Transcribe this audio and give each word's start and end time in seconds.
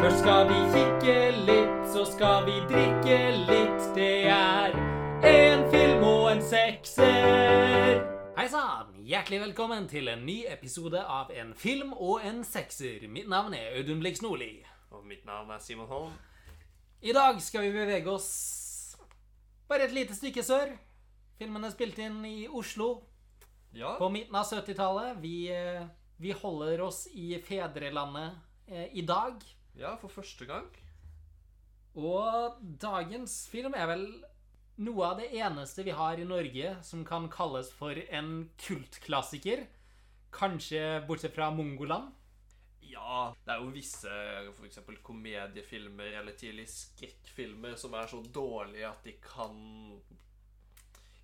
Først 0.00 0.22
skal 0.22 0.46
vi 0.48 0.54
kikke 0.72 1.14
litt, 1.44 1.80
så 1.92 2.06
skal 2.08 2.46
vi 2.46 2.54
drikke 2.70 3.16
litt. 3.50 3.82
Det 3.92 4.30
er 4.32 4.72
en 5.28 5.66
film 5.68 6.06
og 6.08 6.22
en 6.30 6.40
sekser. 6.40 8.00
Hei 8.38 8.46
sann! 8.48 8.94
Hjertelig 9.04 9.42
velkommen 9.42 9.90
til 9.92 10.08
en 10.08 10.24
ny 10.24 10.38
episode 10.48 11.04
av 11.04 11.34
En 11.36 11.52
film 11.52 11.92
og 11.92 12.24
en 12.24 12.40
sekser. 12.48 13.04
Mitt 13.12 13.28
navn 13.28 13.52
er 13.52 13.76
Audun 13.76 14.00
Blix 14.00 14.24
Nordli. 14.24 14.64
Og 14.88 15.04
mitt 15.04 15.28
navn 15.28 15.52
er 15.52 15.60
Simon 15.60 15.92
Holm. 15.92 16.16
I 17.04 17.12
dag 17.12 17.36
skal 17.44 17.68
vi 17.68 17.76
bevege 17.76 18.08
oss 18.08 18.96
bare 19.68 19.84
et 19.84 19.92
lite 19.92 20.16
stykke 20.16 20.40
sør. 20.40 20.78
Filmen 21.36 21.68
er 21.68 21.76
spilt 21.76 22.00
inn 22.00 22.24
i 22.24 22.48
Oslo 22.48 23.02
Ja, 23.76 23.98
på 24.00 24.08
midten 24.08 24.40
av 24.40 24.48
70-tallet. 24.48 25.20
Vi, 25.20 25.52
eh, 25.52 25.84
vi 26.16 26.32
holder 26.32 26.88
oss 26.88 27.04
i 27.12 27.34
fedrelandet 27.44 28.40
eh, 28.64 28.88
i 28.96 29.04
dag. 29.04 29.36
Ja, 29.78 29.94
for 30.00 30.12
første 30.12 30.46
gang. 30.48 30.68
Og 31.98 32.60
dagens 32.82 33.42
film 33.50 33.74
er 33.74 33.88
vel 33.90 34.06
noe 34.80 35.10
av 35.10 35.18
det 35.20 35.28
eneste 35.36 35.84
vi 35.84 35.94
har 35.96 36.20
i 36.20 36.28
Norge 36.28 36.76
som 36.86 37.02
kan 37.04 37.28
kalles 37.32 37.72
for 37.76 37.98
en 38.08 38.48
kultklassiker. 38.62 39.66
Kanskje 40.32 41.02
bortsett 41.08 41.34
fra 41.34 41.50
Mongoland. 41.52 42.14
Ja, 42.90 43.30
det 43.44 43.54
er 43.54 43.60
jo 43.62 43.74
visse 43.74 44.14
for 44.56 44.66
eksempel 44.66 44.96
komediefilmer 45.06 46.16
eller 46.20 46.34
tidlig 46.38 46.66
skrekkfilmer 46.72 47.76
som 47.78 47.94
er 47.94 48.08
så 48.10 48.22
dårlige 48.34 48.88
at 48.88 49.04
de 49.06 49.14
kan 49.22 49.60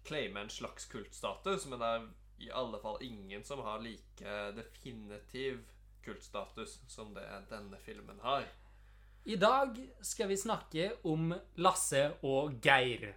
claime 0.06 0.44
en 0.44 0.52
slags 0.52 0.86
kultstatus, 0.91 1.66
men 1.66 1.80
det 1.83 1.88
er 1.88 2.05
i 2.47 2.52
alle 2.55 2.78
fall 2.83 3.00
ingen 3.02 3.42
som 3.44 3.62
har 3.66 3.83
like 3.83 4.36
definitiv 4.55 5.64
kultstatus 6.06 6.78
som 6.88 7.12
det 7.16 7.27
denne 7.51 7.78
filmen 7.84 8.20
har. 8.23 8.47
I 9.27 9.37
dag 9.42 9.74
skal 10.06 10.30
vi 10.30 10.37
snakke 10.38 10.92
om 11.10 11.33
Lasse 11.58 12.05
og 12.22 12.61
Geir. 12.62 13.08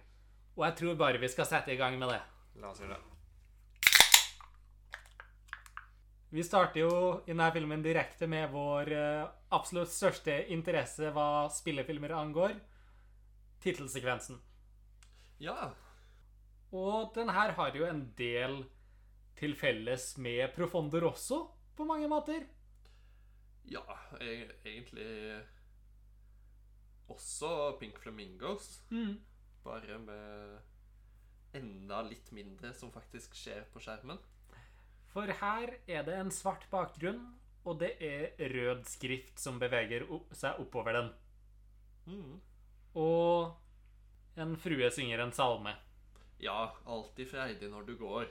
Og 0.58 0.66
jeg 0.66 0.76
tror 0.80 0.98
bare 0.98 1.22
vi 1.22 1.30
skal 1.30 1.46
sette 1.46 1.70
i 1.70 1.78
gang 1.78 1.94
med 2.00 2.10
det. 2.10 2.20
La 2.58 2.72
oss 2.72 2.82
gjøre 2.82 2.98
det. 2.98 3.06
Vi 6.30 6.42
starter 6.46 6.84
jo 6.84 6.90
i 7.24 7.32
denne 7.32 7.48
filmen 7.54 7.82
direkte 7.82 8.28
med 8.30 8.52
vår 8.52 8.90
eh, 8.94 9.30
absolutt 9.54 9.90
største 9.90 10.36
interesse 10.54 11.10
hva 11.14 11.48
spillefilmer 11.50 12.12
angår. 12.14 12.54
Tittelsekvensen. 13.62 14.38
Ja, 15.42 15.72
Og 16.70 17.10
den 17.14 17.30
her 17.34 17.50
har 17.56 17.74
jo 17.74 17.86
en 17.86 18.04
del 18.18 18.60
til 19.38 19.56
felles 19.58 20.12
med 20.18 20.52
Profondo 20.54 21.00
Rosso 21.02 21.40
på 21.74 21.86
mange 21.88 22.06
måter. 22.08 22.44
Ja, 23.68 23.84
egentlig 24.20 25.42
også 27.10 27.76
Pink 27.80 27.98
Flamingos. 27.98 28.80
Mm. 28.90 29.18
Bare 29.64 29.98
med 29.98 30.58
enda 31.58 32.02
litt 32.06 32.30
mindre 32.32 32.72
som 32.76 32.92
faktisk 32.94 33.34
skjer 33.36 33.66
på 33.72 33.82
skjermen. 33.82 34.20
For 35.10 35.26
her 35.40 35.74
er 35.90 36.04
det 36.06 36.14
en 36.14 36.30
svart 36.30 36.68
bakgrunn, 36.70 37.24
og 37.66 37.80
det 37.82 37.96
er 38.04 38.30
rød 38.54 38.84
skrift 38.88 39.40
som 39.42 39.58
beveger 39.60 40.06
seg 40.38 40.60
oppover 40.62 40.96
den. 40.96 41.10
Mm. 42.06 42.36
Og 42.98 44.38
en 44.40 44.54
frue 44.58 44.90
synger 44.94 45.24
en 45.24 45.34
salme. 45.34 45.74
Ja, 46.40 46.70
alltid 46.86 47.28
freidig 47.28 47.68
når 47.72 47.90
du 47.90 47.96
går. 48.00 48.30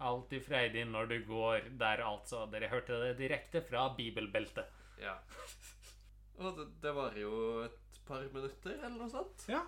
Alltid 0.00 0.44
freidig 0.46 0.86
når 0.88 1.10
du 1.10 1.16
går 1.28 1.70
der, 1.80 2.02
altså. 2.06 2.46
Dere 2.52 2.70
hørte 2.72 2.96
det 3.02 3.18
direkte 3.18 3.60
fra 3.66 3.88
bibelbeltet. 3.96 4.68
Ja. 5.00 5.18
Og 6.40 6.56
det, 6.56 6.66
det 6.80 6.94
varer 6.96 7.20
jo 7.20 7.34
et 7.66 8.00
par 8.08 8.24
minutter, 8.32 8.78
eller 8.78 8.96
noe 8.96 9.10
sånt. 9.12 9.44
Ja. 9.50 9.60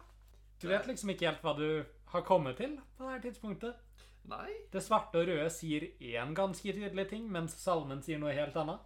Du 0.62 0.68
vet 0.70 0.86
liksom 0.88 1.12
ikke 1.12 1.28
helt 1.28 1.44
hva 1.44 1.52
du 1.58 1.66
har 2.12 2.24
kommet 2.24 2.56
til 2.60 2.78
på 2.96 3.04
det 3.04 3.16
her 3.16 3.24
tidspunktet. 3.26 3.92
Nei. 4.30 4.48
Det 4.70 4.80
svarte 4.84 5.18
og 5.18 5.28
røde 5.28 5.48
sier 5.50 5.88
én 5.98 6.34
ganske 6.38 6.74
tydelig 6.76 7.08
ting, 7.10 7.26
mens 7.32 7.56
salmen 7.58 8.02
sier 8.04 8.20
noe 8.22 8.34
helt 8.36 8.56
annet. 8.56 8.84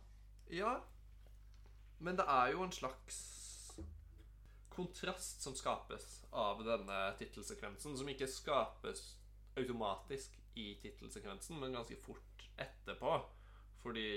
Ja. 0.50 0.78
Men 2.00 2.16
det 2.18 2.26
er 2.28 2.52
jo 2.54 2.64
en 2.64 2.72
slags 2.72 3.20
kontrast 4.76 5.44
som 5.44 5.54
skapes 5.56 6.06
av 6.36 6.60
denne 6.64 6.98
tittelsekvensen, 7.20 7.96
som 7.96 8.08
ikke 8.12 8.28
skapes 8.28 9.06
automatisk 9.56 10.34
i 10.56 10.74
tittelsekvensen, 10.82 11.58
men 11.60 11.76
ganske 11.76 11.96
fort 12.00 12.46
etterpå. 12.56 13.16
Fordi 13.82 14.08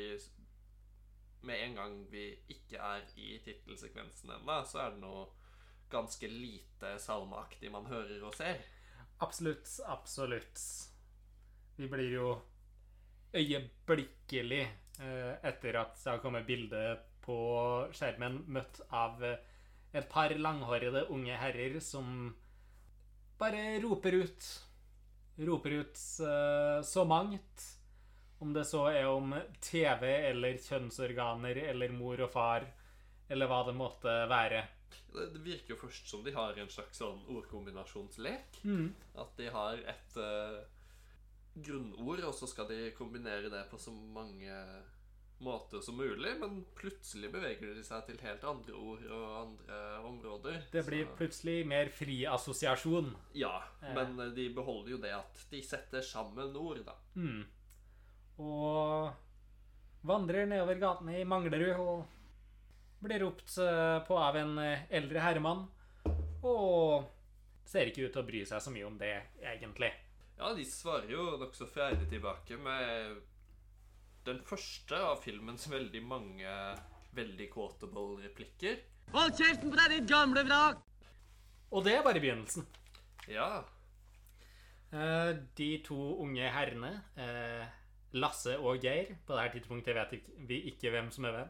med 1.41 1.63
en 1.63 1.75
gang 1.75 1.97
vi 2.11 2.25
ikke 2.51 2.79
er 2.83 3.03
i 3.19 3.37
tittelsekvensen 3.43 4.31
ennå, 4.37 4.59
så 4.67 4.83
er 4.83 4.95
det 4.95 5.03
noe 5.03 5.27
ganske 5.89 6.27
lite 6.29 6.95
salmeaktig 7.01 7.71
man 7.73 7.87
hører 7.89 8.23
og 8.23 8.35
ser. 8.37 8.61
Absolutt, 9.23 9.67
absolutt. 9.87 10.63
Vi 11.79 11.87
blir 11.91 12.11
jo 12.13 12.29
øyeblikkelig, 13.33 14.61
eh, 14.99 15.33
etter 15.43 15.79
at 15.81 15.95
det 16.03 16.11
har 16.11 16.21
kommet 16.23 16.47
bilde 16.47 16.83
på 17.23 17.37
skjermen, 17.93 18.43
møtt 18.47 18.81
av 18.91 19.23
eh, 19.23 19.39
et 19.93 20.07
par 20.09 20.33
langhårede 20.35 21.07
unge 21.09 21.35
herrer 21.37 21.79
som 21.81 22.33
bare 23.39 23.79
roper 23.81 24.19
ut 24.23 24.47
Roper 25.47 25.77
ut 25.81 26.01
uh, 26.23 26.81
så 26.83 27.05
mangt. 27.07 27.67
Om 28.39 28.53
det 28.55 28.65
så 28.67 28.85
er 28.91 29.07
om 29.07 29.33
TV 29.59 30.03
eller 30.29 30.59
kjønnsorganer 30.63 31.57
eller 31.69 31.91
mor 31.91 32.21
og 32.23 32.31
far 32.31 32.67
eller 33.29 33.49
hva 33.51 33.63
det 33.67 33.75
måtte 33.77 34.13
være. 34.31 34.61
Det, 35.09 35.41
virker 35.43 35.73
jo 35.73 35.79
først 35.81 36.09
som 36.09 36.23
de 36.25 36.33
har 36.33 36.57
en 36.57 36.71
slags 36.71 37.01
sånn 37.01 37.19
ordkombinasjonslek. 37.33 38.61
Mm. 38.63 38.87
At 39.21 39.35
de 39.37 39.49
har 39.53 39.81
et 39.91 40.17
uh, 40.17 40.61
grunnord, 41.55 42.23
og 42.25 42.33
så 42.35 42.49
skal 42.49 42.69
de 42.69 42.93
kombinere 42.97 43.51
det 43.51 43.65
på 43.71 43.79
så 43.81 43.93
mange 43.93 44.53
måter 45.41 45.81
som 45.81 45.95
mulig. 45.97 46.33
Men 46.39 46.65
plutselig 46.75 47.31
beveger 47.31 47.73
de 47.75 47.83
seg 47.83 48.05
til 48.07 48.17
helt 48.25 48.43
andre 48.43 48.73
ord 48.75 49.05
og 49.09 49.27
andre 49.43 49.79
områder. 50.09 50.61
Det 50.71 50.85
blir 50.87 51.05
Så- 51.05 51.15
plutselig 51.17 51.65
mer 51.67 51.89
fri 51.89 52.25
assosiasjon. 52.25 53.13
Ja, 53.33 53.63
Eh. 53.81 53.93
men 53.95 54.19
eh, 54.19 54.33
de 54.35 54.49
beholder 54.53 54.91
jo 54.91 54.97
det 54.97 55.13
at 55.15 55.45
de 55.51 55.61
setter 55.61 56.01
sammen 56.01 56.55
ord, 56.55 56.83
da. 56.85 56.95
Mm. 57.15 57.45
Og 58.39 59.13
vandrer 60.05 60.47
nedover 60.47 60.79
gatene 60.79 61.19
i 61.19 61.25
Manglerud 61.27 61.79
og 61.79 62.05
blir 63.03 63.19
ropt 63.23 63.57
eh, 63.59 63.99
på 64.07 64.17
av 64.17 64.35
en 64.39 64.57
eldre 64.89 65.19
herremann. 65.23 65.65
Og 66.43 67.05
ser 67.67 67.89
ikke 67.91 68.07
ut 68.07 68.13
til 68.15 68.23
å 68.23 68.27
bry 68.27 68.43
seg 68.47 68.61
så 68.63 68.71
mye 68.73 68.87
om 68.87 68.97
det, 68.97 69.15
egentlig. 69.43 69.91
Ja, 70.39 70.53
de 70.55 70.63
svarer 70.63 71.09
jo 71.11 71.37
nokså 71.37 71.67
freidig 71.67 72.07
tilbake 72.09 72.57
med 72.63 73.17
den 74.25 74.41
første 74.45 74.95
av 74.95 75.21
filmens 75.23 75.67
veldig 75.71 76.01
mange 76.03 76.53
veldig 77.15 77.49
quotable 77.53 78.19
replikker. 78.23 78.77
Hold 79.13 79.33
kjeften 79.39 79.71
på 79.71 79.75
deg, 79.79 79.89
ditt 79.95 80.09
gamle 80.09 80.43
vrak! 80.45 80.83
Og 81.71 81.83
det 81.85 81.95
er 81.97 82.03
bare 82.03 82.19
begynnelsen. 82.21 82.65
Ja, 83.29 83.63
Eh, 84.91 85.35
De 85.55 85.77
to 85.85 85.95
unge 86.23 86.49
herrene, 86.49 87.03
eh, 87.15 87.67
Lasse 88.13 88.55
og 88.57 88.79
Geir 88.81 89.11
På 89.27 89.35
dette 89.37 89.59
tidspunktet 89.59 89.93
vet 89.93 90.13
ikke- 90.17 90.47
vi 90.47 90.57
ikke 90.71 90.89
hvem 90.89 91.11
som 91.11 91.25
er 91.25 91.31
hvem. 91.31 91.49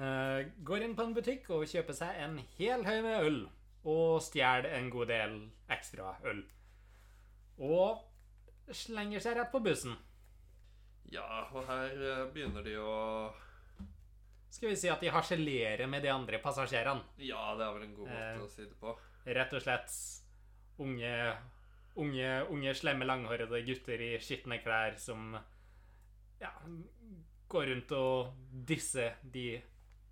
eh, 0.00 0.50
Går 0.64 0.82
inn 0.82 0.96
på 0.96 1.02
en 1.06 1.14
butikk 1.14 1.50
og 1.50 1.62
kjøper 1.66 1.94
seg 1.94 2.16
en 2.16 2.38
hel 2.58 2.82
haug 2.84 3.02
med 3.04 3.24
øl. 3.24 3.48
Og 3.84 4.20
stjeler 4.22 4.74
en 4.74 4.90
god 4.90 5.06
del 5.06 5.50
ekstra 5.70 6.16
øl. 6.24 6.42
Og 7.60 8.02
slenger 8.72 9.20
seg 9.20 9.36
rett 9.36 9.52
på 9.52 9.62
bussen. 9.62 9.94
Ja 11.12 11.26
og 11.54 11.64
her 11.68 11.92
eh, 12.10 12.24
begynner 12.34 12.62
de 12.66 12.74
å 12.80 12.94
Skal 14.50 14.70
vi 14.72 14.76
si 14.80 14.88
at 14.88 15.00
de 15.04 15.10
harselerer 15.12 15.86
med 15.88 16.02
de 16.02 16.08
andre 16.08 16.38
passasjerene. 16.40 17.04
Ja, 17.20 17.54
det 17.58 17.66
er 17.66 17.74
vel 17.76 17.82
en 17.86 17.94
god 17.96 18.08
måte 18.08 18.34
Eh. 18.34 18.42
å 18.42 18.48
si 18.48 18.64
det 18.64 18.76
på. 18.80 18.94
Rett 19.26 19.52
og 19.52 19.60
slett 19.62 19.92
unge, 20.80 21.12
unge, 22.00 22.30
unge 22.48 22.74
slemme, 22.74 23.04
langhårede 23.04 23.60
gutter 23.66 24.00
i 24.00 24.10
skitne 24.24 24.58
klær 24.64 24.96
som 24.96 25.34
ja, 26.40 26.50
går 27.48 27.66
rundt 27.72 27.92
og 27.92 28.32
disser 28.68 29.16
de 29.22 29.60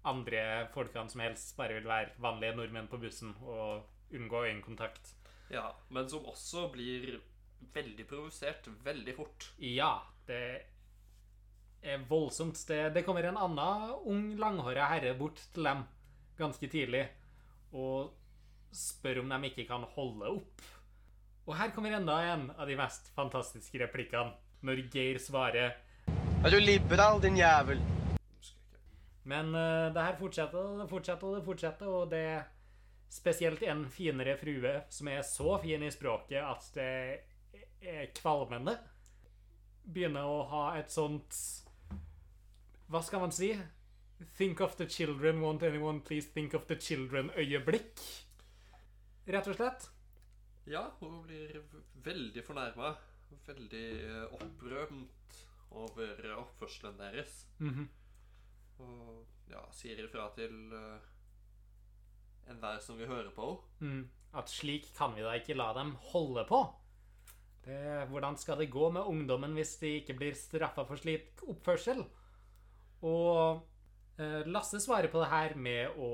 andre 0.06 0.68
folkene 0.74 1.10
som 1.10 1.20
helst 1.24 1.56
bare 1.56 1.78
vil 1.80 1.88
være 1.88 2.12
vanlige 2.22 2.56
nordmenn 2.60 2.88
på 2.92 3.00
bussen 3.02 3.32
og 3.42 3.86
unngå 4.14 4.44
øyekontakt. 4.46 5.14
Ja, 5.50 5.72
Men 5.90 6.08
som 6.08 6.26
også 6.26 6.68
blir 6.72 7.20
veldig 7.74 8.06
provosert 8.06 8.66
veldig 8.84 9.14
fort. 9.16 9.48
Ja, 9.58 10.02
det 10.26 10.36
er 10.36 10.64
voldsomt. 12.08 12.58
Det, 12.68 12.90
det 12.94 13.02
kommer 13.06 13.26
en 13.26 13.38
annen 13.38 13.90
ung, 14.04 14.24
langhåra 14.38 14.88
herre 14.90 15.14
bort 15.18 15.40
til 15.54 15.68
dem 15.68 15.84
ganske 16.36 16.68
tidlig 16.68 17.06
og 17.76 18.12
spør 18.76 19.22
om 19.22 19.30
de 19.32 19.50
ikke 19.50 19.66
kan 19.68 19.84
holde 19.96 20.32
opp. 20.38 20.64
Og 21.46 21.54
her 21.56 21.70
kommer 21.74 21.94
enda 21.94 22.16
en 22.32 22.48
av 22.56 22.66
de 22.66 22.76
mest 22.78 23.12
fantastiske 23.14 23.78
replikkene, 23.84 24.34
når 24.66 24.82
Geir 24.90 25.20
svarer 25.22 25.76
Er 26.44 26.50
du 26.50 26.58
liberal, 26.58 27.20
din 27.22 27.38
jævel? 27.38 27.80
Men 29.26 29.54
uh, 29.54 29.92
det 29.94 30.02
her 30.02 30.18
fortsetter 30.18 30.58
og 30.58 30.82
det 30.82 30.88
fortsetter 30.90 31.26
og 31.26 31.36
det 31.36 31.44
fortsetter, 31.46 31.86
og 31.86 32.10
det 32.10 32.24
er 32.34 32.44
spesielt 33.10 33.62
en 33.62 33.84
finere 33.90 34.36
frue 34.38 34.74
som 34.90 35.08
er 35.10 35.22
så 35.26 35.56
fin 35.62 35.82
i 35.82 35.90
språket 35.94 36.42
at 36.42 36.68
det 36.74 36.90
er 37.86 38.10
kvalmende. 38.14 38.76
Begynner 39.86 40.26
å 40.26 40.42
ha 40.50 40.64
et 40.80 40.90
sånt 40.90 41.34
Hva 42.86 43.02
skal 43.02 43.22
man 43.24 43.34
si? 43.34 43.50
Think 44.38 44.60
of 44.60 44.76
the 44.76 44.86
children, 44.86 45.40
won't 45.42 45.62
anyone 45.66 46.00
please 46.00 46.30
think 46.32 46.54
of 46.54 46.66
the 46.70 46.76
children-øyeblikk. 46.80 48.00
Rett 49.26 49.50
og 49.50 49.58
slett. 49.58 49.88
Ja, 50.70 50.86
hun 51.00 51.20
blir 51.26 51.60
veldig 52.06 52.44
fornærma. 52.46 52.94
Veldig 53.46 53.86
eh, 54.06 54.34
opprømt 54.38 55.40
over 55.76 56.32
oppførselen 56.38 56.98
deres. 57.00 57.44
Mhm. 57.58 57.88
Og 58.78 59.26
ja, 59.50 59.62
sier 59.72 60.02
ifra 60.04 60.28
til 60.36 60.52
uh, 60.74 60.98
enhver 62.50 62.80
som 62.84 62.98
vil 63.00 63.10
høre 63.10 63.32
på 63.34 63.48
henne. 63.80 64.02
Mm. 64.02 64.02
At 64.36 64.50
slik 64.52 64.90
kan 64.96 65.14
vi 65.16 65.24
da 65.24 65.32
ikke 65.38 65.56
la 65.56 65.70
dem 65.76 65.94
holde 66.12 66.44
på. 66.48 66.58
Det, 67.64 68.04
hvordan 68.10 68.36
skal 68.38 68.60
det 68.60 68.68
gå 68.70 68.90
med 68.92 69.08
ungdommen 69.08 69.56
hvis 69.56 69.78
de 69.80 69.94
ikke 70.02 70.14
blir 70.18 70.36
straffa 70.38 70.84
for 70.86 71.00
slik 71.00 71.40
oppførsel? 71.48 72.04
Og 73.06 74.20
eh, 74.20 74.42
Lasse 74.50 74.80
svarer 74.82 75.10
på 75.12 75.22
det 75.22 75.30
her 75.30 75.54
med 75.60 75.98
å 76.02 76.10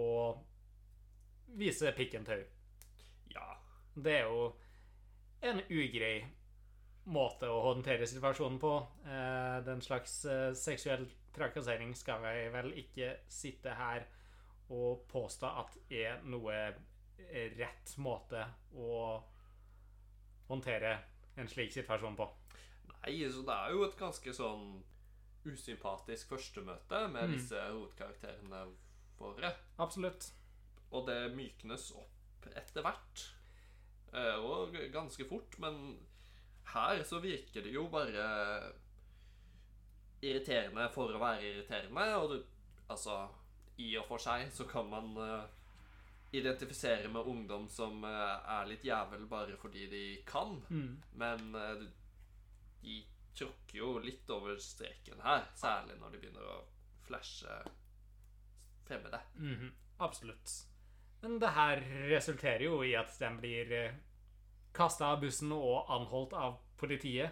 vise 1.59 1.93
pikken 1.97 2.27
tau. 2.29 2.41
Ja. 3.33 3.49
Det 3.95 4.15
er 4.21 4.29
jo 4.29 4.47
en 5.43 5.61
ugrei 5.69 6.23
måte 7.13 7.49
å 7.51 7.63
håndtere 7.67 8.07
situasjonen 8.09 8.61
på. 8.63 8.77
Eh, 9.07 9.59
den 9.67 9.83
slags 9.85 10.23
eh, 10.25 10.51
seksuell 10.59 11.09
trakassering 11.35 11.95
skal 11.97 12.23
vi 12.25 12.49
vel 12.55 12.73
ikke 12.85 13.17
sitte 13.33 13.75
her 13.77 14.07
og 14.73 15.05
påstå 15.11 15.49
at 15.63 15.77
er 15.93 16.21
noe 16.29 16.59
rett 17.57 17.93
måte 18.03 18.41
å 18.77 18.93
håndtere 20.49 20.93
en 21.41 21.49
slik 21.49 21.73
situasjon 21.73 22.17
på. 22.17 22.27
Nei, 22.93 23.15
så 23.33 23.45
det 23.47 23.55
er 23.57 23.75
jo 23.75 23.85
et 23.87 23.97
ganske 23.99 24.35
sånn 24.37 24.67
usympatisk 25.47 26.29
førstemøte 26.29 27.09
med 27.13 27.29
Mm. 27.29 27.33
disse 27.37 27.61
hovedkarakterene 27.71 28.63
våre. 29.19 29.53
Absolutt. 29.79 30.31
Og 30.93 31.07
det 31.07 31.35
myknes 31.35 31.91
opp 31.97 32.47
etter 32.57 32.83
hvert. 32.83 33.27
Eh, 34.13 34.37
og 34.37 34.73
ganske 34.93 35.25
fort. 35.29 35.59
Men 35.59 35.99
her 36.75 37.03
så 37.05 37.21
virker 37.21 37.63
det 37.63 37.73
jo 37.75 37.89
bare 37.89 38.73
irriterende 40.23 40.89
for 40.95 41.13
å 41.17 41.19
være 41.23 41.43
irriterende. 41.49 42.07
Og 42.21 42.31
du, 42.31 42.45
altså 42.93 43.29
I 43.83 43.97
og 43.99 44.07
for 44.11 44.19
seg 44.23 44.51
så 44.55 44.67
kan 44.69 44.89
man 44.91 45.17
eh, 45.17 45.47
identifisere 46.39 47.09
med 47.13 47.27
ungdom 47.29 47.67
som 47.69 48.05
eh, 48.05 48.51
er 48.59 48.69
litt 48.71 48.85
jævel 48.87 49.27
bare 49.31 49.57
fordi 49.61 49.87
de 49.91 50.05
kan. 50.29 50.61
Mm. 50.71 51.03
Men 51.19 51.57
de 52.83 53.01
tråkker 53.39 53.79
jo 53.79 53.99
litt 54.03 54.29
over 54.31 54.57
streken 54.61 55.21
her. 55.25 55.47
Særlig 55.57 55.97
når 56.01 56.13
de 56.15 56.21
begynner 56.23 56.49
å 56.53 56.59
flashe 57.07 57.61
fremmede. 58.89 59.21
Mhm, 59.37 59.73
Absolutt. 60.03 60.51
Men 61.23 61.39
det 61.39 61.53
her 61.55 61.81
resulterer 62.11 62.65
jo 62.67 62.81
i 62.83 62.97
at 62.99 63.13
den 63.21 63.37
blir 63.39 63.71
eh, 63.73 63.93
kasta 64.75 65.13
av 65.13 65.21
bussen 65.23 65.53
og 65.55 65.87
anholdt 65.95 66.33
av 66.35 66.57
politiet. 66.81 67.31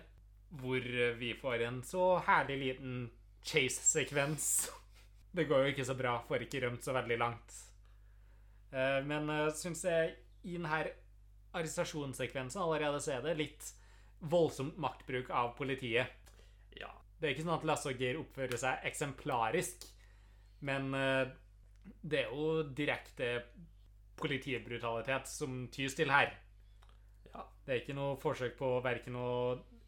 Hvor 0.61 0.79
eh, 0.79 1.17
vi 1.19 1.33
får 1.35 1.65
en 1.67 1.81
så 1.83 2.19
herlig 2.27 2.59
liten 2.65 3.01
chase-sekvens. 3.43 4.71
Det 5.35 5.45
går 5.47 5.63
jo 5.65 5.71
ikke 5.73 5.85
så 5.87 5.95
bra, 5.95 6.17
får 6.27 6.43
ikke 6.47 6.61
rømt 6.65 6.83
så 6.87 6.93
veldig 6.95 7.19
langt. 7.19 7.59
Eh, 8.73 8.99
Men 9.07 9.31
syns 9.55 9.85
jeg 9.87 10.15
i 10.43 10.57
denne 10.57 10.81
arrestasjonssekvensen 11.55 12.63
allerede 12.63 13.01
ser 13.03 13.19
er 13.21 13.29
det 13.29 13.37
litt 13.39 13.71
voldsomt 14.21 14.79
maktbruk 14.81 15.31
av 15.31 15.55
politiet. 15.57 16.33
Ja. 16.77 16.91
Det 17.19 17.29
er 17.29 17.35
ikke 17.35 17.47
sånn 17.47 17.57
at 17.59 17.67
Lasse 17.69 17.93
og 17.93 18.01
Geir 18.01 18.21
oppfører 18.21 18.61
seg 18.61 18.87
eksemplarisk, 18.89 19.85
men 20.69 20.95
eh, 20.97 21.33
det 22.01 22.23
er 22.25 22.33
jo 22.33 22.63
direkte 22.77 23.33
politibrutalitet 24.21 25.29
som 25.29 25.67
tys 25.73 25.97
til 25.97 26.13
her. 26.13 26.33
Ja. 27.33 27.45
Det 27.65 27.75
er 27.75 27.83
ikke 27.83 27.97
noe 27.97 28.19
forsøk 28.21 28.57
på 28.61 28.73
verken 28.85 29.17
å 29.21 29.31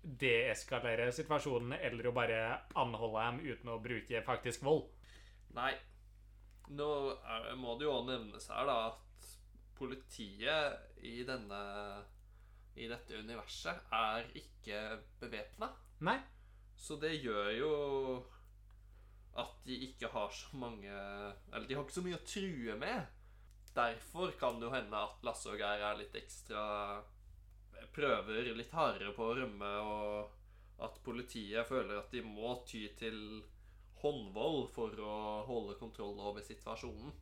deeskalere 0.03 1.13
situasjonen 1.15 1.77
eller 1.79 2.09
å 2.09 2.15
bare 2.17 2.41
anholde 2.81 3.23
dem 3.23 3.41
uten 3.53 3.71
å 3.71 3.81
bruke 3.83 4.23
faktisk 4.27 4.65
vold. 4.67 4.89
Nei. 5.57 5.73
Nå 6.73 6.89
må 7.61 7.77
det 7.77 7.87
jo 7.87 7.97
òg 7.99 8.09
nevnes 8.09 8.49
her 8.51 8.67
da 8.67 8.77
at 8.89 9.29
politiet 9.77 11.05
i 11.05 11.23
denne 11.27 11.61
i 12.77 12.89
dette 12.91 13.19
universet 13.21 13.93
er 13.93 14.29
ikke 14.39 14.79
bevæpna. 15.21 15.73
Så 16.77 16.97
det 17.01 17.15
gjør 17.23 17.51
jo 17.57 17.73
at 19.39 19.53
de 19.65 19.77
ikke 19.87 20.11
har 20.13 20.29
så 20.35 20.57
mange 20.61 20.91
Eller 21.55 21.69
de 21.69 21.75
har 21.75 21.85
ikke 21.85 21.95
så 21.95 22.05
mye 22.05 22.19
å 22.19 22.27
true 22.27 22.77
med. 22.81 23.07
Derfor 23.73 24.35
kan 24.41 24.59
det 24.61 24.67
jo 24.67 24.75
hende 24.75 24.99
at 24.99 25.23
Lasse 25.25 25.49
og 25.53 25.61
Geir 25.61 25.85
er 25.87 26.01
litt 26.01 26.17
ekstra 26.19 26.65
Prøver 27.93 28.53
litt 28.57 28.73
hardere 28.73 29.13
på 29.17 29.25
å 29.27 29.35
rømme, 29.37 29.71
og 29.85 30.85
at 30.87 31.01
politiet 31.05 31.67
føler 31.69 31.99
at 31.99 32.13
de 32.15 32.23
må 32.25 32.55
ty 32.69 32.87
til 32.97 33.43
håndvold 34.03 34.69
for 34.75 34.97
å 35.03 35.17
holde 35.49 35.77
kontroll 35.81 36.17
over 36.21 36.45
situasjonen. 36.47 37.13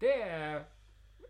Det 0.00 0.16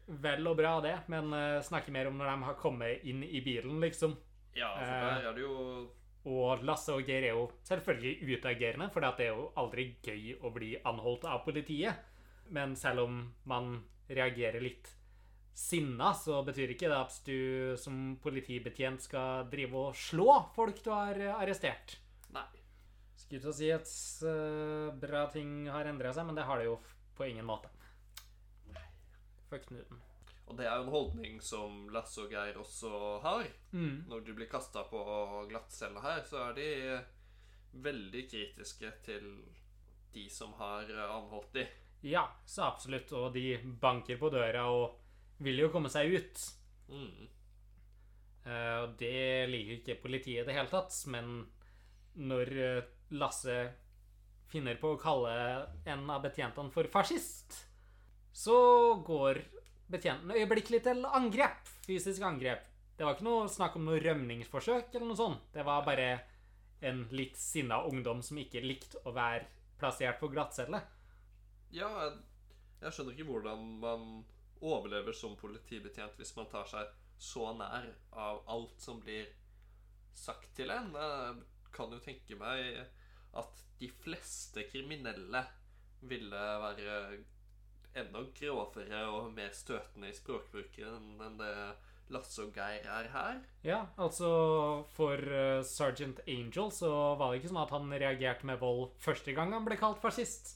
vel 0.09 0.49
og 0.49 0.57
bra, 0.57 0.79
det, 0.85 0.95
men 1.13 1.33
uh, 1.35 1.61
snakke 1.65 1.93
mer 1.95 2.09
om 2.09 2.17
når 2.19 2.31
de 2.33 2.49
har 2.49 2.59
kommet 2.61 3.05
inn 3.09 3.23
i 3.25 3.43
bilen, 3.45 3.79
liksom. 3.85 4.17
Ja, 4.57 4.73
for 4.75 4.85
Eh. 4.89 5.01
der 5.05 5.29
er 5.29 5.35
det 5.37 5.43
jo 5.45 5.89
Og 6.29 6.65
Lasse 6.67 6.93
og 6.93 7.07
Geir 7.07 7.23
er 7.23 7.37
jo 7.37 7.45
selvfølgelig 7.65 8.37
utagerende, 8.37 8.91
for 8.93 9.01
det 9.01 9.27
er 9.29 9.37
jo 9.37 9.53
aldri 9.57 9.85
gøy 10.03 10.35
å 10.43 10.51
bli 10.53 10.75
anholdt 10.85 11.25
av 11.25 11.45
politiet. 11.45 11.95
Men 12.51 12.75
selv 12.77 13.05
om 13.07 13.21
man 13.49 13.85
reagerer 14.11 14.61
litt 14.61 14.91
sinna, 15.55 16.13
så 16.13 16.43
betyr 16.45 16.75
ikke 16.75 16.91
det 16.91 16.99
at 16.99 17.17
du 17.25 17.77
som 17.81 18.19
politibetjent 18.23 19.07
skal 19.07 19.49
drive 19.51 19.87
og 19.89 19.97
slå 19.97 20.51
folk 20.55 20.83
du 20.85 20.91
har 20.91 21.17
arrestert. 21.39 21.97
Nei. 22.35 22.45
Skulle 23.17 23.41
til 23.43 23.51
å 23.51 23.57
si 23.57 23.73
at 23.73 23.89
eh, 24.29 24.93
bra 25.01 25.25
ting 25.33 25.67
har 25.73 25.89
endra 25.89 26.13
seg, 26.13 26.29
men 26.29 26.37
det 26.37 26.45
har 26.47 26.61
det 26.61 26.69
jo 26.69 26.77
på 27.17 27.27
ingen 27.31 27.47
måte. 27.49 27.71
For 29.49 29.63
Knuten. 29.65 30.01
Og 30.49 30.57
det 30.57 30.65
er 30.65 30.79
jo 30.79 30.87
en 30.87 30.93
holdning 30.95 31.41
som 31.45 31.89
Lasse 31.93 32.23
og 32.25 32.33
Geir 32.33 32.57
også 32.57 32.91
har. 33.25 33.45
Mm. 33.73 34.07
Når 34.09 34.23
de 34.25 34.37
blir 34.37 34.49
kasta 34.49 34.87
på 34.89 35.03
glattcella 35.51 36.01
her, 36.01 36.23
så 36.25 36.47
er 36.47 36.55
de 36.57 36.69
veldig 37.85 38.23
kritiske 38.31 38.93
til 39.05 39.27
de 40.15 40.25
som 40.33 40.55
har 40.57 40.89
anholdt 41.05 41.53
de. 41.59 41.67
Ja, 42.09 42.25
så 42.49 42.65
absolutt. 42.71 43.13
Og 43.13 43.35
de 43.35 43.59
banker 43.81 44.17
på 44.21 44.31
døra 44.33 44.65
og 44.73 45.45
vil 45.45 45.61
jo 45.67 45.69
komme 45.75 45.93
seg 45.93 46.17
ut. 46.17 46.47
Mm. 46.89 47.29
Eh, 48.49 48.77
Og 48.87 48.97
det 49.01 49.49
liker 49.53 49.77
ikke 49.83 50.01
politiet 50.03 50.43
i 50.43 50.49
det 50.49 50.57
hele 50.57 50.73
tatt, 50.73 50.95
men 51.13 51.43
når 52.17 52.55
eh, 52.57 52.89
Lasse 53.21 53.59
finner 54.49 54.79
på 54.81 54.95
å 54.95 55.01
kalle 55.01 55.33
en 55.85 56.09
av 56.11 56.23
betjentene 56.25 56.73
for 56.73 56.89
fascist, 56.93 57.68
så 58.39 58.59
går 59.07 59.41
betjenten 59.91 60.31
øyeblikkelig 60.31 60.83
til 60.85 61.07
angrep. 61.11 61.71
Fysisk 61.87 62.23
angrep. 62.23 62.67
Det 62.95 63.07
var 63.07 63.17
ikke 63.17 63.27
noe 63.27 63.49
snakk 63.51 63.77
om 63.79 63.87
noe 63.89 63.99
rømningsforsøk 64.03 64.93
eller 64.93 65.07
noe 65.09 65.19
sånt. 65.19 65.49
Det 65.55 65.65
var 65.67 65.87
bare 65.87 66.09
en 66.87 67.01
litt 67.11 67.39
sinna 67.39 67.81
ungdom 67.89 68.21
som 68.23 68.39
ikke 68.39 68.63
likte 68.63 69.01
å 69.07 69.13
være 69.17 69.49
plassert 69.81 70.21
på 70.21 70.31
glattcelle. 70.31 70.81
Ja, 71.75 71.89
jeg, 72.81 72.93
skjønner 72.95 73.17
ikke 73.17 73.27
hvordan 73.27 73.65
man 73.83 74.05
overlever 74.63 75.17
som 75.17 75.35
politibetjent 75.39 76.19
hvis 76.19 76.35
man 76.37 76.47
tar 76.53 76.69
seg 76.71 76.93
så 77.19 77.51
nær 77.59 77.89
av 78.15 78.45
alt 78.55 78.79
som 78.83 79.01
blir 79.03 79.27
sagt 80.15 80.53
til 80.59 80.71
en. 80.75 80.93
Jeg 80.95 81.73
kan 81.75 81.91
jo 81.91 81.99
tenke 82.03 82.39
meg 82.39 82.85
at 83.39 83.65
de 83.83 83.91
fleste 84.03 84.63
kriminelle 84.71 85.43
ville 86.07 86.45
være 86.63 87.01
enda 87.97 88.25
grovere 88.37 89.05
og 89.13 89.31
mer 89.35 89.55
støtende 89.57 90.11
i 90.11 90.17
språkbruken 90.17 91.23
enn 91.25 91.39
det 91.41 91.55
Lasse 92.13 92.41
og 92.47 92.57
Geir 92.57 92.87
er 92.89 93.09
her. 93.13 93.41
Ja, 93.67 93.83
altså 94.01 94.29
for 94.97 95.21
uh, 95.21 95.61
Sergeant 95.67 96.23
Angel 96.27 96.73
så 96.73 96.91
var 97.21 97.33
det 97.33 97.43
ikke 97.43 97.53
sånn 97.53 97.63
at 97.65 97.75
han 97.75 97.93
reagerte 97.93 98.49
med 98.49 98.61
vold 98.63 98.95
første 99.05 99.35
gang 99.37 99.53
han 99.53 99.67
ble 99.67 99.77
kalt 99.81 100.01
fascist. 100.01 100.55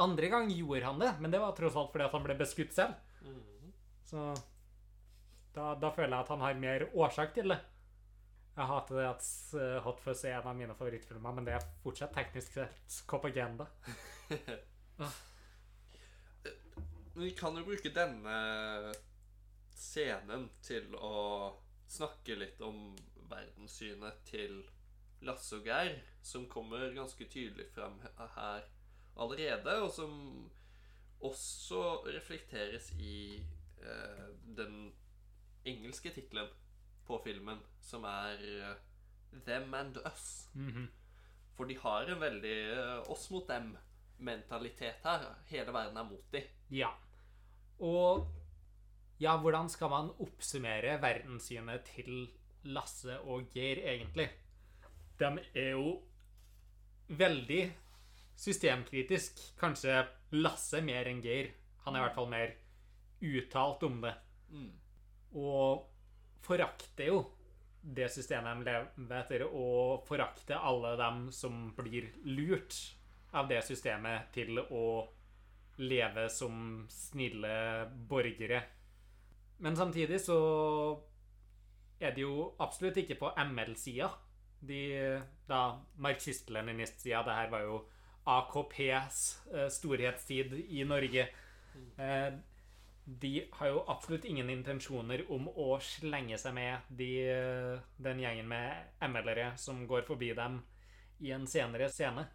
Andre 0.00 0.30
gang 0.32 0.50
gjorde 0.50 0.86
han 0.88 1.02
det, 1.02 1.12
men 1.20 1.30
det 1.30 1.42
var 1.42 1.54
tross 1.54 1.76
alt 1.78 1.92
fordi 1.92 2.06
at 2.08 2.16
han 2.16 2.26
ble 2.26 2.38
beskutt 2.40 2.74
selv. 2.74 2.98
Mhm. 3.22 3.74
Så 4.10 4.30
da, 5.54 5.74
da 5.78 5.92
føler 5.94 6.16
jeg 6.16 6.24
at 6.24 6.32
han 6.34 6.42
har 6.42 6.62
mer 6.64 6.88
årsak 6.90 7.36
til 7.36 7.54
det. 7.54 7.60
Jeg 8.56 8.66
hater 8.66 8.98
det 8.98 9.06
at 9.08 9.26
uh, 9.54 9.78
Hot 9.86 10.02
Fuzz 10.02 10.24
er 10.26 10.40
en 10.40 10.50
av 10.50 10.58
mine 10.58 10.74
favorittfilmer, 10.76 11.36
men 11.36 11.46
det 11.46 11.54
er 11.54 11.68
fortsatt 11.84 12.12
teknisk 12.16 12.58
sett 12.58 12.96
propaganda. 17.20 17.24
vi 17.24 17.30
kan 17.30 17.56
jo 17.56 17.64
bruke 17.64 17.90
denne 17.94 18.94
scenen 19.76 20.50
til 20.62 20.94
å 20.94 21.56
snakke 21.90 22.36
litt 22.38 22.60
om 22.60 22.96
verdenssynet 23.30 24.24
til 24.24 24.62
Lasse 25.22 25.56
og 25.56 25.66
Geir, 25.66 26.00
som 26.22 26.48
kommer 26.48 26.92
ganske 26.94 27.24
tydelig 27.28 27.68
frem 27.74 27.98
her 28.36 28.64
allerede, 29.16 29.82
og 29.82 29.90
som 29.92 30.50
også 31.20 32.06
reflekteres 32.06 32.92
i 32.96 33.42
eh, 33.82 34.30
den 34.56 34.92
engelske 35.64 36.12
tittelen 36.14 36.48
på 37.06 37.20
filmen, 37.24 37.60
som 37.80 38.04
er 38.08 38.40
eh, 38.40 38.78
Them 39.44 39.74
and 39.74 40.00
Us. 40.06 40.48
Mhm. 40.54 40.88
For 41.56 41.68
de 41.68 41.76
har 41.76 42.08
en 42.08 42.20
veldig 42.20 42.56
eh, 42.72 43.10
oss 43.12 43.30
mot 43.30 43.44
dem-mentalitet 43.48 45.04
her. 45.04 45.26
Hele 45.50 45.72
verden 45.72 45.96
er 45.96 46.08
mot 46.08 46.32
dem. 46.32 46.46
Ja. 46.70 46.94
Og 47.80 48.26
ja, 49.20 49.36
hvordan 49.40 49.68
skal 49.72 49.92
man 49.92 50.12
oppsummere 50.20 50.98
verdenssynet 51.02 51.84
til 51.94 52.28
Lasse 52.72 53.18
og 53.24 53.50
Geir, 53.54 53.82
egentlig? 53.88 54.28
De 55.20 55.30
er 55.54 55.74
jo 55.74 55.94
veldig 57.08 57.62
systemkritisk. 58.40 59.40
Kanskje 59.60 60.02
Lasse 60.36 60.80
mer 60.84 61.08
enn 61.10 61.22
Geir. 61.24 61.52
Han 61.84 61.96
er 61.96 62.02
i 62.02 62.06
hvert 62.06 62.16
fall 62.16 62.30
mer 62.32 62.54
uttalt 63.20 63.84
om 63.88 64.00
det. 64.04 64.14
Mm. 64.50 64.70
Og 65.40 65.86
forakter 66.44 67.10
jo 67.10 67.20
det 67.80 68.10
systemet 68.12 68.60
de 68.60 68.72
lever 68.72 69.20
etter, 69.22 69.44
og 69.46 70.04
forakter 70.08 70.60
alle 70.60 70.96
dem 71.00 71.28
som 71.32 71.70
blir 71.76 72.10
lurt 72.28 72.76
av 73.32 73.48
det 73.48 73.62
systemet 73.64 74.32
til 74.34 74.58
å 74.60 74.84
leve 75.80 76.28
som 76.32 76.84
snille 76.90 77.86
borgere. 78.08 78.62
Men 79.60 79.76
samtidig 79.76 80.20
så 80.20 80.40
er 82.00 82.14
det 82.16 82.24
jo 82.24 82.52
absolutt 82.60 83.00
ikke 83.02 83.18
på 83.20 83.32
ML-sida. 83.36 84.08
De 84.60 84.82
da 85.48 85.80
marxist-leninistsida 85.96 87.22
Det 87.24 87.34
her 87.34 87.50
var 87.50 87.64
jo 87.64 87.80
AKPs 88.28 89.20
eh, 89.54 89.68
storhetstid 89.72 90.52
i 90.68 90.84
Norge. 90.84 91.28
Eh, 91.96 92.32
de 93.04 93.32
har 93.52 93.66
jo 93.72 93.84
absolutt 93.88 94.24
ingen 94.24 94.50
intensjoner 94.52 95.24
om 95.32 95.48
å 95.48 95.72
slenge 95.82 96.36
seg 96.38 96.54
med 96.54 96.92
de, 96.94 97.08
den 97.98 98.20
gjengen 98.22 98.46
med 98.48 99.00
ML-ere 99.02 99.54
som 99.58 99.86
går 99.88 100.04
forbi 100.06 100.30
dem 100.36 100.60
i 101.18 101.32
en 101.34 101.48
senere 101.50 101.88
scene. 101.90 102.28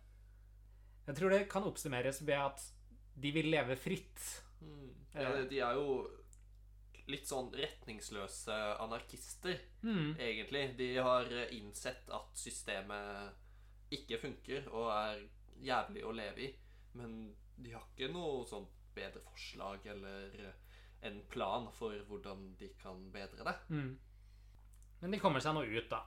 Jeg 1.06 1.16
tror 1.20 1.32
det 1.32 1.46
kan 1.52 1.64
oppsummeres 1.70 2.20
ved 2.26 2.42
at 2.42 2.66
de 3.16 3.32
vil 3.32 3.50
leve 3.52 3.76
fritt. 3.80 4.22
Mm. 4.62 4.92
Ja, 5.16 5.32
de- 5.48 5.60
er 5.64 5.74
jo 5.78 6.10
litt 7.08 7.28
sånn 7.30 7.52
retningsløse 7.54 8.56
anarkister, 8.82 9.60
Mm. 9.84 10.16
egentlig. 10.20 10.76
De 10.78 10.96
har 10.98 11.26
innsett 11.52 12.10
at 12.10 12.34
systemet 12.36 13.34
ikke 13.92 14.20
funker 14.20 14.68
og 14.74 14.90
er 14.92 15.28
jævlig 15.62 16.04
å 16.04 16.12
leve 16.16 16.40
i. 16.48 16.56
Men 16.94 17.36
de 17.62 17.72
har 17.72 17.84
ikke 17.96 18.12
noe 18.12 18.46
sånn 18.46 18.68
bedre 18.96 19.22
forslag 19.22 19.86
eller 19.86 20.54
en 21.04 21.22
plan 21.30 21.70
for 21.72 21.92
hvordan 22.10 22.56
de 22.58 22.70
kan 22.82 23.12
bedre 23.12 23.44
det. 23.46 23.56
Mm. 23.70 23.98
Men 25.02 25.12
de 25.12 25.20
kommer 25.20 25.40
seg 25.40 25.54
nå 25.54 25.62
ut, 25.78 25.90
da. 25.90 26.04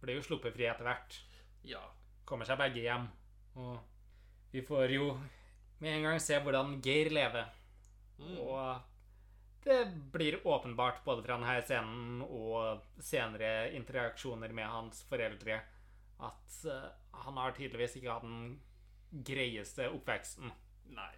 Blir 0.00 0.14
jo 0.16 0.22
sluppet 0.22 0.54
fri 0.54 0.64
etter 0.64 0.84
hvert. 0.86 1.18
Ja. 1.64 1.82
Kommer 2.24 2.46
seg 2.46 2.56
begge 2.58 2.80
hjem. 2.86 3.08
Og 3.56 3.78
vi 4.52 4.62
får 4.62 4.90
jo 4.94 5.20
med 5.80 5.94
en 5.96 6.02
gang 6.08 6.20
se 6.20 6.38
hvordan 6.44 6.78
Geir 6.84 7.10
lever. 7.12 7.48
Mm. 8.20 8.38
Og 8.44 8.80
det 9.64 9.78
blir 10.12 10.40
åpenbart 10.46 11.02
både 11.04 11.22
fra 11.24 11.36
denne 11.36 11.58
scenen 11.64 12.22
og 12.24 12.84
senere 13.04 13.70
interaksjoner 13.76 14.52
med 14.56 14.68
hans 14.68 15.02
foreldre 15.08 15.60
at 16.20 16.56
eh, 16.68 16.88
han 17.24 17.36
har 17.40 17.54
tydeligvis 17.56 17.96
ikke 17.96 18.12
hatt 18.12 18.26
den 18.26 19.24
greieste 19.24 19.88
oppveksten. 19.92 20.52
Nei. 20.92 21.14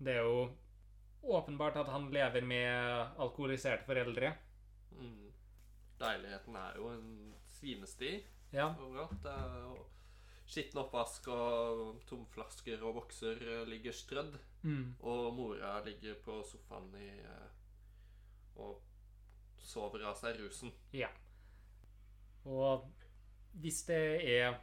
Det 0.00 0.16
er 0.16 0.24
jo 0.26 0.48
åpenbart 1.22 1.76
at 1.82 1.90
han 1.92 2.08
lever 2.14 2.42
med 2.46 3.18
alkoholiserte 3.20 3.86
foreldre. 3.86 4.32
Mm. 4.96 5.30
Leiligheten 6.00 6.56
er 6.56 6.78
jo 6.80 6.88
en 6.94 7.08
svinesti 7.58 8.14
Ja. 8.52 8.70
overalt. 8.80 9.18
Det 9.22 9.30
er 9.30 9.58
jo 9.62 9.74
skitten 10.50 10.80
oppvask 10.82 11.28
og 11.30 12.00
tomflasker 12.10 12.82
og 12.82 12.96
bokser 12.98 13.38
eh, 13.38 13.66
ligger 13.70 13.94
strødd. 13.94 14.38
Mm. 14.62 14.96
Og 15.06 15.34
mora 15.34 15.78
ligger 15.86 16.18
på 16.24 16.40
sofaen 16.46 16.90
i 16.98 17.10
eh, 17.22 17.46
og 18.60 18.80
sover 19.62 20.04
av 20.10 20.18
seg 20.18 20.40
rusen. 20.40 20.72
Ja. 20.96 21.08
Og 22.48 22.88
hvis 23.62 23.84
det 23.88 24.02
er 24.26 24.58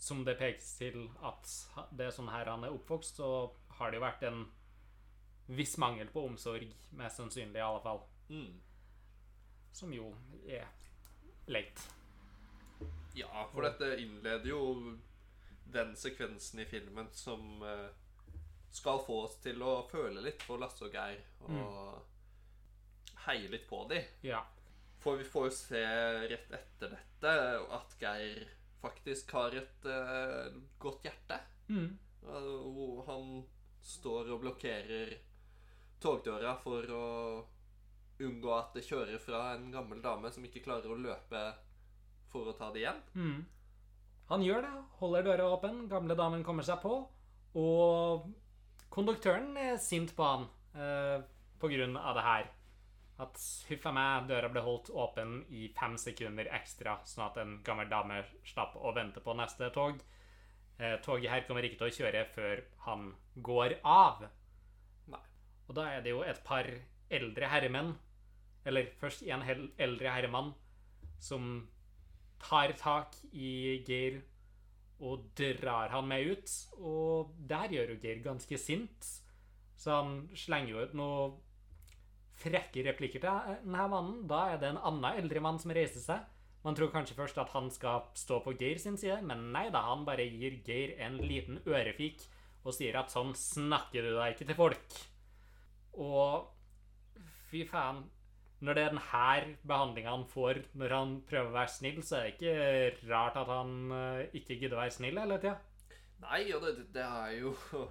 som 0.00 0.22
det 0.24 0.38
pekes 0.40 0.72
til 0.78 1.02
at 1.26 1.50
det 1.92 2.06
er 2.06 2.14
sånn 2.14 2.30
her 2.32 2.48
han 2.48 2.64
er 2.64 2.72
oppvokst, 2.72 3.20
så 3.20 3.50
har 3.76 3.90
det 3.90 4.00
jo 4.00 4.06
vært 4.06 4.24
en 4.30 4.44
viss 5.50 5.76
mangel 5.82 6.08
på 6.12 6.22
omsorg, 6.24 6.70
mest 6.96 7.20
sannsynlig 7.20 7.60
i 7.60 7.64
alle 7.64 7.82
fall. 7.84 8.04
Mm. 8.30 8.60
Som 9.76 9.92
jo 9.92 10.12
er 10.46 10.70
leit. 11.50 11.82
Ja, 13.18 13.48
for 13.52 13.66
dette 13.66 13.96
innleder 14.00 14.50
jo 14.50 14.60
den 15.70 15.96
sekvensen 15.96 16.62
i 16.62 16.68
filmen 16.70 17.08
som 17.14 17.62
eh, 17.62 17.88
skal 18.70 19.02
få 19.06 19.24
oss 19.26 19.36
til 19.42 19.62
å 19.62 19.80
føle 19.90 20.22
litt 20.22 20.42
for 20.46 20.60
Lasse 20.62 20.86
og 20.86 20.94
Geir 20.94 21.20
og 21.50 23.20
heie 23.26 23.50
litt 23.50 23.66
på 23.68 23.84
dem. 23.90 24.06
Ja. 24.26 24.42
For 25.00 25.18
vi 25.20 25.24
får 25.24 25.48
jo 25.48 25.54
se 25.56 25.82
rett 26.30 26.52
etter 26.56 26.94
dette 26.94 27.34
at 27.76 27.96
Geir 28.00 28.44
faktisk 28.80 29.32
har 29.36 29.54
et 29.56 29.86
uh, 29.88 30.52
godt 30.78 31.04
hjerte. 31.04 31.38
Mm. 31.68 31.90
Eh, 32.24 33.00
han 33.06 33.32
står 33.80 34.30
og 34.34 34.42
blokkerer 34.44 35.14
togdøra 36.00 36.54
for 36.60 36.92
å 36.96 37.06
unngå 38.20 38.52
at 38.56 38.76
det 38.76 38.84
kjører 38.84 39.20
fra 39.20 39.54
en 39.54 39.70
gammel 39.72 40.00
dame 40.04 40.30
som 40.32 40.44
ikke 40.44 40.62
klarer 40.64 40.92
å 40.92 41.00
løpe 41.00 41.42
for 42.32 42.50
å 42.50 42.54
ta 42.56 42.70
det 42.74 42.84
igjen. 42.84 43.00
Mm. 43.14 43.40
Han 44.30 44.44
gjør 44.46 44.62
det, 44.62 44.76
holder 45.00 45.26
døra 45.26 45.48
åpen, 45.56 45.82
gamle 45.90 46.14
damen 46.18 46.44
kommer 46.46 46.66
seg 46.66 46.78
på, 46.84 47.00
og 47.58 48.28
konduktøren 48.94 49.56
er 49.58 49.80
sint 49.82 50.14
på 50.14 50.26
han 50.26 50.46
eh, 50.78 51.18
på 51.58 51.70
grunn 51.72 51.96
av 51.98 52.14
det 52.18 52.26
her. 52.26 52.50
At 53.20 53.40
huff 53.68 53.88
a 53.90 53.92
meg, 53.92 54.28
døra 54.30 54.48
ble 54.52 54.62
holdt 54.64 54.92
åpen 54.94 55.40
i 55.52 55.66
fem 55.76 55.98
sekunder 56.00 56.48
ekstra, 56.56 57.00
sånn 57.04 57.26
at 57.26 57.40
en 57.42 57.56
gammel 57.66 57.90
dame 57.90 58.22
slapp 58.46 58.78
å 58.78 58.94
vente 58.96 59.20
på 59.24 59.34
neste 59.36 59.68
tog. 59.74 59.98
Eh, 60.78 60.96
toget 61.04 61.34
her 61.34 61.42
kommer 61.48 61.66
ikke 61.66 61.82
til 61.82 61.90
å 61.90 61.96
kjøre 61.98 62.22
før 62.32 62.62
han 62.86 63.10
går 63.50 63.80
av. 63.82 64.22
Nei. 65.12 65.20
Og 65.66 65.76
da 65.76 65.90
er 65.90 66.06
det 66.06 66.14
jo 66.14 66.22
et 66.24 66.40
par 66.46 66.70
eldre 67.10 67.50
herremenn, 67.50 67.92
eller 68.64 68.94
først 69.02 69.26
en 69.26 69.44
eldre 69.44 70.14
herremann, 70.14 70.54
som 71.20 71.66
tar 72.42 72.74
tak 72.80 73.16
i 73.32 73.80
Geir 73.86 74.20
og 75.00 75.30
drar 75.38 75.92
han 75.94 76.08
med 76.08 76.32
ut. 76.32 76.56
Og 76.80 77.36
der 77.48 77.72
gjør 77.72 77.94
jo 77.94 78.00
Geir 78.02 78.24
ganske 78.24 78.58
sint. 78.60 79.12
Så 79.80 79.94
han 79.96 80.26
slenger 80.36 80.74
jo 80.74 80.84
ut 80.84 80.98
noe 80.98 81.30
frekke 82.40 82.84
replikker 82.86 83.22
til 83.22 83.56
denne 83.64 83.86
mannen. 83.92 84.26
Da 84.28 84.50
er 84.52 84.60
det 84.60 84.72
en 84.72 84.82
annen 84.90 85.22
eldre 85.22 85.42
mann 85.44 85.60
som 85.60 85.72
reiser 85.76 86.04
seg. 86.04 86.28
Man 86.64 86.76
tror 86.76 86.90
kanskje 86.92 87.16
først 87.16 87.38
at 87.40 87.52
han 87.54 87.70
skal 87.72 88.10
stå 88.18 88.42
på 88.44 88.52
Geir 88.60 88.80
sin 88.80 88.98
side, 89.00 89.22
men 89.24 89.48
nei 89.54 89.70
da, 89.72 89.80
han 89.86 90.04
bare 90.04 90.26
gir 90.28 90.58
Geir 90.66 90.92
en 91.00 91.16
liten 91.22 91.62
ørefik 91.64 92.26
og 92.60 92.74
sier 92.76 92.98
at 93.00 93.12
sånn 93.12 93.32
snakker 93.36 94.04
du 94.04 94.10
deg 94.18 94.34
ikke 94.34 94.48
til 94.50 94.58
folk. 94.58 94.96
Og 95.96 96.50
fy 97.48 97.64
faen, 97.68 98.04
når 98.60 98.76
det 98.76 98.82
er 98.82 98.92
denne 98.92 99.56
behandlinga 99.68 100.12
han 100.12 100.26
får 100.28 100.62
når 100.76 100.94
han 100.94 101.14
prøver 101.28 101.48
å 101.48 101.56
være 101.56 101.72
snill, 101.72 102.02
så 102.04 102.18
er 102.18 102.26
det 102.26 102.34
ikke 102.34 103.10
rart 103.10 103.38
at 103.40 103.48
han 103.48 103.72
eh, 103.96 104.26
ikke 104.36 104.58
gidder 104.60 104.76
å 104.76 104.82
være 104.82 104.96
snill 104.98 105.20
hele 105.22 105.38
tida. 105.40 105.56
Nei, 106.20 106.42
og 106.52 106.66
det, 106.66 106.74
det 106.92 107.06
er 107.06 107.36
jo 107.38 107.54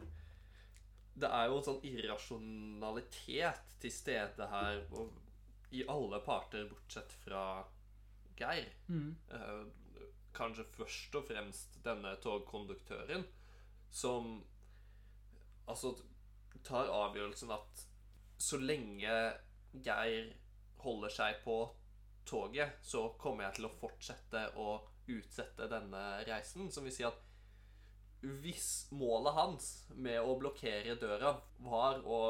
Det 1.20 1.28
er 1.36 1.50
jo 1.50 1.58
en 1.58 1.66
sånn 1.66 1.82
irrasjonalitet 1.84 3.74
til 3.82 3.92
stede 3.92 4.46
her 4.48 4.78
og, 4.96 5.10
i 5.76 5.82
alle 5.92 6.22
parter, 6.24 6.64
bortsett 6.70 7.12
fra 7.26 7.42
Geir. 8.40 8.70
Eh, 9.36 9.66
kanskje 10.38 10.64
først 10.78 11.18
og 11.20 11.26
fremst 11.28 11.76
denne 11.84 12.14
togkonduktøren, 12.24 13.26
som 13.92 14.38
altså 15.68 15.92
tar 16.64 16.88
avgjørelsen 16.94 17.52
at 17.52 17.84
så 18.40 18.62
lenge 18.62 19.18
Geir 19.84 20.32
holder 20.84 21.14
seg 21.14 21.42
på 21.44 21.58
toget, 22.30 22.78
så 22.82 23.10
kommer 23.20 23.48
jeg 23.48 23.58
til 23.60 23.70
å 23.70 23.76
fortsette 23.80 24.44
å 24.62 24.70
utsette 25.10 25.68
denne 25.72 26.04
reisen. 26.28 26.70
Som 26.72 26.86
vil 26.86 26.94
si 26.94 27.06
at 27.08 27.26
hvis 28.22 28.90
målet 28.92 29.34
hans 29.38 29.70
med 29.96 30.20
å 30.22 30.36
blokkere 30.40 30.98
døra 31.00 31.34
var 31.64 32.02
å 32.04 32.22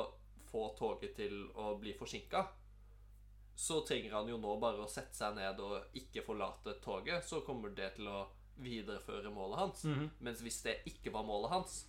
få 0.50 0.70
toget 0.78 1.16
til 1.18 1.44
å 1.58 1.74
bli 1.82 1.94
forsinka, 1.98 2.46
så 3.60 3.82
trenger 3.84 4.14
han 4.16 4.30
jo 4.32 4.38
nå 4.40 4.56
bare 4.62 4.86
å 4.86 4.90
sette 4.90 5.18
seg 5.18 5.36
ned 5.36 5.60
og 5.60 5.98
ikke 6.00 6.24
forlate 6.24 6.78
toget, 6.84 7.26
så 7.28 7.42
kommer 7.44 7.74
det 7.76 7.92
til 7.98 8.08
å 8.08 8.22
videreføre 8.60 9.32
målet 9.34 9.60
hans. 9.60 9.84
Mhm. 9.84 10.10
Mens 10.20 10.42
hvis 10.42 10.62
det 10.64 10.78
ikke 10.88 11.12
var 11.12 11.26
målet 11.28 11.52
hans, 11.52 11.86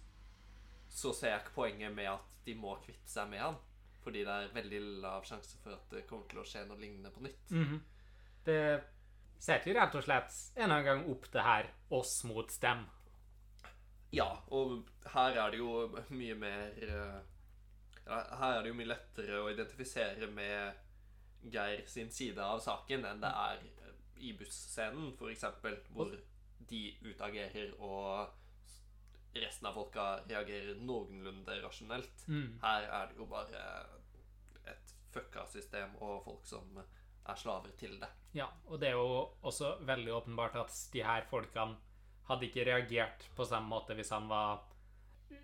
så 0.90 1.12
ser 1.14 1.30
jeg 1.30 1.44
ikke 1.44 1.54
poenget 1.54 1.94
med 1.94 2.10
at 2.10 2.34
de 2.44 2.54
må 2.58 2.74
kvitte 2.82 3.08
seg 3.08 3.28
med 3.30 3.44
han. 3.44 3.58
Fordi 4.04 4.24
det 4.24 4.36
er 4.36 4.54
veldig 4.54 4.80
lav 5.02 5.26
sjanse 5.28 5.58
for 5.60 5.76
at 5.76 5.90
det 5.92 6.06
kommer 6.08 6.28
til 6.30 6.40
å 6.40 6.46
skje 6.48 6.64
noe 6.68 6.80
lignende 6.80 7.12
på 7.12 7.24
nytt. 7.26 7.50
Mhm. 7.50 7.80
Det 8.44 8.60
setter 9.40 9.70
jo 9.70 9.76
rett 9.76 9.94
og 9.94 10.04
slett 10.04 10.38
en 10.56 10.70
annen 10.70 10.84
gang 10.86 11.02
opp 11.12 11.28
det 11.32 11.42
her 11.44 11.68
oss 11.90 12.24
mot 12.24 12.54
dem. 12.62 12.86
Ja, 14.12 14.30
og 14.50 14.88
her 15.12 15.36
er 15.38 15.52
det 15.52 15.60
jo 15.60 15.88
mye 16.10 16.34
mer 16.34 16.72
eh, 16.82 17.20
Her 18.10 18.56
er 18.56 18.62
det 18.62 18.72
jo 18.72 18.74
mye 18.74 18.90
lettere 18.90 19.38
å 19.38 19.50
identifisere 19.52 20.26
med 20.34 20.74
Geir 21.52 21.84
sin 21.86 22.10
side 22.10 22.42
av 22.42 22.58
saken 22.64 23.04
enn 23.06 23.20
det 23.22 23.30
er 23.30 23.60
i 24.20 24.32
busscenen, 24.36 25.12
f.eks., 25.14 25.44
hvor 25.94 26.10
de 26.70 26.80
utagerer 27.06 27.70
og 27.78 28.28
resten 29.34 29.68
av 29.70 29.76
folka 29.78 30.06
reagerer 30.26 30.78
noenlunde 30.82 31.60
rasjonelt. 31.62 32.24
Mm. 32.26 32.58
Her 32.62 32.88
er 32.88 33.10
det 33.10 33.20
jo 33.20 33.28
bare 33.30 33.66
et 34.70 34.96
fucka 35.14 35.46
system 35.50 35.94
og 36.00 36.24
folk 36.24 36.48
som 36.48 36.80
er 36.80 37.38
slaver 37.38 37.74
til 37.78 37.98
det. 38.00 38.08
Ja, 38.34 38.48
og 38.66 38.80
det 38.82 38.90
er 38.90 38.98
jo 38.98 39.30
også 39.46 39.76
veldig 39.86 40.12
åpenbart 40.20 40.58
at 40.60 40.74
de 40.92 41.04
her 41.06 41.26
folkene 41.30 41.78
hadde 42.30 42.46
ikke 42.46 42.66
reagert 42.66 43.26
på 43.36 43.46
samme 43.46 43.70
måte 43.70 43.96
hvis 43.98 44.12
han 44.14 44.28
var 44.30 44.66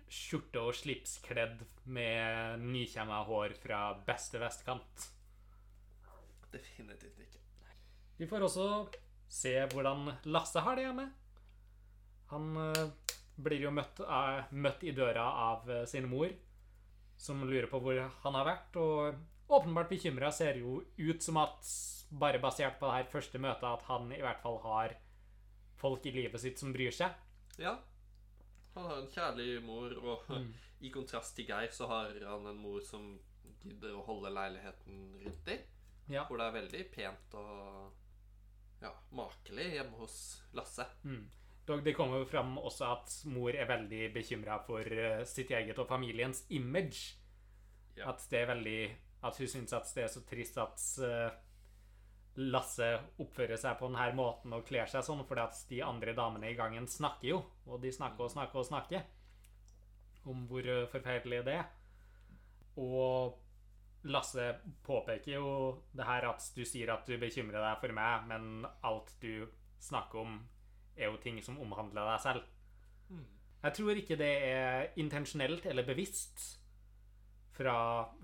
skjorte- 0.07 0.63
og 0.63 0.75
slipskledd 0.75 1.63
med 1.91 2.63
nykjemma 2.63 3.23
hår 3.27 3.55
fra 3.59 3.81
beste 4.07 4.39
vestkant. 4.39 5.09
Definitivt 6.51 7.19
ikke. 7.23 7.43
Vi 8.17 8.27
får 8.27 8.47
også 8.47 8.67
se 9.29 9.53
hvordan 9.73 10.07
Lasse 10.31 10.63
har 10.63 10.79
det 10.79 10.87
hjemme. 10.87 11.09
Han 12.31 12.47
eh, 12.57 12.87
blir 13.37 13.61
jo 13.61 13.71
møtt, 13.73 13.99
av, 14.01 14.49
møtt 14.51 14.83
i 14.83 14.93
døra 14.97 15.25
av 15.47 15.69
eh, 15.71 15.85
sin 15.89 16.07
mor, 16.09 16.31
som 17.17 17.41
lurer 17.45 17.69
på 17.71 17.79
hvor 17.81 17.99
han 18.23 18.37
har 18.37 18.45
vært, 18.45 18.77
og 18.81 19.53
åpenbart 19.57 19.89
bekymra 19.89 20.31
ser 20.33 20.59
jo 20.61 20.81
ut 20.97 21.23
som 21.23 21.39
at, 21.41 21.69
bare 22.11 22.41
basert 22.43 22.79
på 22.79 22.87
det 22.89 22.97
her 22.99 23.11
første 23.11 23.41
møtet, 23.41 23.67
at 23.69 23.85
han 23.89 24.11
i 24.15 24.21
hvert 24.23 24.41
fall 24.43 24.59
har 24.65 24.97
folk 25.77 26.05
i 26.09 26.13
livet 26.15 26.41
sitt 26.41 26.59
som 26.61 26.73
bryr 26.73 26.93
seg. 26.93 27.13
Ja. 27.61 27.77
Han 28.75 28.85
har 28.85 28.99
en 29.01 29.09
kjærlig 29.13 29.61
mor, 29.65 29.93
og 30.03 30.29
Mm. 30.29 30.53
i 30.85 30.91
kontrast 30.93 31.35
til 31.35 31.47
Geir 31.49 31.71
så 31.73 31.87
har 31.89 32.13
han 32.21 32.45
en 32.45 32.59
mor 32.61 32.81
som 32.85 33.15
gidder 33.63 33.95
å 33.97 34.03
holde 34.05 34.29
leiligheten 34.29 35.15
ryddig. 35.23 35.55
Ja. 36.07 36.25
Hvor 36.27 36.37
det 36.37 36.45
er 36.45 36.57
veldig 36.61 36.83
pent 36.93 37.33
og 37.35 37.93
ja, 38.81 38.91
makelig 39.11 39.65
hjemme 39.73 39.97
hos 39.97 40.17
Lasse. 40.53 40.85
Mm. 41.03 41.25
Dog 41.67 41.83
det 41.83 41.93
kommer 41.97 42.21
jo 42.21 42.29
fram 42.29 42.55
også 42.61 42.91
at 42.93 43.15
mor 43.27 43.51
er 43.51 43.67
veldig 43.67 44.05
bekymra 44.15 44.61
for 44.63 44.87
eh, 44.87 45.25
sitt 45.27 45.51
eget 45.51 45.79
og 45.81 45.89
familiens 45.89 46.45
image. 46.55 47.17
Ja. 47.97 48.13
At 48.13 48.23
det 48.31 48.43
er 48.43 48.51
veldig 48.53 48.79
At 49.25 49.39
hun 49.41 49.49
syns 49.49 49.73
at 49.73 49.89
det 49.95 50.03
er 50.03 50.11
så 50.13 50.21
trist 50.29 50.57
at 50.61 50.83
eh, 51.03 51.43
Lasse 52.37 52.87
oppfører 53.17 53.57
seg 53.57 53.79
på 53.79 53.87
denne 53.89 54.11
måten 54.13 54.53
og 54.53 54.65
kler 54.67 54.85
seg 54.85 55.01
sånn, 55.01 55.23
fordi 55.25 55.41
at 55.41 55.61
de 55.71 55.79
andre 55.81 56.13
damene 56.13 56.51
i 56.51 56.57
gangen 56.57 56.85
snakker 56.85 57.31
jo. 57.31 57.39
Og 57.65 57.81
de 57.81 57.89
snakker 57.91 58.27
og 58.27 58.29
snakker 58.29 58.61
og 58.61 58.67
snakker 58.67 59.07
om 60.29 60.45
hvor 60.47 60.67
eh, 60.69 60.85
forferdelig 60.91 61.41
det 61.47 61.57
er. 61.57 61.67
Og 62.77 63.41
Lasse 64.07 64.51
påpeker 64.85 65.33
jo 65.33 65.47
det 65.97 66.05
her 66.07 66.29
at 66.29 66.45
du 66.55 66.61
sier 66.67 66.93
at 66.93 67.09
du 67.09 67.17
bekymrer 67.19 67.59
deg 67.59 67.81
for 67.81 67.97
meg, 67.97 68.27
men 68.29 68.67
alt 68.85 69.09
du 69.23 69.47
snakker 69.83 70.21
om, 70.21 70.37
er 70.97 71.11
jo 71.11 71.17
ting 71.21 71.41
som 71.43 71.59
omhandler 71.61 72.05
deg 72.11 72.21
selv. 72.23 72.43
Mm. 73.09 73.25
Jeg 73.63 73.73
tror 73.73 73.99
ikke 74.01 74.17
det 74.19 74.31
er 74.47 74.89
intensjonelt 75.01 75.65
eller 75.65 75.85
bevisst 75.87 76.43
fra 77.57 77.77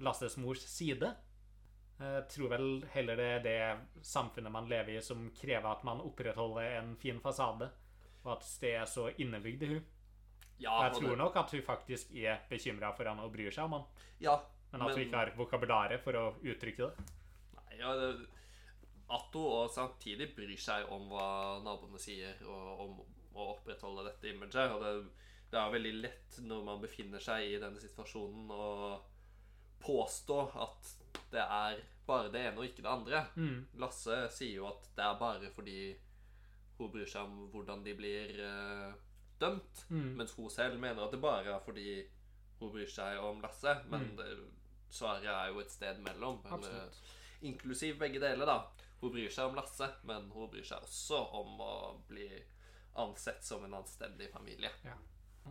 Lasses 0.06 0.38
mors 0.38 0.62
side. 0.70 1.10
Jeg 2.04 2.26
tror 2.34 2.50
vel 2.52 2.68
heller 2.94 3.16
det 3.20 3.28
er 3.38 3.44
det 3.46 4.04
samfunnet 4.06 4.52
man 4.52 4.68
lever 4.70 4.98
i, 4.98 5.02
som 5.06 5.30
krever 5.38 5.70
at 5.72 5.84
man 5.88 6.02
opprettholder 6.04 6.80
en 6.80 6.96
fin 7.00 7.20
fasade, 7.24 7.70
og 8.24 8.32
at 8.38 8.48
det 8.62 8.74
er 8.82 8.86
så 8.90 9.08
innebygd 9.18 9.64
i 9.64 9.72
hun. 9.76 9.84
Ja, 10.60 10.84
Jeg 10.86 10.94
tror 11.00 11.10
det- 11.10 11.18
nok 11.18 11.36
at 11.36 11.52
hun 11.52 11.62
faktisk 11.62 12.12
er 12.16 12.40
bekymra 12.50 12.92
for 12.96 13.06
han 13.06 13.20
og 13.20 13.32
bryr 13.34 13.52
seg 13.52 13.64
om 13.66 13.72
han, 13.74 13.84
ja, 14.20 14.38
men 14.72 14.82
at 14.82 14.92
hun 14.96 15.00
ikke 15.06 15.18
har 15.18 15.32
vokabularet 15.38 16.00
for 16.02 16.14
å 16.14 16.36
uttrykke 16.42 16.78
det. 16.90 17.06
Nei, 17.56 17.78
ja, 17.80 17.96
det, 17.96 18.28
at 19.10 19.34
hun 19.34 19.46
og 19.63 19.70
samtidig 19.72 20.36
bryr 20.36 20.58
seg 20.58 20.88
om 20.92 21.10
hva 21.12 21.60
naboene 21.63 22.00
sier, 22.00 22.39
og 22.48 22.80
om 22.86 22.94
å 23.36 23.50
opprettholde 23.56 24.06
dette 24.08 24.30
imaget. 24.32 24.72
Og 24.72 24.82
det, 24.84 24.94
det 25.52 25.60
er 25.60 25.72
veldig 25.74 25.94
lett 26.02 26.38
når 26.48 26.63
man 26.66 26.82
befinner 26.82 27.20
seg 27.22 27.44
i 27.52 27.60
denne 27.62 27.82
situasjonen, 27.82 28.50
å 28.54 29.02
påstå 29.84 30.38
at 30.63 30.94
det 31.34 31.42
er 31.44 31.82
bare 32.08 32.30
det 32.32 32.42
ene 32.48 32.60
og 32.62 32.66
ikke 32.70 32.84
det 32.86 32.92
andre. 32.92 33.24
Mm. 33.36 33.66
Lasse 33.82 34.18
sier 34.36 34.58
jo 34.62 34.68
at 34.70 34.88
det 34.96 35.04
er 35.06 35.20
bare 35.20 35.50
fordi 35.56 35.78
hun 36.80 36.92
bryr 36.94 37.08
seg 37.10 37.28
om 37.28 37.50
hvordan 37.54 37.84
de 37.86 37.94
blir 37.98 38.39
uh, 38.44 38.94
dømt, 39.39 39.86
Mm. 39.89 40.13
mens 40.18 40.32
hun 40.38 40.50
selv 40.50 40.80
mener 40.80 41.04
at 41.04 41.12
det 41.12 41.22
bare 41.22 41.54
er 41.58 41.60
fordi 41.66 42.04
hun 42.60 42.72
bryr 42.74 42.89
seg 42.89 43.20
om 43.20 43.42
Lasse. 43.44 43.76
Men 43.92 44.08
Mm. 44.16 44.48
svaret 44.89 45.26
er 45.26 45.48
jo 45.52 45.60
et 45.60 45.72
sted 45.72 46.00
mellom. 46.06 46.39
Eller, 46.46 46.89
inklusiv 47.42 47.98
begge 48.00 48.20
deler, 48.22 48.46
da. 48.46 48.60
Hun 49.04 49.12
bryr 49.12 49.32
seg 49.36 49.50
om 49.50 49.58
Lasse, 49.58 49.89
men 50.08 50.30
hun 50.32 50.48
bryr 50.52 50.63
seg 50.63 50.84
også 50.86 51.18
om 51.36 51.58
å 51.60 51.74
bli 52.08 52.30
ansett 53.04 53.44
som 53.44 53.66
en 53.66 53.74
anstendig 53.82 54.30
familie. 54.32 54.70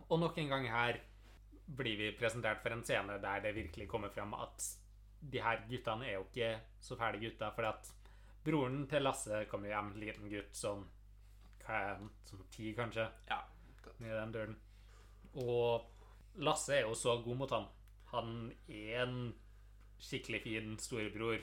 Og 0.07 0.17
nok 0.17 0.39
en 0.41 0.49
gang 0.49 0.65
her 0.73 0.97
blir 1.67 1.99
vi 1.99 2.07
presentert 2.17 2.63
for 2.63 2.73
en 2.73 2.81
scene 2.83 3.19
der 3.21 3.43
det 3.43 3.53
virkelig 3.55 3.85
kommer 3.91 4.09
fram 4.09 4.33
at 4.33 4.65
de 5.21 5.39
her 5.39 5.61
guttene 5.69 6.07
er 6.09 6.17
jo 6.17 6.25
ikke 6.25 6.49
så 6.83 6.97
fæle 6.99 7.21
gutter, 7.21 7.53
for 7.55 7.69
at 7.69 7.91
broren 8.43 8.87
til 8.89 9.05
Lasse 9.05 9.45
kommer 9.51 9.69
hjem, 9.71 9.93
liten 10.01 10.31
gutt, 10.33 10.57
hva 11.63 11.77
er 11.77 11.93
han, 11.93 12.09
sånn 12.27 12.43
ti 12.51 12.73
kanskje, 12.75 13.05
Ja. 13.29 13.39
i 14.01 14.09
den 14.09 14.33
døren. 14.33 14.57
Og 15.45 15.85
Lasse 16.41 16.73
er 16.75 16.87
jo 16.87 16.97
så 16.97 17.21
god 17.23 17.37
mot 17.37 17.53
han. 17.53 17.69
Han 18.11 18.51
er 18.67 19.03
en 19.05 19.33
skikkelig 19.99 20.41
fin 20.43 20.77
storebror. 20.77 21.39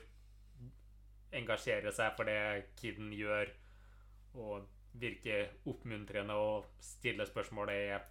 Engasjerer 1.32 1.94
seg 1.94 2.14
for 2.16 2.26
det 2.26 2.74
kiden 2.80 3.12
gjør, 3.14 3.52
og 4.34 4.66
virker 5.00 5.52
oppmuntrende 5.70 6.34
og 6.34 6.66
stiller 6.82 7.28
spørsmål. 7.28 7.70
Er 7.70 8.08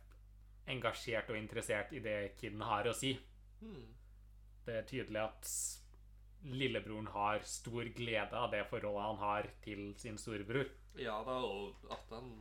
engasjert 0.69 1.29
og 1.29 1.37
interessert 1.37 1.93
i 1.93 2.03
det 2.03 2.35
kiden 2.39 2.61
har 2.61 2.87
å 2.87 2.95
si. 2.95 3.15
Hmm. 3.59 3.87
Det 4.65 4.77
er 4.77 4.87
tydelig 4.87 5.21
at 5.23 5.51
lillebroren 6.43 7.09
har 7.11 7.43
stor 7.43 7.89
glede 7.95 8.37
av 8.37 8.51
det 8.53 8.63
forholdet 8.69 9.07
han 9.07 9.19
har 9.23 9.49
til 9.63 9.89
sin 9.99 10.17
storebror. 10.17 10.69
Ja 10.99 11.17
da, 11.25 11.35
og 11.43 11.91
at 11.91 12.13
han 12.13 12.31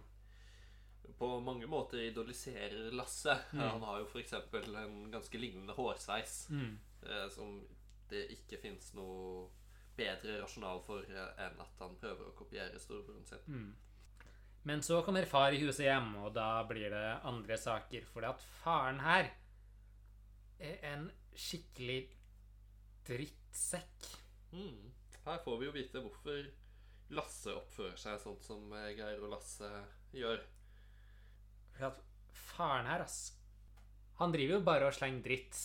på 1.19 1.29
mange 1.43 1.67
måter 1.67 2.05
idoliserer 2.05 2.93
Lasse. 2.95 3.35
Mm. 3.53 3.61
Han 3.61 3.87
har 3.89 4.03
jo 4.03 4.07
f.eks. 4.07 4.33
en 4.33 5.11
ganske 5.11 5.41
lignende 5.41 5.75
hårsveis, 5.75 6.35
eh, 6.53 7.27
som 7.35 7.59
det 8.11 8.29
ikke 8.37 8.61
fins 8.63 8.93
noe 8.95 9.49
bedre 9.99 10.39
rasjonal 10.43 10.81
for 10.87 11.05
eh, 11.11 11.45
enn 11.45 11.61
at 11.65 11.83
han 11.83 11.97
prøver 12.01 12.31
å 12.31 12.37
kopiere 12.39 12.81
storebroren 12.83 13.27
sin. 13.29 13.45
Mm. 13.47 13.71
Men 14.69 14.83
så 14.85 15.01
kommer 15.07 15.29
far 15.29 15.55
i 15.55 15.61
huset 15.63 15.87
hjem, 15.87 16.13
og 16.23 16.33
da 16.37 16.63
blir 16.69 16.91
det 16.93 17.07
andre 17.29 17.57
saker. 17.61 18.07
Fordi 18.13 18.31
at 18.31 18.47
faren 18.61 19.01
her 19.05 19.31
er 20.59 20.81
en 20.91 21.07
skikkelig 21.39 22.01
drittsekk. 23.09 24.09
Mm. 24.53 24.91
Her 25.25 25.43
får 25.45 25.61
vi 25.61 25.69
jo 25.69 25.77
vite 25.77 26.03
hvorfor 26.05 26.49
Lasse 27.17 27.55
oppfører 27.57 27.97
seg 27.97 28.19
sånn 28.21 28.41
som 28.45 28.73
Geir 28.93 29.23
og 29.23 29.33
Lasse 29.33 29.69
gjør. 30.13 30.43
Fordi 31.73 31.87
at 31.89 32.01
faren 32.35 32.89
her, 32.91 33.05
ass 33.07 33.33
Han 34.19 34.33
driver 34.35 34.59
jo 34.59 34.65
bare 34.67 34.89
og 34.89 34.97
slenger 34.97 35.23
dritt 35.25 35.57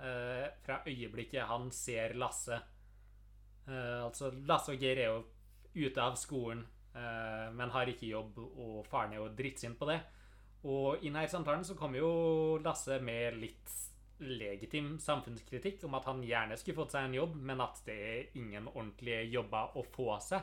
eh, 0.00 0.46
fra 0.64 0.80
øyeblikket 0.88 1.46
han 1.50 1.68
ser 1.74 2.16
Lasse. 2.18 2.58
Eh, 3.68 3.98
altså, 4.04 4.30
Lasse 4.48 4.74
og 4.74 4.80
Geir 4.82 5.02
er 5.02 5.10
jo 5.10 5.20
ute 5.74 6.02
av 6.02 6.16
skolen, 6.18 6.64
uh, 6.96 7.46
men 7.54 7.70
har 7.70 7.86
ikke 7.86 8.08
jobb, 8.08 8.40
og 8.42 8.80
faren 8.90 9.12
er 9.14 9.20
jo 9.20 9.28
drittsint 9.38 9.78
på 9.78 9.86
det. 9.86 10.00
Og 10.66 10.98
i 10.98 11.06
denne 11.06 11.28
samtalen 11.30 11.62
så 11.64 11.76
kommer 11.78 12.02
jo 12.02 12.58
Lasse 12.64 12.98
med 13.04 13.38
litt 13.38 13.76
legitim 14.20 14.98
samfunnskritikk 15.00 15.84
om 15.86 15.94
at 15.96 16.08
han 16.10 16.24
gjerne 16.26 16.58
skulle 16.58 16.82
fått 16.82 16.96
seg 16.96 17.06
en 17.06 17.16
jobb, 17.16 17.36
men 17.38 17.62
at 17.64 17.78
det 17.86 17.98
er 18.08 18.40
ingen 18.40 18.66
ordentlige 18.68 19.22
jobber 19.30 19.78
å 19.78 19.84
få 19.94 20.18
seg. 20.24 20.42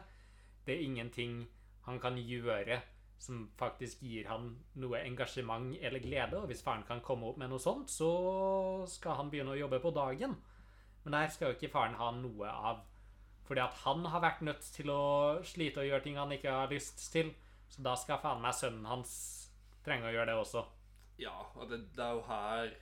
Det 0.65 0.73
er 0.73 0.86
ingenting 0.88 1.41
han 1.86 1.99
kan 2.03 2.17
gjøre 2.19 2.80
som 3.17 3.47
faktisk 3.58 4.01
gir 4.06 4.27
han 4.30 4.49
noe 4.82 5.01
engasjement 5.01 5.77
eller 5.82 6.03
glede. 6.03 6.38
Og 6.39 6.49
hvis 6.51 6.63
faren 6.65 6.86
kan 6.88 7.01
komme 7.06 7.30
opp 7.30 7.39
med 7.41 7.51
noe 7.51 7.62
sånt, 7.62 7.89
så 7.89 8.10
skal 8.89 9.17
han 9.21 9.32
begynne 9.32 9.56
å 9.56 9.60
jobbe 9.60 9.80
på 9.84 9.93
dagen. 9.95 10.36
Men 11.03 11.15
der 11.15 11.32
skal 11.34 11.51
jo 11.51 11.58
ikke 11.58 11.73
faren 11.73 11.97
ha 11.97 12.12
noe 12.17 12.51
av. 12.51 12.84
Fordi 13.47 13.63
at 13.63 13.77
han 13.86 14.05
har 14.12 14.23
vært 14.23 14.43
nødt 14.43 14.65
til 14.75 14.91
å 14.91 15.03
slite 15.47 15.83
og 15.83 15.88
gjøre 15.88 16.03
ting 16.03 16.17
han 16.19 16.33
ikke 16.36 16.51
har 16.51 16.71
lyst 16.71 16.99
til. 17.13 17.31
Så 17.71 17.83
da 17.83 17.95
skal 17.99 18.19
faen 18.23 18.43
meg 18.43 18.55
sønnen 18.55 18.88
hans 18.88 19.13
trenge 19.86 20.10
å 20.10 20.13
gjøre 20.13 20.31
det 20.31 20.41
også. 20.41 20.63
Ja, 21.21 21.36
og 21.55 21.71
det, 21.71 21.81
det 21.95 22.03
er 22.03 22.17
jo 22.17 22.25
her 22.27 22.75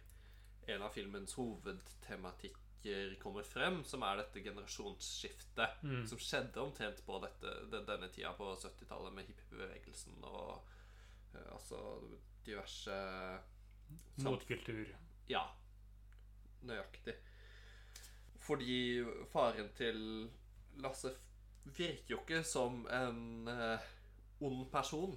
en 0.75 0.85
av 0.85 0.93
filmens 0.95 1.35
hovedtematikker 1.37 3.15
kommer 3.21 3.45
frem, 3.45 3.79
som 3.85 4.03
er 4.05 4.19
dette 4.19 4.43
generasjonsskiftet 4.45 5.81
som 6.09 6.21
skjedde 6.21 6.61
omtrent 6.61 7.01
på 7.05 7.17
dette, 7.23 7.53
denne 7.73 8.09
tida 8.13 8.33
på 8.37 8.51
70-tallet 8.61 9.13
med 9.15 9.29
hippiebevegelsen 9.29 10.25
og 10.29 10.65
eh, 11.33 11.47
altså 11.53 11.81
diverse 12.45 12.97
Motkultur. 14.25 14.89
Ja, 15.29 15.43
nøyaktig. 16.65 17.13
Fordi 18.45 18.77
faren 19.29 19.69
til 19.77 19.99
Lasse 20.83 21.13
virker 21.65 22.13
jo 22.13 22.19
ikke 22.21 22.43
som 22.45 22.83
en 22.93 23.49
eh, 23.51 23.87
ond 24.45 24.65
person. 24.71 25.15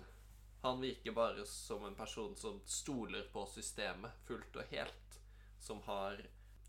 Han 0.63 0.81
virker 0.83 1.15
bare 1.15 1.47
som 1.47 1.85
en 1.87 1.97
person 1.99 2.35
som 2.37 2.61
stoler 2.67 3.29
på 3.33 3.45
systemet 3.53 4.15
fullt 4.27 4.57
og 4.59 4.73
helt. 4.73 5.21
Som 5.61 5.83
har 5.87 6.21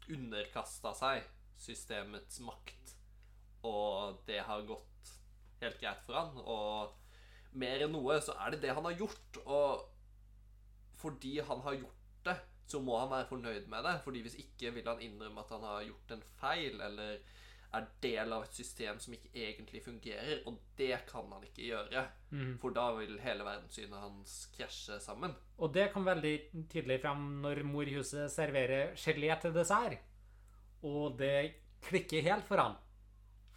underkasta 0.09 0.93
seg 0.97 1.25
systemets 1.59 2.39
makt. 2.45 2.95
Og 3.67 4.19
det 4.27 4.39
har 4.47 4.67
gått 4.67 5.13
helt 5.61 5.79
greit 5.81 6.03
for 6.05 6.19
han. 6.19 6.37
Og 6.43 7.57
mer 7.59 7.85
enn 7.85 7.95
noe 7.95 8.19
så 8.23 8.35
er 8.45 8.53
det 8.53 8.63
det 8.65 8.75
han 8.75 8.85
har 8.87 8.97
gjort. 8.99 9.41
Og 9.45 9.87
fordi 10.99 11.39
han 11.45 11.61
har 11.65 11.79
gjort 11.79 12.23
det, 12.27 12.37
så 12.69 12.81
må 12.83 12.97
han 12.99 13.11
være 13.11 13.29
fornøyd 13.31 13.69
med 13.71 13.85
det. 13.87 13.97
Fordi 14.05 14.23
hvis 14.25 14.39
ikke 14.43 14.73
vil 14.75 14.89
han 14.91 15.03
innrømme 15.03 15.43
at 15.43 15.53
han 15.55 15.67
har 15.67 15.85
gjort 15.87 16.15
en 16.15 16.25
feil, 16.41 16.81
eller 16.89 17.19
er 17.75 17.85
del 18.01 18.33
av 18.33 18.43
et 18.47 18.55
system 18.57 18.97
som 19.01 19.13
ikke 19.13 19.29
egentlig 19.37 19.81
fungerer. 19.85 20.41
Og 20.49 20.57
det 20.79 20.93
kan 21.09 21.27
han 21.31 21.45
ikke 21.45 21.67
gjøre. 21.67 22.03
For 22.61 22.73
da 22.75 22.87
vil 22.97 23.19
hele 23.23 23.45
verdenssynet 23.45 24.01
hans 24.01 24.35
krasje 24.55 24.99
sammen. 25.03 25.35
Og 25.59 25.73
det 25.75 25.89
kom 25.93 26.07
veldig 26.07 26.35
tydelig 26.71 27.01
fram 27.03 27.41
når 27.43 27.63
mor 27.67 27.89
i 27.89 27.97
huset 27.97 28.31
serverer 28.33 28.95
gelé 28.99 29.33
til 29.41 29.53
dessert. 29.55 29.99
Og 30.87 31.17
det 31.19 31.35
klikker 31.85 32.25
helt 32.25 32.47
for 32.47 32.61
han. 32.61 32.77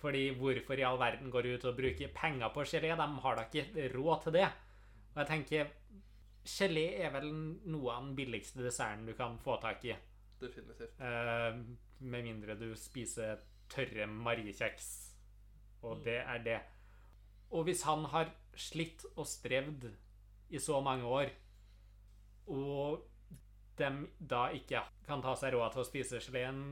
Fordi 0.03 0.33
hvorfor 0.35 0.81
i 0.81 0.85
all 0.87 0.99
verden 0.99 1.31
går 1.31 1.55
ut 1.55 1.65
og 1.71 1.79
bruker 1.79 2.11
penger 2.15 2.51
på 2.53 2.67
gelé? 2.67 2.91
De 2.99 3.09
har 3.25 3.39
da 3.39 3.47
ikke 3.47 3.89
råd 3.95 4.27
til 4.27 4.41
det. 4.41 4.49
Og 5.13 5.23
jeg 5.23 5.31
tenker 5.31 5.73
Gelé 6.43 6.89
er 6.99 7.13
vel 7.15 7.29
noe 7.71 7.93
av 7.93 8.03
den 8.03 8.17
billigste 8.19 8.65
desserten 8.65 9.07
du 9.07 9.13
kan 9.15 9.37
få 9.39 9.61
tak 9.63 9.85
i. 9.87 9.95
Definitivt. 10.41 10.99
Eh, 10.99 11.59
med 12.03 12.25
mindre 12.27 12.57
du 12.59 12.73
spiser 12.75 13.39
tørre 13.73 14.07
mariekjeks. 14.07 14.91
Og 15.83 16.05
det 16.05 16.21
er 16.21 16.45
det. 16.45 16.59
Og 17.53 17.67
hvis 17.67 17.83
han 17.89 18.07
har 18.13 18.31
slitt 18.57 19.05
og 19.17 19.27
strevd 19.27 19.89
i 20.53 20.61
så 20.61 20.81
mange 20.85 21.09
år, 21.09 21.33
og 22.53 23.03
dem 23.79 24.05
da 24.19 24.49
ikke 24.55 24.83
kan 25.07 25.23
ta 25.25 25.35
seg 25.39 25.55
råd 25.55 25.73
til 25.73 25.83
å 25.83 25.89
spise 25.89 26.21
gelé 26.23 26.45
en 26.49 26.63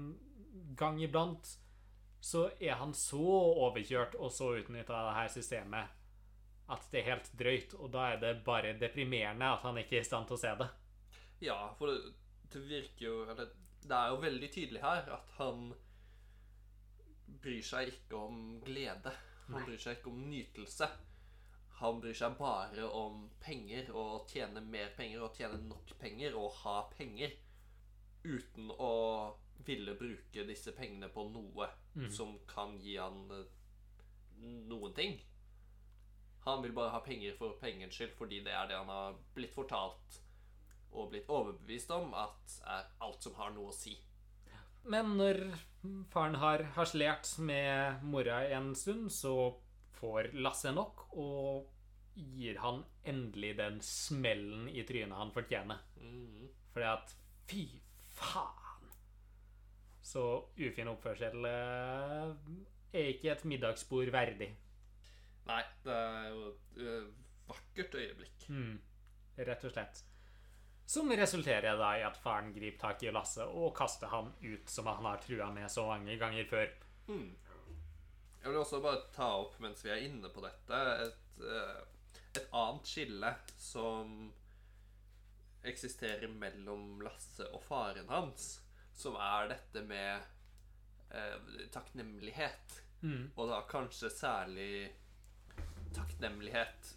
gang 0.79 1.01
iblant, 1.03 1.57
så 2.21 2.51
er 2.61 2.77
han 2.81 2.93
så 2.97 3.25
overkjørt 3.65 4.19
og 4.21 4.33
så 4.33 4.53
utnytta 4.61 4.93
av 4.93 5.09
det 5.09 5.17
her 5.17 5.33
systemet 5.33 5.97
at 6.71 6.85
det 6.93 7.01
er 7.01 7.09
helt 7.15 7.31
drøyt. 7.39 7.75
Og 7.81 7.91
da 7.95 8.11
er 8.13 8.21
det 8.23 8.35
bare 8.47 8.77
deprimerende 8.79 9.49
at 9.49 9.65
han 9.67 9.81
ikke 9.81 9.99
er 9.99 10.05
i 10.05 10.09
stand 10.09 10.29
til 10.29 10.37
å 10.37 10.43
se 10.43 10.53
det. 10.61 10.69
Ja, 11.43 11.59
for 11.79 11.91
det, 11.91 12.13
det 12.53 12.61
virker 12.69 13.05
jo 13.07 13.15
Eller 13.25 13.49
det 13.81 13.97
er 13.97 14.11
jo 14.13 14.19
veldig 14.21 14.51
tydelig 14.53 14.83
her 14.83 15.07
at 15.17 15.31
han 15.39 15.71
bryr 17.43 17.63
seg 17.65 17.93
ikke 17.95 18.19
om 18.19 18.41
glede. 18.65 19.13
Han 19.51 19.65
bryr 19.67 19.79
seg 19.81 19.99
ikke 19.99 20.11
om 20.13 20.25
nytelse. 20.31 20.89
Han 21.81 22.01
bryr 22.03 22.17
seg 22.17 22.37
bare 22.39 22.89
om 22.93 23.23
penger 23.41 23.89
og 23.97 24.27
tjene 24.29 24.61
mer 24.61 24.91
penger 24.97 25.25
og 25.25 25.37
tjene 25.39 25.61
nok 25.65 25.95
penger 26.01 26.37
og 26.37 26.53
ha 26.63 26.77
penger. 26.93 27.33
Uten 28.25 28.69
å 28.77 28.93
ville 29.65 29.95
bruke 29.97 30.45
disse 30.49 30.73
pengene 30.77 31.09
på 31.13 31.25
noe 31.33 31.69
som 32.13 32.37
kan 32.49 32.77
gi 32.81 32.97
han 33.01 33.25
eh, 33.33 33.49
noen 34.69 34.95
ting. 34.97 35.19
Han 36.45 36.63
vil 36.63 36.73
bare 36.77 36.95
ha 36.95 37.01
penger 37.05 37.37
for 37.37 37.57
pengens 37.61 37.97
skyld 37.97 38.15
fordi 38.17 38.41
det 38.45 38.53
er 38.57 38.69
det 38.69 38.79
han 38.79 38.93
har 38.93 39.17
blitt 39.35 39.57
fortalt 39.57 40.21
og 40.91 41.11
blitt 41.13 41.29
overbevist 41.31 41.91
om 41.95 42.15
at 42.19 42.55
er 42.67 42.89
alt 43.05 43.23
som 43.23 43.37
har 43.39 43.53
noe 43.55 43.71
å 43.71 43.77
si. 43.77 43.95
Men 44.85 45.17
når 45.19 45.43
faren 46.13 46.39
har 46.41 46.65
harselert 46.77 47.29
med 47.39 48.05
mora 48.05 48.43
en 48.57 48.73
stund, 48.77 49.11
så 49.13 49.35
får 50.01 50.33
Lasse 50.41 50.73
nok 50.73 51.07
og 51.21 51.69
gir 52.15 52.59
han 52.61 52.83
endelig 53.09 53.55
den 53.59 53.79
smellen 53.85 54.69
i 54.69 54.85
trynet 54.89 55.17
han 55.17 55.33
fortjener. 55.35 55.81
Mm. 56.01 56.49
Fordi 56.73 56.89
at 56.91 57.15
fy 57.51 57.65
faen! 58.17 58.91
Så 60.11 60.25
ufin 60.59 60.91
oppførsel 60.91 61.47
eh, 61.47 62.33
er 62.93 63.13
ikke 63.13 63.31
et 63.35 63.47
middagsbord 63.47 64.11
verdig. 64.15 64.51
Nei, 65.47 65.63
det 65.85 65.97
er 65.97 66.29
jo 66.31 66.47
et 66.49 66.81
øh, 66.87 67.11
vakkert 67.49 67.95
øyeblikk. 67.95 68.49
Mm, 68.51 68.79
rett 69.39 69.67
og 69.67 69.75
slett. 69.75 70.03
Som 70.91 71.13
resulterer 71.13 71.77
da 71.79 71.89
i 71.99 72.03
at 72.03 72.17
faren 72.19 72.49
griper 72.51 72.81
tak 72.81 73.03
i 73.07 73.13
Lasse 73.15 73.45
og 73.47 73.77
kaster 73.79 74.11
han 74.11 74.33
ut, 74.43 74.67
som 74.67 74.89
han 74.91 75.07
har 75.07 75.21
trua 75.23 75.47
med 75.55 75.71
så 75.71 75.85
mange 75.87 76.17
ganger 76.19 76.49
før. 76.51 76.73
Mm. 77.07 77.29
Jeg 78.41 78.49
vil 78.49 78.59
også 78.59 78.81
bare 78.83 79.05
ta 79.15 79.29
opp, 79.39 79.55
mens 79.63 79.85
vi 79.87 79.93
er 79.95 80.03
inne 80.09 80.33
på 80.35 80.43
dette, 80.43 80.81
et, 81.05 81.45
øh, 81.47 81.79
et 82.33 82.43
annet 82.43 82.91
skille 82.91 83.33
som 83.55 84.33
eksisterer 85.63 86.27
mellom 86.43 86.99
Lasse 87.07 87.47
og 87.55 87.63
faren 87.69 88.11
hans, 88.11 88.51
som 88.91 89.15
er 89.15 89.55
dette 89.55 89.87
med 89.87 90.27
eh, 91.15 91.67
takknemlighet. 91.71 92.81
Mm. 93.07 93.29
Og 93.37 93.47
da 93.55 93.63
kanskje 93.71 94.11
særlig 94.11 94.73
takknemlighet 95.95 96.97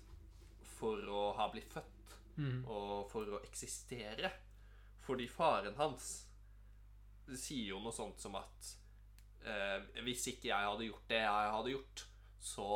for 0.80 1.14
å 1.14 1.28
ha 1.38 1.52
blitt 1.54 1.70
født 1.78 1.93
Mm. 2.36 2.64
og 2.66 3.10
for 3.12 3.30
å 3.38 3.42
eksistere. 3.46 4.32
Fordi 5.04 5.28
faren 5.30 5.76
hans 5.78 6.08
sier 7.38 7.74
jo 7.74 7.80
noe 7.84 7.94
sånt 7.96 8.20
som 8.24 8.36
at 8.40 8.70
eh, 9.46 10.02
hvis 10.04 10.26
ikke 10.34 10.50
jeg 10.50 10.70
hadde 10.70 10.88
gjort 10.88 11.10
det 11.12 11.22
jeg 11.24 11.54
hadde 11.56 11.74
gjort, 11.76 12.06
så 12.44 12.68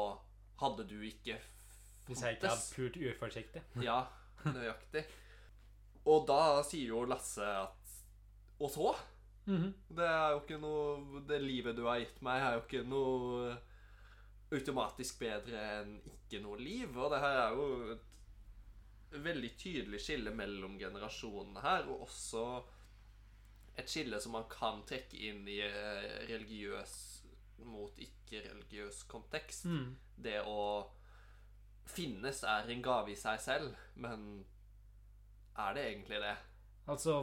hadde 0.62 0.88
du 0.88 0.98
ikke 1.04 1.38
Hvis 2.08 2.22
jeg 2.24 2.38
ikke 2.38 2.52
hadde 2.54 2.76
pult 2.76 2.98
uforsiktig. 3.12 3.63
Ja, 3.88 4.00
nøyaktig. 4.46 5.04
Og 6.08 6.28
da 6.30 6.63
sier 6.63 6.93
jo 6.93 7.04
Lasse 7.10 7.43
at 7.43 7.96
Og 8.63 8.72
så? 8.72 8.93
Mhm. 9.48 9.74
Det 9.96 10.08
er 10.08 10.32
jo 10.32 10.39
ikke 10.43 10.60
noe 10.60 11.22
Det 11.28 11.41
livet 11.43 11.76
du 11.76 11.86
har 11.88 12.00
gitt 12.00 12.22
meg, 12.26 12.43
er 12.43 12.56
jo 12.58 12.63
ikke 12.65 12.84
noe 12.88 13.58
automatisk 14.56 15.20
bedre 15.20 15.60
enn 15.82 15.98
ikke 16.08 16.39
noe 16.39 16.56
liv. 16.60 16.93
Og 16.96 17.12
det 17.12 17.20
her 17.20 17.39
er 17.41 17.56
jo 17.58 17.65
et 17.98 18.06
veldig 19.12 19.54
tydelig 19.60 20.02
skille 20.04 20.34
mellom 20.36 20.78
generasjonene 20.80 21.63
her, 21.63 21.88
og 21.88 22.08
også 22.08 22.43
et 23.78 23.89
skille 23.89 24.20
som 24.22 24.34
man 24.36 24.48
kan 24.52 24.82
trekke 24.89 25.20
inn 25.30 25.48
i 25.48 25.60
eh, 25.63 26.28
religiøs 26.30 26.93
mot 27.67 27.98
ikke-religiøs 28.02 29.04
kontekst. 29.10 29.65
Mm. 29.65 29.96
Det 30.17 30.39
å 30.46 30.62
finnes 31.88 32.43
er 32.43 32.70
en 32.70 32.84
gave 32.84 33.13
i 33.13 33.20
seg 33.20 33.39
selv, 33.41 33.76
men 33.96 34.43
er 35.58 35.78
det 35.78 35.86
egentlig 35.91 36.22
det? 36.22 36.36
Altså, 36.91 37.22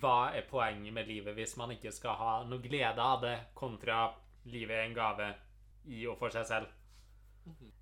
hva 0.00 0.30
er 0.36 0.48
poenget 0.48 0.94
med 0.94 1.08
livet 1.08 1.36
hvis 1.36 1.56
man 1.60 1.72
ikke 1.74 1.92
skal 1.94 2.16
ha 2.18 2.32
noe 2.48 2.62
glede 2.64 3.04
av 3.04 3.22
det, 3.24 3.36
kontra 3.58 4.08
livet 4.48 4.76
er 4.76 4.86
en 4.88 4.96
gave 4.96 5.28
i 5.92 6.04
og 6.08 6.18
for 6.20 6.34
seg 6.34 6.48
selv? 6.48 6.72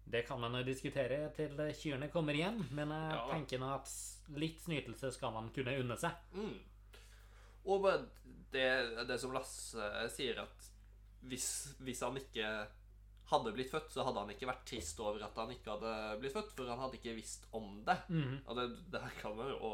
Det 0.06 0.22
kan 0.28 0.40
man 0.40 0.54
jo 0.54 0.62
diskutere 0.66 1.26
til 1.34 1.58
kyrne 1.74 2.08
kommer 2.12 2.36
igjen, 2.38 2.60
men 2.70 2.94
jeg 2.94 3.16
Ja 3.16 3.26
tenker 3.32 3.62
nå 3.62 3.72
at 3.74 3.90
litt 4.38 4.60
snytelse 4.62 5.10
skal 5.14 5.34
man 5.34 5.50
kunne 5.54 5.74
unne 5.80 5.96
seg. 5.98 6.14
Mm. 6.34 6.56
Og 7.66 7.86
det, 8.54 8.68
det 9.08 9.18
som 9.18 9.34
Lasse 9.34 9.90
sier, 10.14 10.38
at 10.44 10.68
hvis, 11.26 11.48
hvis 11.82 12.02
han 12.06 12.18
ikke 12.20 12.50
hadde 13.32 13.52
blitt 13.56 13.72
født, 13.72 13.90
så 13.90 14.04
hadde 14.06 14.22
han 14.22 14.30
ikke 14.30 14.46
vært 14.46 14.66
trist 14.70 15.00
over 15.02 15.24
at 15.26 15.38
han 15.40 15.50
ikke 15.50 15.74
hadde 15.74 15.94
blitt 16.22 16.36
født, 16.36 16.52
for 16.54 16.70
han 16.70 16.84
hadde 16.84 17.00
ikke 17.00 17.16
visst 17.16 17.48
om 17.58 17.80
det. 17.86 17.98
Mhm. 18.12 18.38
Og 18.46 18.60
det, 18.60 18.66
der 18.94 19.18
kan 19.18 19.34
man 19.38 19.50
jo 19.50 19.72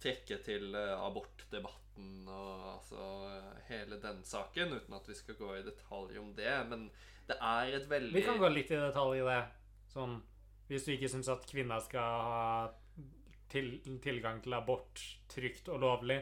trekke 0.00 0.38
til 0.44 0.74
eh, 0.74 0.96
abortdebatten 0.98 2.28
og 2.30 2.66
altså 2.76 3.06
hele 3.68 3.98
den 4.02 4.22
saken, 4.26 4.76
uten 4.78 4.96
at 4.96 5.08
vi 5.10 5.16
skal 5.18 5.38
gå 5.38 5.50
i 5.56 5.64
detalj 5.66 6.18
om 6.22 6.30
det. 6.38 6.52
Men 6.70 6.88
det 7.30 7.38
er 7.38 7.78
et 7.78 7.88
veldig 7.90 8.14
Vi 8.16 8.26
kan 8.26 8.40
gå 8.40 8.50
litt 8.52 8.72
i 8.74 8.78
detalj 8.80 9.20
i 9.20 9.26
det. 9.26 9.40
Sånn 9.92 10.18
Hvis 10.70 10.86
du 10.86 10.94
ikke 10.94 11.10
syns 11.12 11.30
at 11.32 11.46
kvinner 11.50 11.82
skal 11.82 12.24
ha 12.26 12.42
til, 13.50 13.72
tilgang 14.02 14.38
til 14.44 14.54
abort 14.54 15.02
trygt 15.30 15.68
og 15.74 15.80
lovlig, 15.82 16.20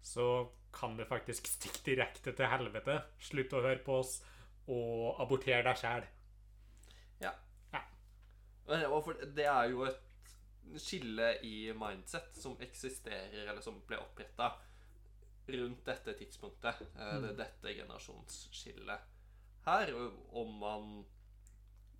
så 0.00 0.48
kan 0.72 0.96
det 0.96 1.04
faktisk 1.10 1.50
stikke 1.50 1.82
direkte 1.90 2.32
til 2.32 2.48
helvete. 2.48 2.96
Slutt 3.20 3.52
å 3.52 3.60
høre 3.60 3.82
på 3.84 3.98
oss, 4.00 4.14
og 4.72 5.20
abortere 5.20 5.60
deg 5.66 5.76
sjæl. 5.76 6.06
Ja. 7.20 7.34
Ja. 7.74 7.82
Eh, 8.72 9.12
det 9.36 9.44
er 9.44 9.68
jo 9.74 9.84
et 9.84 10.00
skille 10.80 11.34
i 11.44 11.56
mindset 11.76 12.40
som 12.40 12.56
eksisterer, 12.64 13.44
eller 13.44 13.60
som 13.60 13.82
ble 13.84 14.00
oppretta 14.00 14.54
rundt 15.52 15.84
dette 15.84 16.16
tidspunktet. 16.16 16.80
Mm. 16.96 17.26
Det 17.26 17.34
er 17.34 17.40
dette 17.44 17.76
generasjonsskillet 17.82 19.11
her. 19.66 19.92
Om 20.30 20.58
man 20.58 20.90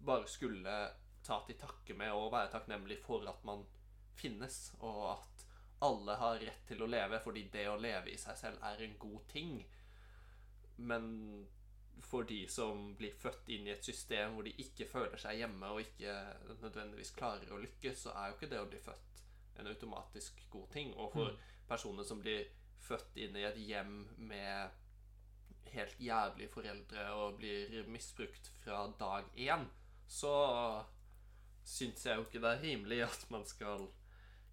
bare 0.03 0.29
skulle 0.29 0.77
ta 1.23 1.39
til 1.47 1.59
takke 1.59 1.95
med 1.95 2.13
og 2.13 2.33
være 2.35 2.51
takknemlig 2.57 2.99
for 3.05 3.25
at 3.31 3.45
man 3.47 3.65
finnes, 4.19 4.75
og 4.81 5.13
at 5.13 5.47
alle 5.83 6.17
har 6.19 6.43
rett 6.43 6.67
til 6.69 6.83
å 6.83 6.91
leve, 6.91 7.19
fordi 7.23 7.47
det 7.53 7.67
å 7.71 7.79
leve 7.81 8.13
i 8.13 8.19
seg 8.21 8.39
selv 8.39 8.63
er 8.67 8.83
en 8.85 8.99
god 9.03 9.27
ting. 9.31 9.57
Men 10.77 11.09
for 12.03 12.27
de 12.27 12.41
som 12.51 12.93
blir 12.99 13.15
født 13.19 13.51
inn 13.55 13.67
i 13.69 13.73
et 13.75 13.85
system 13.85 14.35
hvor 14.35 14.47
de 14.47 14.55
ikke 14.63 14.89
føler 14.91 15.21
seg 15.21 15.39
hjemme 15.39 15.71
og 15.71 15.83
ikke 15.85 16.15
nødvendigvis 16.63 17.15
klarer 17.19 17.53
å 17.53 17.61
lykkes, 17.63 18.07
så 18.07 18.15
er 18.17 18.31
jo 18.31 18.39
ikke 18.39 18.51
det 18.51 18.61
å 18.63 18.69
bli 18.71 18.81
født 18.83 19.23
en 19.61 19.71
automatisk 19.71 20.43
god 20.51 20.71
ting. 20.75 20.95
Og 20.97 21.13
for 21.15 21.37
personer 21.69 22.07
som 22.07 22.23
blir 22.23 22.47
født 22.83 23.19
inn 23.23 23.37
i 23.39 23.47
et 23.47 23.59
hjem 23.63 24.01
med 24.19 24.82
helt 25.73 26.01
jævlige 26.01 26.53
foreldre 26.53 27.07
og 27.17 27.39
blir 27.39 27.87
misbrukt 27.89 28.51
fra 28.63 28.85
dag 28.99 29.29
én, 29.37 29.67
så 30.09 30.35
syns 31.65 32.07
jeg 32.07 32.19
jo 32.19 32.27
ikke 32.27 32.43
det 32.43 32.51
er 32.51 32.63
rimelig 32.63 33.03
at 33.07 33.27
man 33.31 33.45
skal 33.47 33.87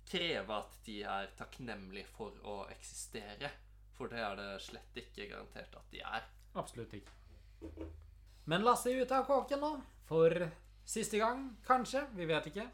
kreve 0.10 0.56
at 0.56 0.78
de 0.86 1.02
er 1.04 1.32
takknemlige 1.38 2.10
for 2.16 2.36
å 2.48 2.62
eksistere. 2.74 3.52
For 3.98 4.12
det 4.12 4.22
er 4.24 4.38
det 4.40 4.50
slett 4.64 5.00
ikke 5.02 5.28
garantert 5.30 5.76
at 5.76 5.92
de 5.92 6.02
er. 6.06 6.28
Absolutt 6.58 6.94
ikke. 6.96 7.90
Men 8.50 8.64
Lasse 8.66 8.90
er 8.90 9.04
ute 9.04 9.18
av 9.18 9.28
kåken 9.28 9.62
nå. 9.62 9.74
For 10.10 10.34
siste 10.88 11.20
gang, 11.22 11.50
kanskje. 11.68 12.06
Vi 12.16 12.26
vet 12.30 12.48
ikke. 12.50 12.66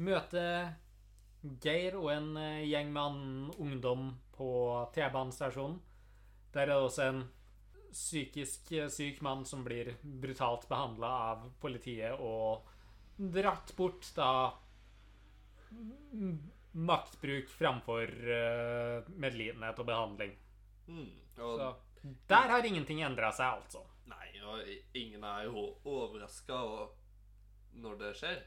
Møte 0.00 0.44
Geir 1.62 1.96
og 2.00 2.08
en 2.12 2.32
eh, 2.40 2.64
gjeng 2.68 2.90
med 2.92 3.02
annen 3.02 3.52
ungdom 3.60 4.10
på 4.34 4.50
T-banestasjonen. 4.96 5.78
Der 6.54 6.64
er 6.64 6.72
det 6.72 6.78
også 6.80 7.06
en 7.06 7.22
psykisk 7.90 8.72
eh, 8.78 8.90
syk 8.90 9.20
mann 9.26 9.44
som 9.46 9.64
blir 9.66 9.92
brutalt 10.02 10.68
behandla 10.70 11.10
av 11.30 11.46
politiet 11.62 12.18
og 12.22 12.66
dratt 13.18 13.74
bort 13.76 14.06
da 14.16 14.30
maktbruk 16.72 17.50
framfor 17.50 18.10
uh, 18.30 19.08
medlidenhet 19.20 19.78
og 19.82 19.86
behandling. 19.86 20.36
Mm. 20.86 21.10
Og 21.42 21.58
Så 21.58 21.70
der 22.30 22.54
har 22.54 22.64
ingenting 22.64 23.02
endra 23.04 23.30
seg, 23.36 23.60
altså. 23.60 23.82
Nei, 24.10 24.30
og 24.46 24.62
ingen 24.96 25.24
er 25.26 25.44
jo 25.48 25.66
overraska 25.84 26.60
når 27.82 27.98
det 28.00 28.14
skjer. 28.18 28.40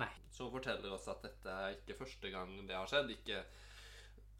Nei. 0.00 0.10
Som 0.30 0.52
forteller 0.52 0.92
oss 0.94 1.08
at 1.10 1.24
dette 1.24 1.54
er 1.64 1.78
ikke 1.78 1.98
første 2.02 2.30
gang 2.32 2.52
det 2.68 2.76
har 2.76 2.90
skjedd. 2.90 3.10
Ikke, 3.16 3.42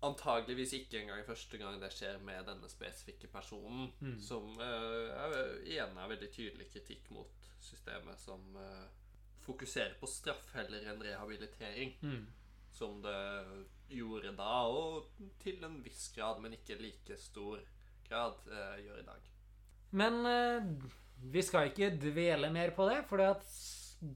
antageligvis 0.06 0.72
ikke 0.78 1.02
engang 1.02 1.24
første 1.26 1.58
gang 1.60 1.76
det 1.80 1.90
skjer 1.92 2.20
med 2.24 2.46
denne 2.48 2.68
spesifikke 2.72 3.28
personen. 3.32 3.90
Mm. 4.00 4.16
Som 4.24 4.54
eh, 4.62 5.10
er, 5.12 5.36
igjen 5.68 5.98
er 5.98 6.12
veldig 6.14 6.30
tydelig 6.32 6.70
kritikk 6.72 7.10
mot 7.14 7.50
systemet 7.60 8.20
som 8.20 8.56
eh, 8.56 8.86
fokuserer 9.44 9.98
på 10.00 10.08
straff 10.08 10.52
heller 10.56 10.88
enn 10.88 11.04
rehabilitering. 11.04 11.96
Mm. 12.00 12.24
Som 12.70 13.00
det 13.04 13.18
gjorde 13.90 14.32
da, 14.38 14.54
og 14.70 15.10
til 15.42 15.58
en 15.66 15.80
viss 15.84 16.08
grad, 16.14 16.38
men 16.40 16.54
ikke 16.54 16.78
like 16.80 17.18
stor 17.20 17.60
grad, 18.08 18.40
eh, 18.48 18.80
gjør 18.86 19.02
i 19.02 19.08
dag. 19.08 19.30
Men 20.00 20.20
vi 21.34 21.42
skal 21.42 21.72
ikke 21.72 21.90
dvele 21.98 22.52
mer 22.54 22.70
på 22.76 22.86
det, 22.86 23.00
for 23.10 23.18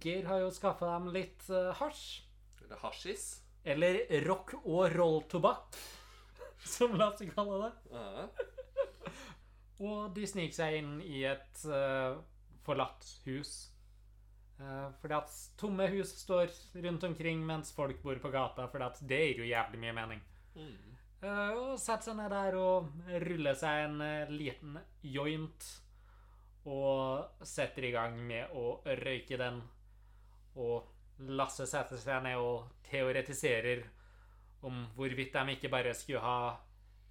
Geir 0.00 0.28
har 0.30 0.38
jo 0.40 0.52
skaffa 0.54 0.92
dem 0.94 1.10
litt 1.12 1.48
hasj. 1.80 2.22
Eller 2.62 2.78
hasjis. 2.80 3.43
Eller 3.64 4.02
rock 4.26 4.52
og 4.60 4.92
roll-tobakk, 4.92 5.78
som 6.76 6.96
Lasse 7.00 7.28
kaller 7.32 7.64
det. 7.64 7.72
Ja. 7.94 8.26
Og 9.84 10.12
de 10.14 10.26
sniker 10.28 10.54
seg 10.54 10.78
inn 10.78 10.98
i 11.02 11.24
et 11.26 11.62
uh, 11.66 12.20
forlatt 12.66 13.06
hus. 13.24 13.54
Uh, 14.60 14.92
fordi 15.00 15.16
at 15.16 15.38
tomme 15.58 15.88
hus 15.90 16.12
står 16.20 16.52
rundt 16.84 17.06
omkring 17.08 17.40
mens 17.46 17.72
folk 17.74 17.98
bor 18.04 18.20
på 18.22 18.30
gata, 18.30 18.68
for 18.70 18.84
at 18.86 19.00
det 19.02 19.20
gir 19.24 19.42
jo 19.42 19.48
jævlig 19.48 19.80
mye 19.82 19.96
mening. 19.96 20.22
Mm. 20.54 20.92
Uh, 21.24 21.50
og 21.56 21.72
setter 21.80 22.10
seg 22.10 22.20
ned 22.20 22.30
der 22.36 22.58
og 22.60 22.92
ruller 23.24 23.58
seg 23.58 23.88
en 23.88 24.04
liten 24.36 24.78
joint. 25.08 25.70
Og 26.68 27.44
setter 27.44 27.90
i 27.90 27.92
gang 27.92 28.20
med 28.24 28.52
å 28.56 28.78
røyke 28.84 29.36
den. 29.40 29.58
Og 30.60 30.93
Lasse 31.18 31.66
setter 31.70 32.00
seg 32.00 32.24
ned 32.24 32.40
og 32.42 32.70
teoretiserer 32.88 33.84
om 34.64 34.86
hvorvidt 34.96 35.34
de 35.36 35.54
ikke 35.54 35.70
bare 35.72 35.92
skulle 35.94 36.22
ha 36.24 36.56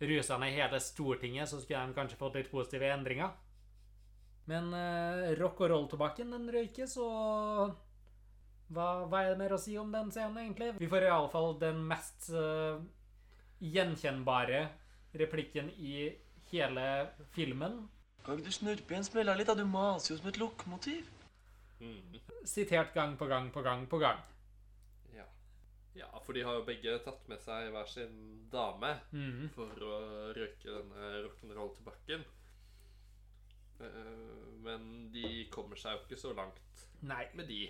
rusa 0.03 0.37
ned 0.41 0.55
hele 0.55 0.79
Stortinget, 0.83 1.49
så 1.49 1.61
skulle 1.61 1.85
de 1.87 1.95
kanskje 1.95 2.19
fått 2.19 2.35
litt 2.39 2.51
positive 2.51 2.89
endringer. 2.91 3.31
Men 4.49 4.73
eh, 4.75 5.31
rock 5.39 5.61
og 5.63 5.71
roll-tobakken, 5.71 6.33
den 6.35 6.49
røykes, 6.51 6.97
og 6.99 7.77
hva, 8.73 8.87
hva 9.07 9.21
er 9.21 9.31
det 9.31 9.39
mer 9.39 9.55
å 9.55 9.61
si 9.61 9.77
om 9.79 9.93
den 9.93 10.11
scenen, 10.11 10.41
egentlig? 10.41 10.73
Vi 10.81 10.89
får 10.91 11.07
iallfall 11.07 11.55
den 11.61 11.79
mest 11.87 12.27
eh, 12.35 12.81
gjenkjennbare 13.63 14.65
replikken 15.21 15.71
i 15.77 16.09
hele 16.51 16.87
filmen. 17.37 17.85
Kan 18.25 18.39
ikke 18.39 18.49
du 18.49 18.55
snurpe 18.55 18.95
igjen 18.95 19.07
smella 19.07 19.35
litt? 19.37 19.47
da? 19.51 19.55
Du 19.55 19.67
maser 19.67 20.13
jo 20.13 20.19
som 20.19 20.31
et 20.31 20.41
lokomotiv. 20.41 21.07
Mm. 21.83 22.19
Sitert 22.47 22.93
gang 22.95 23.17
på 23.19 23.27
gang 23.27 23.49
på 23.51 23.61
gang 23.65 23.83
på 23.91 23.99
gang. 23.99 24.21
Ja. 25.15 25.25
ja, 25.99 26.09
for 26.23 26.35
de 26.37 26.45
har 26.47 26.59
jo 26.59 26.67
begge 26.67 26.95
tatt 27.03 27.27
med 27.31 27.41
seg 27.43 27.71
hver 27.73 27.89
sin 27.91 28.15
dame 28.53 28.93
mm. 29.11 29.49
for 29.55 29.83
å 29.87 29.99
røyke 30.37 30.69
denne 30.69 31.11
rock'n'roll-tobakken. 31.25 32.23
Eh, 33.83 34.49
Men 34.63 35.11
de 35.11 35.47
kommer 35.51 35.79
seg 35.79 35.97
jo 35.97 36.05
ikke 36.05 36.21
så 36.21 36.31
langt 36.37 36.85
Nei, 37.03 37.25
med 37.35 37.49
de. 37.51 37.65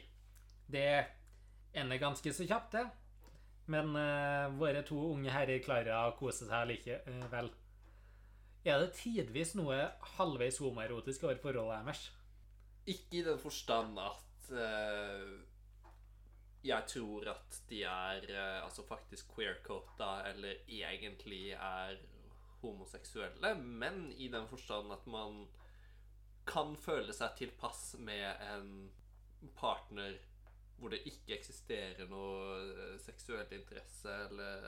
det 0.69 1.05
ender 1.73 1.97
ganske 1.97 2.33
så 2.33 2.45
kjapt, 2.45 2.75
det. 2.75 2.83
Men 3.73 3.95
uh, 3.95 4.51
våre 4.59 4.83
to 4.85 4.99
unge 5.13 5.31
herrer 5.33 5.63
klarer 5.63 5.95
å 5.95 6.15
kose 6.19 6.45
seg 6.45 6.67
likevel. 6.69 7.49
Er 8.63 8.79
det 8.83 8.93
tidvis 8.99 9.55
noe 9.57 9.79
halvveis 10.17 10.59
homoerotisk 10.61 11.25
over 11.25 11.39
forholdet 11.41 11.81
deres? 11.87 12.03
Ikke 12.85 13.19
i 13.19 13.23
den 13.23 13.39
forstand 13.39 13.99
at 13.99 14.49
uh, 14.51 15.33
jeg 16.63 16.87
tror 16.87 17.29
at 17.31 17.61
de 17.69 17.83
er 17.83 18.25
uh, 18.29 18.65
altså 18.65 18.83
faktisk 18.87 19.31
queer-cota 19.35 20.11
eller 20.31 20.63
egentlig 20.67 21.51
er 21.51 21.97
homoseksuelle, 22.63 23.55
men 23.59 24.11
i 24.11 24.27
den 24.31 24.47
forstand 24.47 24.91
at 24.95 25.07
man 25.07 25.45
kan 26.47 26.75
føle 26.79 27.13
seg 27.15 27.35
tilpass 27.39 27.95
med 27.99 28.39
en 28.51 28.91
partner 29.55 30.15
hvor 30.79 30.91
det 30.91 31.03
ikke 31.07 31.37
eksisterer 31.37 32.07
noe 32.11 32.57
eh, 32.59 32.95
seksuell 32.99 33.51
interesse 33.55 34.11
eller 34.25 34.65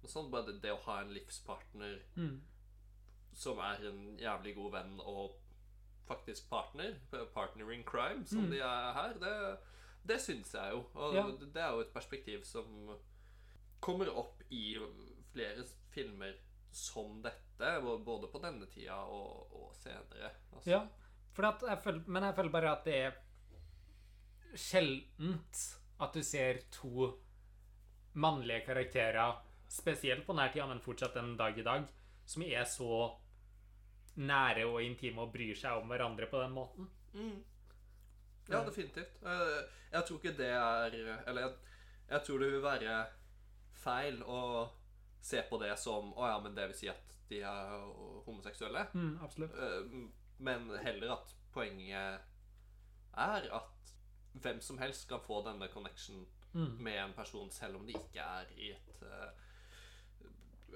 noe 0.00 0.08
sånt. 0.08 0.30
Bare 0.32 0.46
det, 0.46 0.60
det 0.62 0.72
å 0.72 0.80
ha 0.86 1.00
en 1.02 1.12
livspartner 1.12 1.98
Mm. 2.16 2.38
som 3.34 3.58
er 3.60 3.84
en 3.90 4.00
jævlig 4.18 4.54
god 4.56 4.72
venn 4.72 4.94
og 5.00 5.36
faktisk 6.08 6.48
partner, 6.50 6.94
partner 7.34 7.72
in 7.72 7.84
crime, 7.84 8.24
som 8.26 8.44
Mm. 8.46 8.50
de 8.50 8.58
er 8.64 8.92
her, 8.96 9.12
det, 9.22 9.58
det 10.08 10.20
syns 10.24 10.54
jeg 10.54 10.72
jo. 10.72 10.84
Og 10.94 11.14
Ja. 11.14 11.26
det 11.40 11.56
er 11.62 11.70
jo 11.74 11.80
et 11.84 11.92
perspektiv 11.94 12.44
som 12.44 12.98
kommer 13.80 14.08
opp 14.16 14.42
i 14.50 14.76
flere 15.32 15.64
filmer 15.94 16.32
som 16.72 17.22
dette, 17.22 17.70
både 18.04 18.28
på 18.32 18.40
denne 18.42 18.66
tida 18.66 18.94
og, 19.06 19.52
og 19.52 19.74
senere. 19.76 20.30
Altså, 20.52 20.70
Ja, 20.70 20.82
for 21.32 21.46
at 21.46 21.62
jeg 21.62 21.78
føler, 21.84 22.02
men 22.06 22.22
jeg 22.22 22.34
føler 22.34 22.50
bare 22.50 22.72
at 22.78 22.84
det 22.84 22.94
er 22.94 23.12
sjeldent 24.54 25.62
at 26.00 26.14
du 26.14 26.22
ser 26.22 26.60
to 26.72 27.12
mannlige 28.18 28.64
karakterer, 28.66 29.38
spesielt 29.68 30.24
på 30.26 30.32
denne 30.34 30.50
tida, 30.52 30.66
men 30.70 30.80
fortsatt 30.80 31.16
en 31.20 31.34
dag 31.38 31.58
i 31.58 31.62
dag, 31.66 31.84
som 32.28 32.42
er 32.46 32.64
så 32.64 32.88
nære 34.18 34.64
og 34.66 34.82
intime 34.82 35.22
og 35.22 35.32
bryr 35.32 35.54
seg 35.58 35.78
om 35.78 35.88
hverandre 35.90 36.26
på 36.30 36.40
den 36.42 36.50
måten. 36.56 36.88
Mm. 37.14 37.38
Ja, 38.48 38.62
definitivt. 38.64 39.18
Eh, 39.22 39.62
Jeg 39.92 40.04
tror 40.04 40.18
ikke 40.18 40.36
det 40.36 40.48
er 40.52 40.94
Eller 41.28 41.40
jeg, 41.42 41.52
jeg 42.10 42.22
tror 42.26 42.38
det 42.38 42.48
vil 42.52 42.62
være 42.62 43.06
feil 43.72 44.22
å 44.24 44.68
se 45.20 45.42
på 45.50 45.58
det 45.62 45.70
som 45.78 46.12
Å 46.16 46.26
ja, 46.28 46.38
men 46.44 46.54
det 46.56 46.66
vil 46.68 46.76
si 46.76 46.88
at 46.88 47.14
de 47.28 47.40
er 47.44 47.74
homoseksuelle. 48.26 48.86
Mm, 48.94 49.18
absolutt. 49.22 49.52
Eh, 49.52 50.08
Men 50.38 50.68
heller 50.84 51.12
at 51.18 51.34
poenget 51.52 52.20
er 53.18 53.48
at 53.52 53.92
hvem 54.38 54.60
som 54.62 54.78
helst 54.78 55.08
kan 55.08 55.20
få 55.20 55.42
denne 55.44 55.68
connection 55.68 56.26
Mm. 56.54 56.78
med 56.82 56.96
en 57.04 57.12
person, 57.12 57.50
selv 57.50 57.76
om 57.76 57.86
det 57.86 57.94
ikke 57.96 58.20
er 58.24 58.46
i 58.56 58.70
et 58.72 59.02
eh, 59.02 59.30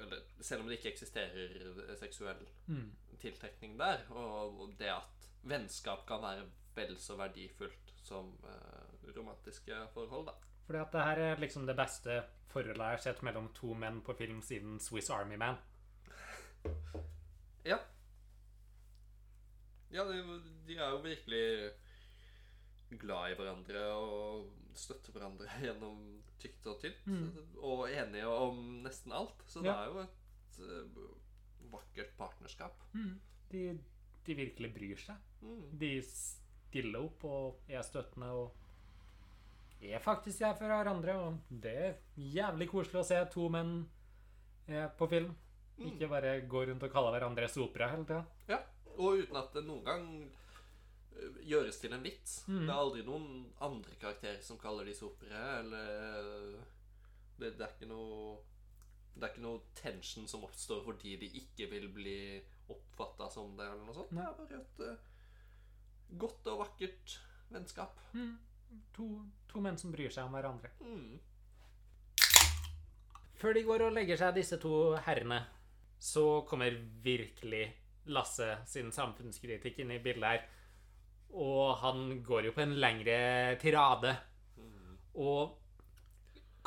Eller 0.03 0.21
selv 0.41 0.61
om 0.63 0.69
det 0.69 0.77
ikke 0.79 0.91
eksisterer 0.93 1.97
seksuell 1.97 2.47
Mm. 2.69 2.91
Tiltrekning 3.23 3.79
der. 3.81 4.05
Og 4.11 4.75
det 4.79 4.91
at 4.93 5.29
vennskap 5.49 6.07
kan 6.09 6.23
være 6.23 6.47
vel 6.77 6.97
så 7.01 7.17
verdifullt 7.21 7.93
som 8.03 8.33
eh, 8.49 9.11
romantiske 9.17 9.87
forhold, 9.95 10.27
da. 10.31 10.37
Fordi 10.67 10.79
at 10.79 10.95
det 10.95 11.05
her 11.05 11.21
er 11.27 11.43
liksom 11.43 11.67
det 11.67 11.77
beste 11.77 12.23
forholdet 12.53 12.85
jeg 12.85 12.97
har 12.97 13.03
sett 13.03 13.23
mellom 13.27 13.49
to 13.57 13.75
menn 13.75 14.01
på 14.05 14.15
film 14.17 14.43
siden 14.45 14.79
Swiss 14.81 15.11
Army 15.11 15.37
Man. 15.41 15.59
Ja. 17.67 17.79
Ja, 19.93 20.05
de, 20.09 20.41
de 20.67 20.77
er 20.79 20.95
jo 20.95 21.03
virkelig 21.05 21.47
glad 23.01 23.33
i 23.33 23.37
hverandre 23.39 23.83
og 23.97 24.51
støtter 24.77 25.15
hverandre 25.15 25.49
gjennom 25.67 26.23
tykt 26.43 26.67
og 26.71 26.81
tynt. 26.83 27.05
Og 27.61 27.85
enige 27.91 28.29
om 28.29 28.63
nesten 28.87 29.13
alt. 29.17 29.45
Så 29.47 29.63
det 29.65 29.73
er 29.73 29.91
jo 29.91 30.05
et 30.05 30.63
eh, 30.65 31.03
vakkert 31.73 32.17
partnerskap. 32.19 32.85
De, 33.53 33.67
de 34.27 34.37
virkelig 34.39 34.73
bryr 34.75 35.01
seg. 35.01 35.31
Mm. 35.43 35.63
De 35.81 35.93
stiller 36.07 37.05
opp 37.05 37.25
og 37.29 37.73
er 37.73 37.85
støttende 37.87 38.31
og 38.33 38.59
er 39.83 40.03
faktisk 40.03 40.45
der 40.45 40.55
for 40.59 40.71
hverandre. 40.71 41.17
Og 41.19 41.57
det 41.63 41.75
er 41.87 41.97
jævlig 42.17 42.69
koselig 42.71 43.03
å 43.03 43.07
se 43.07 43.19
to 43.33 43.49
menn 43.53 43.81
eh, 44.69 44.87
på 44.99 45.09
film. 45.11 45.33
Ikke 45.83 46.11
bare 46.11 46.37
gå 46.47 46.67
rundt 46.69 46.85
og 46.87 46.93
kalle 46.93 47.11
hverandre 47.15 47.49
sopere 47.51 47.91
hele 47.91 48.07
tida. 48.07 48.23
Ja, 48.51 48.61
og 48.99 49.23
uten 49.23 49.41
at 49.41 49.57
det 49.57 49.65
noen 49.67 49.85
gang 49.87 50.07
eh, 50.23 51.41
gjøres 51.49 51.81
til 51.83 51.97
en 51.97 52.05
vits. 52.05 52.43
Det 52.47 52.69
er 52.69 52.77
aldri 52.77 53.03
noen 53.07 53.49
andre 53.65 53.99
karakterer 53.99 54.43
som 54.45 54.61
kaller 54.61 54.87
de 54.87 54.95
sopere, 54.97 55.43
eller 55.59 56.57
det, 57.41 57.57
det 57.57 57.67
er 57.67 57.75
ikke 57.75 57.91
noe 57.91 58.39
Det 59.13 59.27
er 59.27 59.35
ikke 59.35 59.45
noe 59.45 59.61
tension 59.77 60.29
som 60.31 60.45
oppstår 60.47 60.81
fordi 60.87 61.17
de 61.21 61.29
ikke 61.43 61.69
vil 61.71 61.89
bli 61.93 62.19
oppfatta 62.73 63.29
som 63.31 63.53
det, 63.59 63.67
eller 63.69 63.85
noe 63.85 63.97
sånt. 63.97 64.15
Det 64.15 64.23
er 64.25 64.39
bare 64.39 64.61
et 64.63 64.81
uh, 64.87 66.17
godt 66.23 66.49
og 66.53 66.63
vakkert 66.65 67.19
vennskap. 67.53 68.01
To, 68.97 69.09
to 69.51 69.61
menn 69.65 69.77
som 69.81 69.93
bryr 69.93 70.13
seg 70.13 70.25
om 70.25 70.37
hverandre. 70.37 70.73
Mm. 70.81 71.21
Før 73.43 73.57
de 73.59 73.65
går 73.67 73.85
og 73.89 73.95
legger 73.97 74.21
seg, 74.21 74.37
disse 74.39 74.57
to 74.63 74.95
herrene, 75.07 75.43
så 76.03 76.43
kommer 76.49 76.77
virkelig 77.05 77.67
Lasse 78.11 78.57
sin 78.67 78.89
samfunnskritikk 78.91 79.77
inn 79.79 79.93
i 79.95 80.01
bildet 80.03 80.27
her. 80.27 80.47
Og 81.39 81.77
han 81.79 82.17
går 82.27 82.49
jo 82.49 82.55
på 82.57 82.65
en 82.65 82.75
lengre 82.83 83.19
tirade. 83.63 84.17
Og 85.15 85.55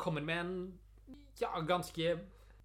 kommer 0.00 0.24
med 0.24 0.40
en 0.40 0.54
ja, 1.40 1.50
ganske 1.60 2.14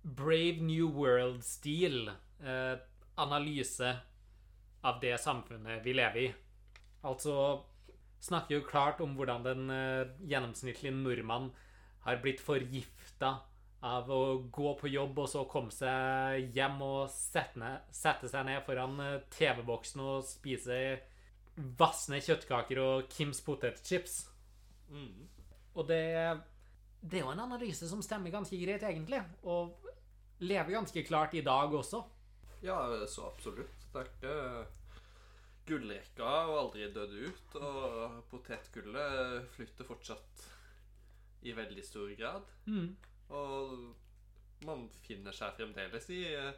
Brave 0.01 0.61
New 0.65 0.89
World-stil 0.95 2.09
eh, 2.09 2.77
analyse 3.21 3.91
av 4.81 4.99
det 5.01 5.17
samfunnet 5.21 5.83
vi 5.85 5.93
lever 5.93 6.23
i. 6.23 6.31
Altså 7.05 7.35
snakker 8.21 8.59
jo 8.59 8.65
klart 8.65 9.01
om 9.01 9.13
hvordan 9.17 9.45
den 9.45 9.69
eh, 9.73 10.09
gjennomsnittlige 10.29 10.93
nordmann 10.95 11.51
har 12.05 12.21
blitt 12.21 12.41
forgifta 12.41 13.35
av 13.81 14.09
å 14.13 14.21
gå 14.53 14.73
på 14.77 14.89
jobb 14.93 15.23
og 15.23 15.29
så 15.29 15.43
komme 15.49 15.73
seg 15.73 16.53
hjem 16.53 16.81
og 16.85 17.09
sette, 17.09 17.57
ned, 17.61 17.87
sette 17.93 18.29
seg 18.29 18.45
ned 18.49 18.61
foran 18.65 18.99
eh, 19.01 19.21
TV-boksen 19.33 20.03
og 20.05 20.25
spise 20.25 20.81
vassende 21.77 22.21
kjøttkaker 22.23 22.81
og 22.81 23.09
Kims 23.11 23.41
potetchips. 23.45 24.21
Mm. 24.89 25.27
Og 25.77 25.87
det, 25.87 26.03
det 27.01 27.19
er 27.19 27.25
jo 27.25 27.33
en 27.33 27.45
analyse 27.45 27.89
som 27.89 28.01
stemmer 28.05 28.33
ganske 28.33 28.57
greit, 28.59 28.85
egentlig. 28.85 29.21
Og 29.43 29.90
lever 30.41 30.75
ganske 30.77 31.03
klart 31.07 31.33
i 31.37 31.43
dag 31.45 31.73
også. 31.73 32.01
Ja, 32.65 32.77
så 33.09 33.27
absolutt. 33.29 33.87
Det 33.91 34.01
er 34.01 34.09
ikke 34.11 34.35
Gullrekka 35.67 36.25
har 36.25 36.51
aldri 36.57 36.87
dødd 36.93 37.13
ut, 37.27 37.55
og 37.61 38.17
potetgullet 38.31 39.45
flytter 39.55 39.87
fortsatt 39.87 40.45
i 41.45 41.53
veldig 41.57 41.83
stor 41.85 42.09
grad. 42.17 42.49
Og 43.31 44.65
man 44.65 44.87
finner 45.05 45.33
seg 45.35 45.55
fremdeles 45.57 46.09
i 46.13 46.23
eh, 46.33 46.57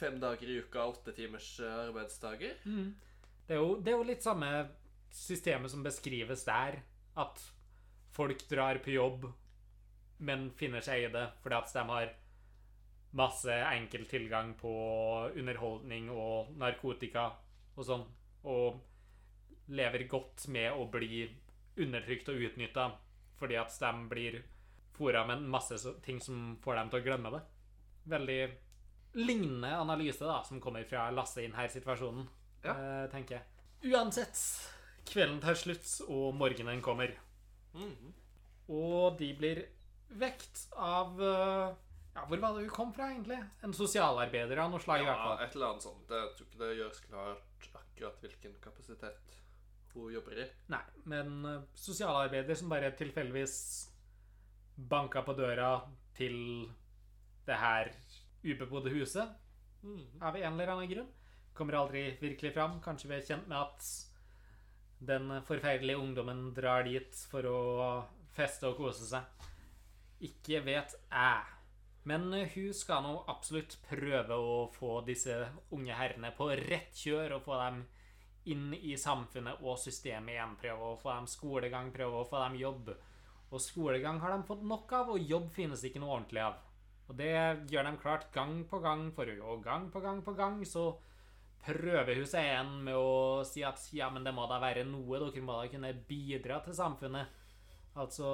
fem 0.00 0.18
dager 0.20 0.48
i 0.48 0.58
uka, 0.64 0.84
åtte 0.90 1.14
timers 1.16 1.52
arbeidsdager. 1.60 2.56
arbeidsdager. 2.64 3.08
Det 3.46 3.56
er, 3.56 3.60
jo, 3.60 3.76
det 3.82 3.92
er 3.92 3.96
jo 3.98 4.06
litt 4.06 4.24
samme 4.24 4.48
systemet 5.10 5.72
som 5.72 5.84
beskrives 5.84 6.44
der. 6.46 6.80
At 7.18 7.40
folk 8.14 8.44
drar 8.50 8.78
på 8.84 8.92
jobb, 8.94 9.26
men 10.22 10.50
finner 10.56 10.84
seg 10.84 11.06
i 11.06 11.12
det 11.12 11.24
fordi 11.42 11.56
at 11.56 11.72
de 11.74 11.84
har 11.88 12.12
masse 13.12 13.50
enkel 13.74 14.04
tilgang 14.06 14.52
på 14.58 14.70
underholdning 15.34 16.10
og 16.14 16.52
narkotika 16.60 17.28
og 17.76 17.84
sånn. 17.86 18.04
Og 18.44 18.80
lever 19.70 20.06
godt 20.10 20.46
med 20.48 20.72
å 20.72 20.86
bli 20.90 21.24
undertrykt 21.80 22.28
og 22.32 22.40
utnytta 22.48 22.88
fordi 23.40 23.56
at 23.56 23.72
de 23.80 23.92
blir 24.10 24.40
fora 24.96 25.22
med 25.26 25.42
masse 25.48 25.78
ting 26.04 26.18
som 26.20 26.56
får 26.60 26.76
dem 26.76 26.90
til 26.92 27.00
å 27.00 27.04
glemme 27.06 27.30
det. 27.32 27.40
Veldig 28.10 28.40
lignende 29.14 29.70
analyse 29.80 30.20
da, 30.26 30.42
som 30.46 30.60
kommer 30.60 30.84
fra 30.84 31.08
Lasse 31.10 31.40
i 31.42 31.46
denne 31.48 31.68
situasjonen, 31.72 32.26
Ja. 32.62 32.74
eh, 32.74 33.06
tenker 33.10 33.38
jeg. 33.40 33.92
Uansett, 33.94 34.36
kvelden 35.08 35.40
tar 35.40 35.54
slutt, 35.54 35.88
og 36.08 36.34
morgenen 36.34 36.82
kommer. 36.82 37.14
Mhm. 37.74 38.12
Og 38.68 39.16
de 39.18 39.32
blir 39.34 39.64
vekt 40.10 40.66
av 40.76 41.20
eh, 41.22 41.74
Ja, 42.14 42.24
hvor 42.26 42.40
var 42.42 42.54
det 42.56 42.64
hun 42.66 42.72
kom 42.74 42.92
fra, 42.92 43.06
egentlig? 43.12 43.38
En 43.64 43.72
sosialarbeider 43.76 44.58
av 44.58 44.70
noe 44.72 44.80
slag, 44.82 45.02
i 45.02 45.06
hvert 45.06 45.16
Ja, 45.20 45.28
fall. 45.36 45.44
et 45.46 45.54
eller 45.54 45.66
annet 45.70 45.82
sånt. 45.84 46.08
Jeg 46.10 46.32
tror 46.36 46.46
ikke 46.48 46.58
det 46.64 46.70
gjøres 46.80 47.00
klart 47.06 47.68
akkurat 47.80 48.20
hvilken 48.24 48.56
kapasitet 48.64 49.36
hun 49.94 50.12
jobber 50.12 50.38
i. 50.42 50.48
Nei, 50.68 50.82
men 51.04 51.44
eh, 51.46 51.60
sosialarbeider 51.74 52.54
som 52.58 52.68
bare 52.72 52.90
tilfeldigvis 52.98 53.56
banka 54.90 55.22
på 55.22 55.34
døra 55.38 55.70
til 56.16 56.36
det 57.46 57.56
her 57.58 57.90
ubebodde 58.44 58.90
huset 58.94 59.28
av 60.22 60.36
en 60.36 60.52
eller 60.52 60.70
annen 60.74 60.88
grunn. 60.90 61.08
Kommer 61.54 61.74
aldri 61.78 62.04
virkelig 62.20 62.54
fram. 62.54 62.78
Kanskje 62.84 63.08
vi 63.10 63.16
er 63.18 63.26
kjent 63.26 63.48
med 63.50 63.58
at 63.58 63.88
den 65.00 65.30
forferdelige 65.48 65.98
ungdommen 66.00 66.50
drar 66.56 66.82
dit 66.84 67.14
for 67.30 67.46
å 67.48 67.60
feste 68.36 68.68
og 68.68 68.76
kose 68.80 69.06
seg. 69.08 69.46
Ikke 70.20 70.60
vet 70.64 70.94
jeg. 70.94 71.56
Men 72.08 72.32
eh, 72.32 72.48
hun 72.54 72.74
skal 72.74 73.04
nå 73.04 73.14
absolutt 73.28 73.76
prøve 73.88 74.36
å 74.36 74.60
få 74.72 75.00
disse 75.06 75.36
unge 75.76 75.96
herrene 75.96 76.32
på 76.36 76.48
rett 76.62 76.96
kjør 76.96 77.36
og 77.36 77.44
få 77.44 77.58
dem 77.60 77.82
inn 78.50 78.70
i 78.74 78.96
samfunnet 78.96 79.60
og 79.60 79.78
systemet 79.82 80.34
igjen. 80.34 80.56
Prøve 80.60 80.92
å 80.92 80.98
få 81.00 81.12
dem 81.12 81.28
skolegang, 81.28 81.92
prøve 81.92 82.22
å 82.22 82.28
få 82.28 82.40
dem 82.46 82.56
jobb. 82.60 82.90
Og 83.50 83.60
skolegang 83.60 84.20
har 84.22 84.32
de 84.32 84.46
fått 84.46 84.64
nok 84.64 84.92
av, 84.96 85.12
og 85.12 85.30
jobb 85.32 85.50
finnes 85.52 85.82
ikke 85.84 86.00
noe 86.00 86.16
ordentlig 86.16 86.44
av. 86.46 86.58
Og 87.10 87.16
det 87.18 87.32
gjør 87.72 87.88
de 87.88 87.94
klart 87.98 88.28
gang 88.32 88.60
på 88.70 88.78
gang 88.82 89.08
for 89.14 89.26
henne. 89.26 89.46
Og 89.50 89.64
gang 89.64 89.88
på 89.90 90.02
gang 90.02 90.22
på 90.22 90.34
gang 90.38 90.60
så 90.68 90.92
prøver 91.60 92.16
hun 92.16 92.28
seg 92.28 92.46
igjen 92.46 92.76
med 92.86 92.96
å 92.96 93.42
si 93.44 93.64
at 93.66 93.82
ja, 93.92 94.08
men 94.14 94.24
det 94.24 94.32
må 94.36 94.46
da 94.48 94.60
være 94.62 94.86
noe. 94.88 95.18
Dere 95.26 95.44
må 95.44 95.58
da 95.58 95.68
kunne 95.72 95.92
bidra 96.08 96.60
til 96.64 96.76
samfunnet. 96.78 97.39
Altså, 97.98 98.26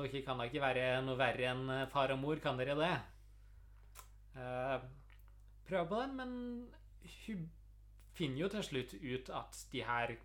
dere 0.00 0.22
kan 0.24 0.40
da 0.40 0.46
ikke 0.48 0.62
være 0.62 0.86
noe 1.04 1.18
verre 1.20 1.50
enn 1.50 1.68
far 1.92 2.14
og 2.14 2.20
mor, 2.22 2.40
kan 2.40 2.56
dere 2.56 2.76
det? 2.78 2.94
Uh, 4.36 4.80
prøv 5.68 5.88
på 5.90 6.00
den, 6.00 6.16
men 6.16 6.32
hun 7.26 7.44
finner 8.16 8.40
jo 8.40 8.48
til 8.54 8.64
slutt 8.64 8.96
ut 8.96 9.30
at 9.36 9.60
de 9.72 9.84
her 9.84 10.16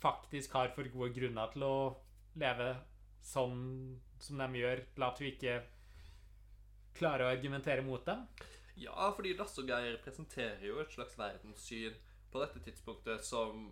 faktisk 0.00 0.52
har 0.56 0.72
for 0.74 0.88
gode 0.92 1.12
grunner 1.16 1.52
til 1.52 1.64
å 1.66 1.76
leve 2.40 2.72
sånn 3.24 3.56
som 4.22 4.40
de 4.40 4.60
gjør, 4.60 4.82
til 4.94 5.06
at 5.06 5.20
hun 5.20 5.30
ikke 5.30 5.56
klarer 6.96 7.26
å 7.26 7.32
argumentere 7.32 7.84
mot 7.84 8.04
dem. 8.06 8.24
Ja, 8.80 9.10
fordi 9.16 9.34
Lasse 9.36 9.62
og 9.62 9.70
Geir 9.70 9.96
presenterer 10.04 10.64
jo 10.64 10.80
et 10.80 10.92
slags 10.92 11.16
verdenssyn 11.18 11.96
på 12.32 12.40
dette 12.42 12.60
tidspunktet 12.64 13.24
som 13.24 13.70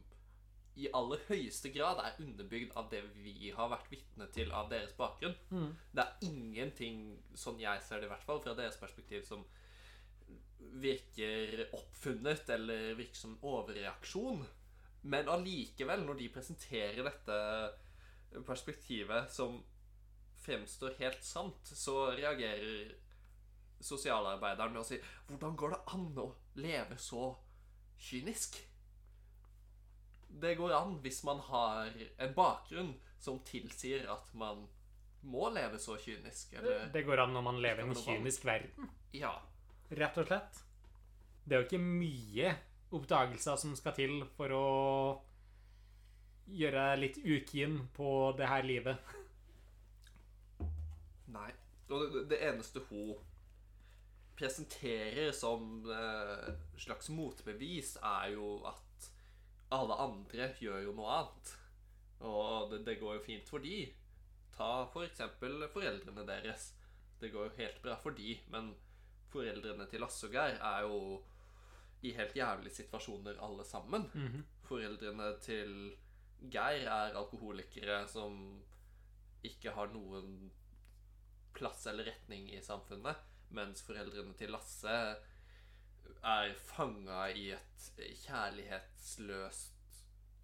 i 0.75 0.89
aller 0.93 1.20
høyeste 1.29 1.70
grad 1.70 2.01
er 2.03 2.16
underbygd 2.25 2.72
av 2.79 2.89
det 2.91 3.05
vi 3.22 3.53
har 3.55 3.70
vært 3.70 3.91
vitne 3.93 4.27
til 4.35 4.51
av 4.53 4.70
deres 4.72 4.95
bakgrunn. 4.99 5.37
Det 5.95 6.03
er 6.03 6.27
ingenting, 6.27 7.05
sånn 7.39 7.61
jeg 7.62 7.83
ser 7.87 8.03
det 8.03 8.09
i 8.09 8.12
hvert 8.14 8.27
fall, 8.27 8.43
fra 8.43 8.57
deres 8.59 8.81
perspektiv 8.81 9.22
som 9.29 9.45
virker 10.83 11.68
oppfunnet 11.77 12.51
eller 12.57 12.99
virker 12.99 13.20
som 13.20 13.39
overreaksjon. 13.47 14.43
Men 15.07 15.29
allikevel, 15.29 16.03
når 16.03 16.18
de 16.18 16.33
presenterer 16.33 17.05
dette 17.07 17.39
perspektivet 18.49 19.31
som 19.31 19.61
fremstår 20.45 20.97
helt 20.99 21.25
sant, 21.25 21.70
så 21.70 22.11
reagerer 22.16 22.95
sosialarbeideren 23.85 24.72
med 24.72 24.81
å 24.81 24.87
si 24.87 24.99
Hvordan 25.29 25.57
går 25.61 25.75
det 25.75 25.83
an 25.95 26.07
å 26.18 26.29
leve 26.57 26.97
så 26.99 27.29
kynisk? 28.01 28.57
Det 30.41 30.55
går 30.59 30.72
an 30.76 30.97
hvis 31.05 31.22
man 31.26 31.39
har 31.47 31.93
en 32.18 32.35
bakgrunn 32.37 32.95
som 33.22 33.39
tilsier 33.47 34.07
at 34.12 34.30
man 34.35 34.64
må 35.24 35.49
leve 35.55 35.78
så 35.80 35.95
kynisk, 35.97 36.53
eller 36.59 36.91
Det 36.93 37.05
går 37.07 37.22
an 37.22 37.32
når 37.32 37.45
man 37.47 37.61
lever 37.64 37.85
i 37.85 37.89
en 37.89 37.97
kynisk 37.97 38.45
verden, 38.45 38.91
Ja. 39.16 39.35
rett 39.91 40.18
og 40.20 40.26
slett. 40.28 40.59
Det 41.45 41.55
er 41.57 41.62
jo 41.62 41.68
ikke 41.68 41.80
mye 41.85 42.55
oppdagelser 42.95 43.57
som 43.61 43.72
skal 43.76 43.95
til 43.97 44.24
for 44.37 44.53
å 44.53 44.66
gjøre 46.49 46.82
deg 46.91 47.01
litt 47.01 47.18
ukeen 47.24 47.78
på 47.97 48.11
det 48.37 48.49
her 48.49 48.62
livet. 48.68 49.14
Nei. 51.32 51.51
Og 51.89 52.01
det, 52.12 52.24
det 52.32 52.41
eneste 52.49 52.82
hun 52.91 53.14
presenterer 54.37 55.32
som 55.37 55.85
eh, 55.91 56.53
slags 56.80 57.09
motbevis, 57.14 57.95
er 58.03 58.32
jo 58.35 58.57
at 58.66 59.09
alle 59.73 59.97
andre 60.05 60.51
gjør 60.61 60.83
jo 60.85 60.95
noe 60.97 61.19
annet. 61.19 61.53
Og 62.25 62.71
det, 62.73 62.85
det 62.87 62.99
går 63.01 63.19
jo 63.19 63.27
fint 63.27 63.49
for 63.49 63.65
de. 63.65 63.85
Ta 64.55 64.87
for 64.93 65.07
eksempel 65.07 65.67
foreldrene 65.73 66.27
deres. 66.29 66.73
Det 67.21 67.33
går 67.33 67.49
jo 67.49 67.59
helt 67.59 67.81
bra 67.83 67.97
for 68.01 68.17
de, 68.17 68.37
men 68.53 68.75
foreldrene 69.33 69.87
til 69.91 70.05
Lasse 70.05 70.29
og 70.29 70.35
Geir 70.35 70.61
er 70.61 70.85
jo 70.87 70.99
i 72.05 72.12
helt 72.15 72.37
jævlige 72.37 72.79
situasjoner 72.83 73.41
alle 73.43 73.65
sammen. 73.65 74.07
Foreldrene 74.69 75.33
til 75.45 75.95
Geir 76.53 76.87
er 76.87 77.17
alkoholikere 77.17 78.05
som 78.09 78.37
ikke 79.45 79.73
har 79.77 79.91
noen 79.93 80.51
plass 81.55 81.87
eller 81.87 82.09
retning 82.11 82.51
i 82.53 82.61
samfunnet, 82.65 83.17
mens 83.55 83.83
foreldrene 83.87 84.35
til 84.39 84.53
Lasse 84.53 84.97
er 86.25 86.55
fanga 86.57 87.29
i 87.31 87.51
et 87.55 87.89
kjærlighetsløst 88.25 89.73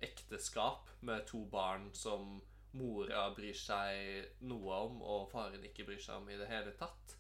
ekteskap 0.04 0.88
med 1.00 1.26
to 1.28 1.44
barn 1.52 1.90
som 1.96 2.38
mora 2.76 3.26
bryr 3.34 3.56
seg 3.56 4.44
noe 4.46 4.76
om, 4.86 5.00
og 5.02 5.28
faren 5.32 5.64
ikke 5.66 5.86
bryr 5.88 6.00
seg 6.00 6.20
om 6.20 6.28
i 6.30 6.38
det 6.38 6.48
hele 6.50 6.72
tatt. 6.78 7.16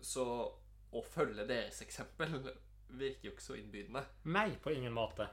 Så 0.00 0.26
å 0.92 1.02
følge 1.02 1.46
deres 1.48 1.82
eksempel 1.84 2.38
virker 2.92 3.28
jo 3.28 3.34
ikke 3.34 3.44
så 3.44 3.56
innbydende. 3.58 4.04
Nei, 4.28 4.50
på 4.62 4.72
ingen 4.72 4.94
måte. 4.94 5.28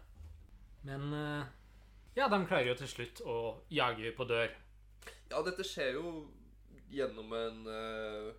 Men 0.88 1.14
eh, 1.14 1.48
ja, 2.16 2.30
de 2.32 2.40
klarer 2.48 2.72
jo 2.72 2.78
til 2.80 2.92
slutt 2.92 3.22
å 3.28 3.38
jage 3.72 4.14
på 4.16 4.28
dør. 4.28 4.54
Ja, 5.30 5.42
dette 5.46 5.66
skjer 5.68 6.00
jo 6.00 6.14
gjennom 6.90 7.34
en, 7.36 7.66
eh, 7.70 8.30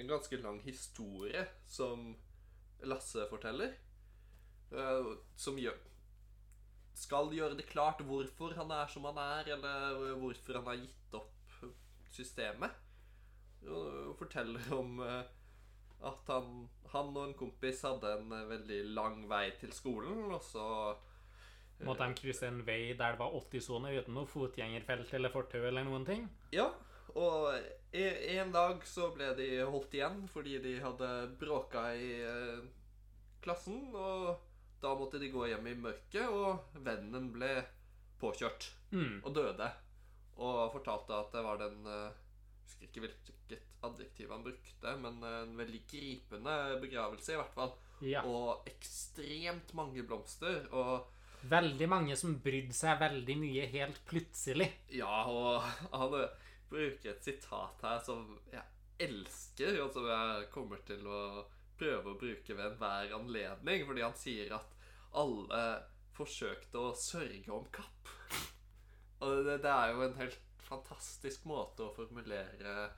en 0.00 0.12
ganske 0.14 0.38
lang 0.40 0.60
historie 0.64 1.44
som 1.68 2.12
Lasse 2.88 3.26
forteller. 3.30 3.74
eh, 4.72 5.10
som 5.36 5.58
gjør, 5.60 5.76
skal 6.96 7.30
gjøre 7.34 7.56
det 7.58 7.66
klart 7.68 8.00
hvorfor 8.06 8.54
han 8.56 8.70
er 8.72 8.88
som 8.88 9.04
han 9.08 9.18
er, 9.20 9.52
eller 9.56 10.16
hvorfor 10.20 10.58
han 10.60 10.70
har 10.70 10.80
gitt 10.80 11.16
opp 11.18 11.56
systemet. 12.12 12.74
Og 13.68 14.16
forteller 14.18 14.72
om 14.74 14.98
eh, 15.04 15.22
at 16.02 16.32
han, 16.34 16.66
han 16.92 17.12
og 17.14 17.28
en 17.28 17.36
kompis 17.38 17.84
hadde 17.86 18.10
en 18.18 18.32
eh, 18.34 18.48
veldig 18.50 18.80
lang 18.96 19.22
vei 19.30 19.46
til 19.60 19.72
skolen, 19.76 20.28
og 20.32 20.42
så 20.44 20.66
Måtte 21.82 22.06
de 22.06 22.14
krysse 22.14 22.46
en 22.46 22.60
vei 22.62 22.92
der 22.94 23.16
det 23.16 23.18
var 23.18 23.32
80-sone 23.34 23.90
uten 23.96 24.14
noe 24.14 24.28
fotgjengerfelt 24.30 25.08
eller 25.18 25.32
fortau 25.34 25.64
eller 25.66 25.82
noen 25.82 26.04
ting? 26.06 26.28
Ja, 26.54 26.68
og 27.18 27.48
en 27.92 28.52
dag 28.54 28.86
så 28.88 29.10
ble 29.14 29.34
de 29.36 29.48
holdt 29.68 29.92
igjen 29.98 30.22
fordi 30.32 30.58
de 30.64 30.78
hadde 30.80 31.08
bråka 31.40 31.82
i 31.94 32.12
eh, 32.24 32.62
klassen, 33.44 33.82
og 33.94 34.38
da 34.82 34.94
måtte 34.98 35.20
de 35.22 35.28
gå 35.30 35.44
hjem 35.50 35.66
i 35.70 35.74
mørket, 35.78 36.26
og 36.32 36.78
vennen 36.86 37.30
ble 37.34 37.54
påkjørt 38.22 38.70
Mm. 38.92 39.22
og 39.24 39.32
døde. 39.34 39.66
Og 40.36 40.72
fortalte 40.74 41.14
at 41.16 41.30
det 41.32 41.42
var 41.46 41.56
den 41.60 41.78
eh, 41.88 42.10
Jeg 42.12 42.66
husker 42.66 42.86
ikke 42.90 43.00
hvilket 43.06 43.62
adjektiv 43.82 44.30
han 44.34 44.42
brukte, 44.44 44.92
men 45.00 45.22
en 45.24 45.54
veldig 45.56 45.80
gripende 45.88 46.56
begravelse, 46.82 47.32
i 47.32 47.38
hvert 47.40 47.54
fall. 47.56 47.72
Ja. 48.04 48.20
Og 48.28 48.66
ekstremt 48.68 49.72
mange 49.74 50.02
blomster. 50.06 50.68
Og 50.72 51.08
Veldig 51.48 51.88
mange 51.90 52.14
som 52.16 52.36
brydde 52.44 52.76
seg 52.76 53.00
veldig 53.00 53.36
mye 53.40 53.64
helt 53.72 53.98
plutselig. 54.06 54.68
Ja, 54.94 55.24
og 55.26 55.64
han 55.90 56.14
bruker 56.72 57.12
et 57.12 57.26
sitat 57.26 57.84
her 57.86 58.00
som 58.04 58.36
jeg 58.52 58.64
elsker, 59.02 59.80
og 59.82 59.92
som 59.94 60.08
jeg 60.08 60.48
kommer 60.54 60.82
til 60.88 61.06
å 61.08 61.22
prøve 61.78 62.12
å 62.12 62.18
bruke 62.18 62.56
ved 62.56 62.66
enhver 62.68 63.14
anledning, 63.16 63.86
fordi 63.88 64.04
han 64.04 64.18
sier 64.18 64.54
at 64.58 64.76
alle 65.18 65.62
forsøkte 66.16 66.80
å 66.80 66.94
sørge 66.96 67.52
om 67.52 67.68
kapp. 67.74 68.12
Og 69.22 69.44
det, 69.46 69.60
det 69.64 69.72
er 69.72 69.92
jo 69.92 70.04
en 70.06 70.18
helt 70.18 70.40
fantastisk 70.62 71.46
måte 71.48 71.86
å 71.86 71.94
formulere 71.94 72.90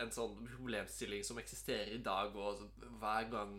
en 0.00 0.12
sånn 0.12 0.36
problemstilling 0.48 1.24
som 1.26 1.38
eksisterer 1.40 1.92
i 1.96 2.04
dag, 2.04 2.34
og 2.36 2.62
hver 3.00 3.28
gang 3.32 3.58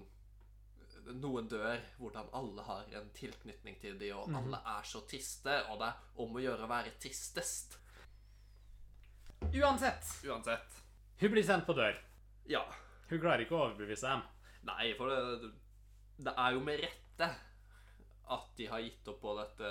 noen 1.20 1.47
dør, 1.49 1.80
hvordan 1.97 2.32
alle 2.38 2.66
har 2.68 2.89
en 2.99 3.12
tilknytning 3.16 3.78
til 3.82 3.97
dem, 3.99 4.18
og 4.18 4.34
alle 4.36 4.60
er 4.76 4.88
så 4.88 5.01
triste, 5.10 5.55
og 5.70 5.80
det 5.82 5.89
er 5.89 6.24
om 6.24 6.36
å 6.36 6.43
gjøre 6.43 6.66
å 6.66 6.72
være 6.72 6.97
tristest. 7.01 7.78
Uansett, 9.54 10.06
Uansett. 10.26 10.84
hun 11.18 11.32
blir 11.32 11.43
sendt 11.43 11.66
på 11.66 11.74
dør. 11.74 11.97
Ja. 12.50 12.62
Hun 13.10 13.20
klarer 13.22 13.43
ikke 13.43 13.58
å 13.58 13.64
overbevise 13.68 14.10
dem. 14.12 14.22
Nei, 14.70 14.91
for 14.97 15.10
det, 15.10 15.50
det 16.28 16.34
er 16.38 16.54
jo 16.56 16.62
med 16.64 16.82
rette 16.84 17.30
at 18.30 18.52
de 18.60 18.68
har 18.70 18.84
gitt 18.86 19.08
opp 19.10 19.22
på 19.24 19.34
dette 19.39 19.70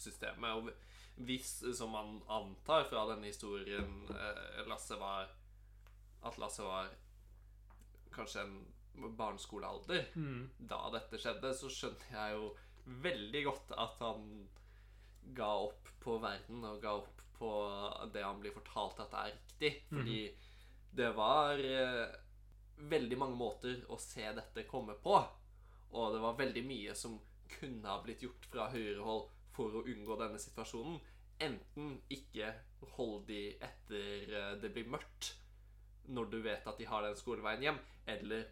systemet. 0.00 0.56
Og 0.56 1.24
hvis, 1.28 1.58
som 1.76 1.92
man 1.92 2.16
antar 2.32 2.86
fra 2.90 3.04
denne 3.12 3.28
historien, 3.28 3.92
eh, 4.10 4.62
Lasse 4.66 4.96
var 4.98 5.28
At 6.24 6.38
Lasse 6.40 6.64
var 6.64 6.88
kanskje 8.14 8.40
en 8.46 8.56
barneskolealder 9.18 10.06
da 10.58 10.78
dette 10.94 11.18
skjedde, 11.20 11.50
så 11.58 11.68
skjønner 11.68 12.14
jeg 12.14 12.36
jo 12.38 12.48
veldig 13.04 13.42
godt 13.44 13.72
at 13.84 14.00
han 14.00 14.48
ga 15.36 15.50
opp 15.66 15.88
på 16.04 16.16
verden 16.22 16.64
og 16.68 16.80
ga 16.82 16.92
opp 17.02 17.13
på 17.38 17.50
det 18.14 18.24
han 18.24 18.40
blir 18.42 18.54
fortalt 18.54 19.00
at 19.04 19.14
det 19.14 19.22
er 19.22 19.32
riktig. 19.34 19.72
Fordi 19.90 20.18
det 20.94 21.10
var 21.16 21.58
eh, 21.58 22.16
veldig 22.90 23.18
mange 23.18 23.38
måter 23.38 23.80
å 23.90 23.98
se 24.00 24.26
dette 24.36 24.66
komme 24.70 24.94
på. 25.02 25.16
Og 25.94 26.14
det 26.14 26.20
var 26.22 26.38
veldig 26.38 26.64
mye 26.66 26.94
som 26.98 27.18
kunne 27.54 27.88
ha 27.88 28.00
blitt 28.02 28.22
gjort 28.24 28.46
fra 28.50 28.68
høyrehold 28.72 29.28
for 29.54 29.74
å 29.78 29.84
unngå 29.86 30.16
denne 30.18 30.40
situasjonen. 30.42 31.00
Enten 31.42 31.96
ikke 32.14 32.52
hold 32.96 33.26
de 33.30 33.56
etter 33.62 34.30
eh, 34.34 34.52
det 34.62 34.70
blir 34.74 34.90
mørkt, 34.90 35.34
når 36.06 36.30
du 36.30 36.38
vet 36.44 36.66
at 36.68 36.78
de 36.78 36.86
har 36.86 37.02
den 37.06 37.16
skoleveien 37.16 37.62
hjem, 37.64 37.78
eller 38.06 38.48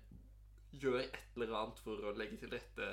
gjør 0.72 1.02
et 1.02 1.18
eller 1.36 1.56
annet 1.58 1.80
for 1.84 2.00
å 2.08 2.14
legge 2.16 2.38
til 2.40 2.52
rette 2.54 2.86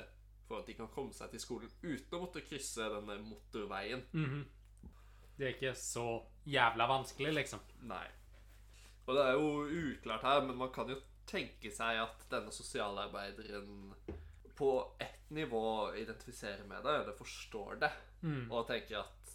for 0.46 0.60
at 0.60 0.66
de 0.68 0.74
kan 0.76 0.90
komme 0.92 1.14
seg 1.16 1.30
til 1.32 1.40
skolen 1.40 1.70
uten 1.82 2.16
å 2.18 2.24
måtte 2.24 2.42
krysse 2.44 2.88
denne 2.92 3.16
motorveien. 3.24 4.02
Det 5.40 5.46
er 5.46 5.54
ikke 5.54 5.74
så 5.80 6.06
jævla 6.44 6.84
vanskelig, 6.90 7.32
liksom. 7.32 7.62
Nei. 7.88 8.04
Og 9.06 9.14
det 9.16 9.22
er 9.24 9.38
jo 9.38 9.46
uklart 9.64 10.26
her, 10.26 10.42
men 10.44 10.58
man 10.60 10.72
kan 10.74 10.90
jo 10.92 10.98
tenke 11.30 11.70
seg 11.72 12.02
at 12.02 12.26
denne 12.28 12.52
sosialarbeideren 12.52 13.94
på 14.58 14.70
ett 15.00 15.30
nivå 15.32 15.94
identifiserer 15.96 16.66
med 16.68 16.84
det, 16.84 16.94
eller 17.00 17.16
forstår 17.16 17.80
det, 17.80 17.90
og 18.50 18.66
tenker 18.68 19.00
at 19.00 19.32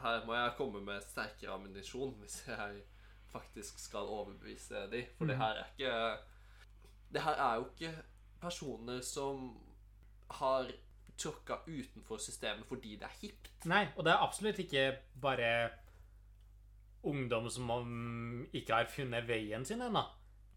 her 0.00 0.24
må 0.24 0.34
jeg 0.36 0.54
komme 0.56 0.80
med 0.84 1.04
sterkere 1.04 1.52
ammunisjon 1.56 2.14
hvis 2.20 2.38
jeg 2.48 2.80
faktisk 3.32 3.78
skal 3.80 4.08
overbevise 4.16 4.86
de. 4.92 5.04
For 5.18 5.28
det 5.28 5.36
her 5.36 5.60
er 5.60 5.70
ikke 5.74 5.94
Det 7.12 7.22
her 7.22 7.36
er 7.44 7.54
jo 7.60 7.68
ikke 7.68 7.92
personer 8.40 9.00
som 9.00 9.44
har 10.30 10.72
tråkka 11.20 11.60
utenfor 11.66 12.20
systemet 12.22 12.68
fordi 12.68 12.96
det 13.00 13.08
er 13.08 13.18
hipt. 13.22 13.50
Nei, 13.70 13.86
og 13.96 14.06
det 14.06 14.12
er 14.12 14.24
absolutt 14.24 14.60
ikke 14.62 14.86
bare 15.22 15.50
ungdom 17.06 17.48
som 17.52 17.70
ikke 18.56 18.74
har 18.74 18.90
funnet 18.90 19.26
veien 19.28 19.64
sin 19.66 19.82
ennå. 19.84 20.02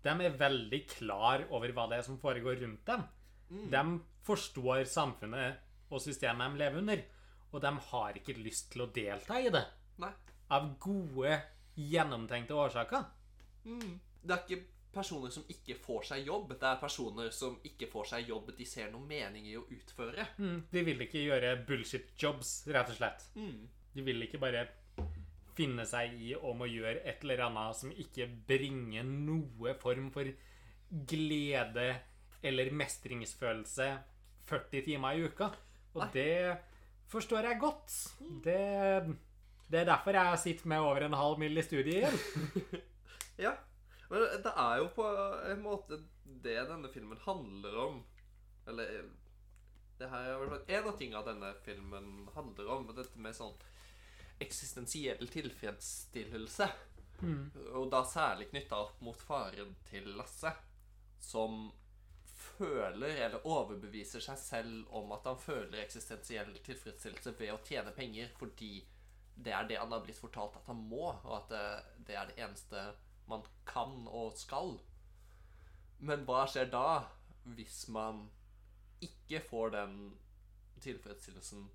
De 0.03 0.12
er 0.14 0.38
veldig 0.39 0.80
klar 0.88 1.45
over 1.51 1.74
hva 1.76 1.88
det 1.91 1.99
er 1.99 2.07
som 2.07 2.20
foregår 2.22 2.62
rundt 2.64 2.86
dem. 2.88 3.03
De 3.49 3.84
forstår 4.28 4.86
samfunnet 4.89 5.60
og 5.89 6.01
systemet 6.03 6.53
de 6.53 6.62
lever 6.62 6.82
under, 6.84 7.05
og 7.51 7.62
de 7.64 7.72
har 7.89 8.18
ikke 8.20 8.38
lyst 8.38 8.72
til 8.74 8.86
å 8.86 8.91
delta 8.93 9.39
i 9.41 9.49
det. 9.53 9.66
Nei. 9.99 10.12
Av 10.53 10.68
gode, 10.82 11.34
gjennomtenkte 11.78 12.57
årsaker. 12.57 13.07
Det 13.66 14.36
er 14.36 14.43
ikke 14.45 14.64
personer 14.94 15.30
som 15.34 15.44
ikke 15.52 15.76
får 15.84 16.04
seg 16.10 16.26
jobb. 16.28 16.54
Det 16.60 16.66
er 16.70 16.80
personer 16.82 17.30
som 17.36 17.58
ikke 17.68 17.88
får 17.92 18.08
seg 18.14 18.30
jobb 18.32 18.50
de 18.58 18.66
ser 18.66 18.90
noen 18.92 19.08
mening 19.08 19.46
i 19.48 19.56
å 19.60 19.66
utføre. 19.70 20.26
Mm, 20.42 20.64
De 20.72 20.84
vil 20.88 21.02
ikke 21.06 21.22
gjøre 21.28 21.56
bullshit 21.68 22.10
jobs, 22.20 22.54
rett 22.68 22.90
og 22.90 22.98
slett. 22.98 23.28
De 23.94 24.02
vil 24.06 24.22
ikke 24.26 24.42
bare 24.42 24.66
finne 25.60 25.84
seg 25.86 26.14
i 26.16 26.34
om 26.36 26.62
å 26.64 26.68
gjøre 26.70 27.02
et 27.10 27.24
eller 27.26 27.42
annet 27.50 27.76
som 27.76 27.92
ikke 27.92 28.30
bringer 28.48 29.04
noe 29.04 29.74
form 29.82 30.10
for 30.16 30.30
glede 30.90 31.90
eller 32.42 32.72
mestringsfølelse 32.72 33.90
40 34.50 34.86
timer 34.88 35.18
i 35.20 35.26
uka. 35.28 35.50
Og 35.94 36.06
Nei. 36.06 36.12
det 36.14 36.58
forstår 37.12 37.46
jeg 37.50 37.60
godt. 37.62 37.96
Det, 38.46 38.62
det 39.70 39.82
er 39.84 39.90
derfor 39.92 40.18
jeg 40.18 40.40
sitter 40.46 40.72
med 40.72 40.80
over 40.86 41.06
en 41.06 41.18
halv 41.20 41.38
mill. 41.42 41.58
i 41.58 41.66
studiet 41.66 42.02
igjen. 42.04 42.86
Ja. 43.40 43.54
Men 44.10 44.26
det 44.43 44.53
er 44.57 44.78
jo 44.82 44.91
på 44.95 45.05
en 45.51 45.62
måte 45.62 45.99
det 46.43 46.57
denne 46.70 46.89
filmen 46.93 47.20
handler 47.26 47.76
om. 47.78 47.99
Eller 48.68 49.03
det 49.99 50.10
her 50.10 50.30
er 50.32 50.39
vel 50.41 50.55
en 50.78 50.88
av 50.89 50.95
tingene 50.97 51.26
denne 51.28 51.51
filmen 51.66 52.30
handler 52.36 52.72
om. 52.74 52.88
Dette 52.97 53.22
med 53.22 53.38
sånn 53.38 53.57
eksistensiell 54.39 55.28
tilfredsstillelse. 55.30 56.70
Og 57.76 57.89
da 57.91 57.99
særlig 58.07 58.47
knytta 58.53 58.80
opp 58.80 59.01
mot 59.03 59.22
faren 59.28 59.74
til 59.89 60.07
Lasse, 60.16 60.53
som 61.20 61.68
føler, 62.39 63.18
eller 63.26 63.47
overbeviser 63.47 64.24
seg 64.24 64.39
selv 64.39 64.95
om 64.95 65.12
at 65.16 65.28
han 65.28 65.39
føler 65.39 65.82
eksistensiell 65.84 66.53
tilfredsstillelse 66.64 67.36
ved 67.39 67.51
å 67.53 67.60
tjene 67.68 67.91
penger 67.95 68.32
fordi 68.39 68.80
det 69.39 69.53
er 69.55 69.68
det 69.68 69.78
han 69.80 69.91
har 69.91 70.03
blitt 70.03 70.20
fortalt 70.20 70.57
at 70.60 70.68
han 70.68 70.80
må, 70.89 71.12
og 71.12 71.36
at 71.38 71.51
det, 71.51 71.66
det 72.07 72.16
er 72.20 72.32
det 72.32 72.39
eneste 72.43 72.82
man 73.30 73.46
kan 73.70 74.08
og 74.08 74.38
skal. 74.38 74.78
Men 76.00 76.26
hva 76.28 76.46
skjer 76.50 76.70
da 76.72 77.04
hvis 77.56 77.88
man 77.94 78.28
ikke 79.04 79.42
får 79.50 79.76
den 79.76 80.00
tilfredsstillelsen 80.84 81.68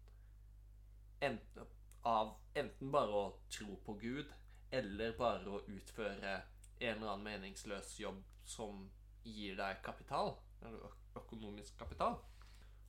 av 2.04 2.34
enten 2.54 2.90
bare 2.92 3.20
å 3.20 3.24
tro 3.52 3.78
på 3.86 3.94
Gud, 4.00 4.32
eller 4.74 5.14
bare 5.16 5.48
å 5.48 5.62
utføre 5.70 6.34
en 6.34 6.98
eller 6.98 7.14
annen 7.14 7.24
meningsløs 7.24 7.94
jobb 8.00 8.20
som 8.44 8.84
gir 9.24 9.56
deg 9.56 9.80
kapital, 9.84 10.34
eller 10.60 10.92
økonomisk 11.16 11.78
kapital. 11.80 12.18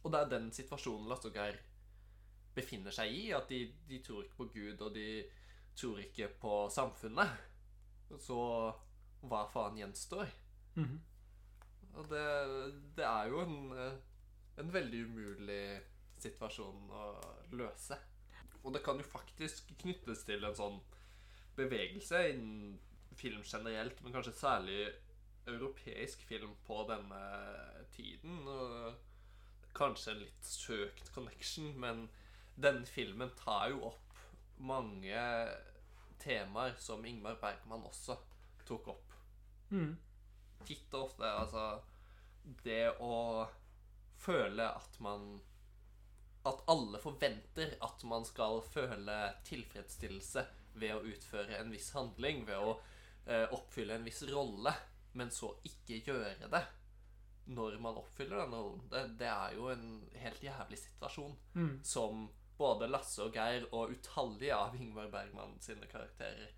Og 0.04 0.12
det 0.12 0.22
er 0.22 0.34
den 0.34 0.52
situasjonen 0.54 1.08
Lasse 1.10 1.30
og 1.30 1.38
Geir 1.38 1.62
befinner 2.56 2.94
seg 2.96 3.12
i, 3.12 3.24
at 3.36 3.48
de, 3.52 3.62
de 3.88 4.02
tror 4.04 4.26
ikke 4.26 4.42
på 4.42 4.50
Gud, 4.54 4.82
og 4.82 4.96
de 4.96 5.10
tror 5.76 6.00
ikke 6.04 6.30
på 6.42 6.58
samfunnet. 6.72 7.32
Så 8.22 8.40
hva 9.26 9.46
faen 9.54 9.78
gjenstår? 9.80 10.30
Mhm. 10.76 10.98
Og 11.96 12.10
det, 12.12 12.26
det 12.98 13.06
er 13.08 13.30
jo 13.32 13.40
en, 13.46 13.72
eh, 13.80 13.94
en 14.60 14.74
veldig 14.74 15.06
umulig 15.08 15.64
situasjon 16.20 16.92
å 16.92 17.06
løse. 17.56 17.98
Og 18.64 18.74
det 18.76 18.82
kan 18.84 19.00
jo 19.00 19.08
faktisk 19.08 19.72
knyttes 19.82 20.26
til 20.28 20.44
en 20.44 20.58
sånn 20.58 20.80
bevegelse 21.56 22.20
innen 22.34 22.80
film 23.16 23.46
generelt, 23.48 24.02
men 24.04 24.12
kanskje 24.12 24.36
særlig 24.36 24.80
europeisk 25.48 26.24
film 26.28 26.56
på 26.68 26.82
denne 26.90 27.22
tiden. 27.96 28.42
Og 28.48 28.96
kanskje 29.78 30.16
en 30.16 30.24
litt 30.24 30.50
søkt 30.50 31.14
connection, 31.16 31.72
men 31.80 32.08
denne 32.56 32.88
filmen 32.90 33.32
tar 33.40 33.70
jo 33.72 33.86
opp 33.92 34.20
mange 34.58 35.22
temaer 36.22 36.76
som 36.80 37.06
Ingmar 37.06 37.38
Bergman 37.42 37.86
også 37.90 38.18
tok 38.68 38.88
opp 38.96 39.02
Mm. 39.74 39.96
titt 40.66 40.94
og 40.94 41.08
ofte 41.08 41.26
altså 41.26 41.62
Det 42.64 42.92
å 43.02 43.48
føle 44.22 44.68
at 44.70 45.00
man 45.02 45.24
At 46.46 46.62
alle 46.70 47.00
forventer 47.02 47.74
at 47.82 48.04
man 48.06 48.26
skal 48.30 48.62
føle 48.62 49.16
tilfredsstillelse 49.48 50.46
ved 50.76 50.94
å 50.94 51.02
utføre 51.08 51.58
en 51.58 51.72
viss 51.74 51.90
handling, 51.96 52.44
ved 52.46 52.60
å 52.62 52.76
eh, 53.26 53.48
oppfylle 53.56 53.96
en 53.96 54.06
viss 54.06 54.22
rolle, 54.30 54.74
men 55.14 55.32
så 55.32 55.50
ikke 55.66 56.02
gjøre 56.06 56.50
det 56.52 56.62
når 57.56 57.78
man 57.82 57.98
oppfyller 57.98 58.44
denne 58.44 58.60
rollen. 58.60 58.84
Det, 58.92 59.02
det 59.22 59.30
er 59.32 59.56
jo 59.56 59.70
en 59.72 59.88
helt 60.20 60.44
jævlig 60.44 60.78
situasjon 60.84 61.34
mm. 61.56 61.72
som 61.88 62.28
både 62.58 62.88
Lasse 62.88 63.24
og 63.26 63.36
Geir 63.36 63.66
og 63.72 63.92
utallige 63.92 64.56
av 64.56 64.76
Ingvar 64.76 65.10
Bergman 65.12 65.58
sine 65.64 65.88
karakterer 65.92 66.54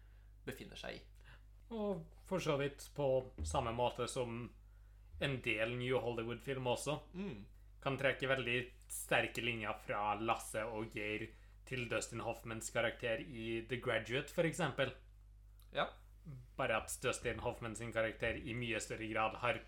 befinner 0.46 0.80
seg 0.80 1.00
i. 1.00 1.02
Og 1.76 2.04
for 2.28 2.40
så 2.44 2.56
vidt 2.60 2.86
på 2.96 3.08
samme 3.44 3.74
måte 3.76 4.08
som 4.08 4.46
en 5.20 5.40
del 5.42 5.74
New 5.78 5.98
Hollywood-film 6.00 6.68
også 6.68 7.00
Mm. 7.14 7.46
kan 7.82 7.98
trekke 7.98 8.28
veldig 8.28 8.72
sterke 8.88 9.42
linjer 9.42 9.74
fra 9.86 10.16
Lasse 10.16 10.64
og 10.66 10.94
Geir 10.94 11.28
til 11.66 11.90
Dustin 11.90 12.20
Hoffmans 12.20 12.70
karakter 12.72 13.20
i 13.20 13.66
The 13.70 13.78
Graduate, 13.82 14.34
eksempel. 14.46 14.94
Ja. 15.74 15.88
Bare 16.56 16.78
at 16.78 16.98
Dustin 17.04 17.40
Hoffmans 17.40 17.80
karakter 17.94 18.36
i 18.36 18.54
mye 18.54 18.80
større 18.80 19.08
grad 19.12 19.36
har 19.36 19.60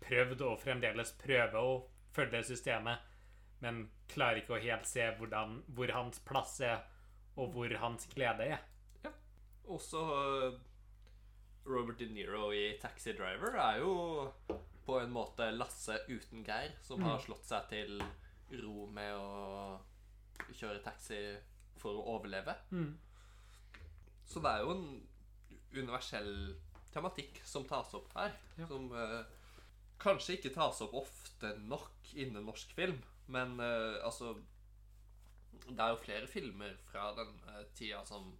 prøvd 0.00 0.40
og 0.42 0.60
fremdeles 0.60 1.12
prøver 1.12 1.58
å 1.60 1.88
følge 2.14 2.42
systemet, 2.44 2.98
men 3.64 3.84
klarer 4.10 4.40
ikke 4.42 4.56
å 4.56 4.62
helt 4.62 4.86
se 4.88 5.04
hvordan, 5.18 5.62
hvor 5.74 5.92
hans 5.96 6.20
plass 6.28 6.60
er, 6.64 6.82
og 7.38 7.52
hvor 7.54 7.72
hans 7.82 8.06
glede 8.14 8.46
er. 8.56 8.64
Også 9.68 10.00
øh, 10.00 10.54
Robert 11.68 11.98
De 12.00 12.06
Niro 12.08 12.48
i 12.56 12.78
Taxi 12.80 13.12
Driver 13.18 13.58
er 13.60 13.82
jo 13.82 13.92
på 14.88 14.96
en 15.02 15.12
måte 15.12 15.50
Lasse 15.52 15.98
uten 16.08 16.44
Geir, 16.46 16.72
som 16.82 17.02
har 17.04 17.20
slått 17.20 17.44
seg 17.44 17.66
til 17.68 17.98
ro 18.62 18.86
med 18.88 19.12
å 19.18 19.78
kjøre 20.56 20.80
taxi 20.80 21.18
for 21.78 21.98
å 21.98 22.06
overleve. 22.14 22.54
Mm. 22.72 22.94
Så 24.28 24.40
det 24.44 24.54
er 24.54 24.64
jo 24.64 24.72
en 24.72 24.86
universell 25.76 26.32
tematikk 26.94 27.42
som 27.44 27.66
tas 27.68 27.92
opp 27.98 28.08
her, 28.16 28.32
Ja. 28.56 28.66
som 28.70 28.88
øh, 28.92 29.20
kanskje 30.00 30.38
ikke 30.38 30.54
tas 30.56 30.80
opp 30.86 30.94
ofte 31.02 31.52
nok 31.68 32.14
innen 32.16 32.46
norsk 32.48 32.72
film, 32.72 32.96
men 33.28 33.60
øh, 33.60 33.98
altså 34.04 34.34
Det 35.68 35.80
er 35.80 35.88
jo 35.92 36.00
flere 36.00 36.26
filmer 36.26 36.76
fra 36.88 37.10
den 37.16 37.34
øh, 37.48 37.64
tida 37.74 38.04
som 38.08 38.32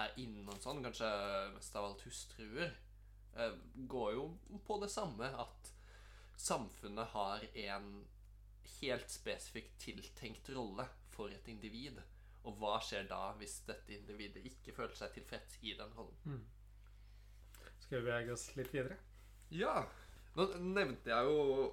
er 0.00 0.16
innom 0.18 0.58
sånn, 0.62 0.82
kanskje 0.82 1.08
mest 1.54 1.76
av 1.78 1.86
alt 1.86 2.02
hustruer, 2.02 2.72
eh, 3.36 3.52
går 3.90 4.14
jo 4.16 4.24
på 4.66 4.78
det 4.82 4.90
samme 4.90 5.28
at 5.38 5.70
samfunnet 6.40 7.12
har 7.12 7.44
en 7.66 7.92
helt 8.80 9.12
spesifikt 9.12 9.76
tiltenkt 9.84 10.50
rolle 10.56 10.88
for 11.14 11.30
et 11.30 11.46
individ. 11.52 12.00
Og 12.44 12.58
hva 12.60 12.80
skjer 12.82 13.06
da 13.08 13.30
hvis 13.38 13.60
dette 13.68 13.94
individet 13.94 14.42
ikke 14.50 14.74
føler 14.76 14.98
seg 14.98 15.14
tilfreds 15.14 15.60
i 15.62 15.76
den 15.78 15.94
rollen? 15.96 16.42
Skal 17.84 18.00
vi 18.00 18.08
bevege 18.08 18.34
oss 18.34 18.48
litt 18.58 18.72
videre? 18.74 18.98
Ja. 19.54 19.84
Nå 20.34 20.48
nevnte 20.58 21.12
jeg 21.12 21.30
jo 21.30 21.68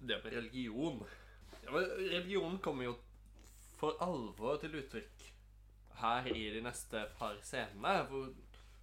det 0.00 0.18
med 0.24 0.32
religion. 0.32 1.02
Religionen 1.72 2.58
kommer 2.58 2.88
jo 2.88 2.96
for 3.78 3.98
alvor 4.02 4.58
til 4.62 4.74
uttrykk 4.80 5.24
her 6.00 6.28
i 6.30 6.48
de 6.54 6.62
neste 6.62 7.04
par 7.18 7.38
scenene. 7.44 7.94
For 8.08 8.34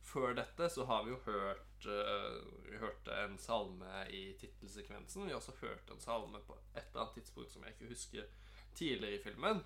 før 0.05 0.35
dette 0.37 0.69
så 0.71 0.85
har 0.87 1.05
vi 1.05 1.13
jo 1.13 1.19
hørt 1.25 1.87
uh, 1.89 2.39
Vi 2.69 2.77
hørte 2.79 3.21
en 3.23 3.37
salme 3.41 4.05
i 4.13 4.33
tittelsekvensen. 4.39 5.25
Vi 5.25 5.33
har 5.33 5.39
også 5.41 5.57
hørt 5.61 5.91
en 5.91 6.01
salme 6.03 6.41
på 6.47 6.57
et 6.75 6.83
eller 6.83 7.05
annet 7.05 7.17
tidspunkt 7.19 7.51
som 7.53 7.63
jeg 7.65 7.75
ikke 7.75 7.91
husker 7.93 8.29
tidligere 8.75 9.19
i 9.19 9.23
filmen. 9.23 9.63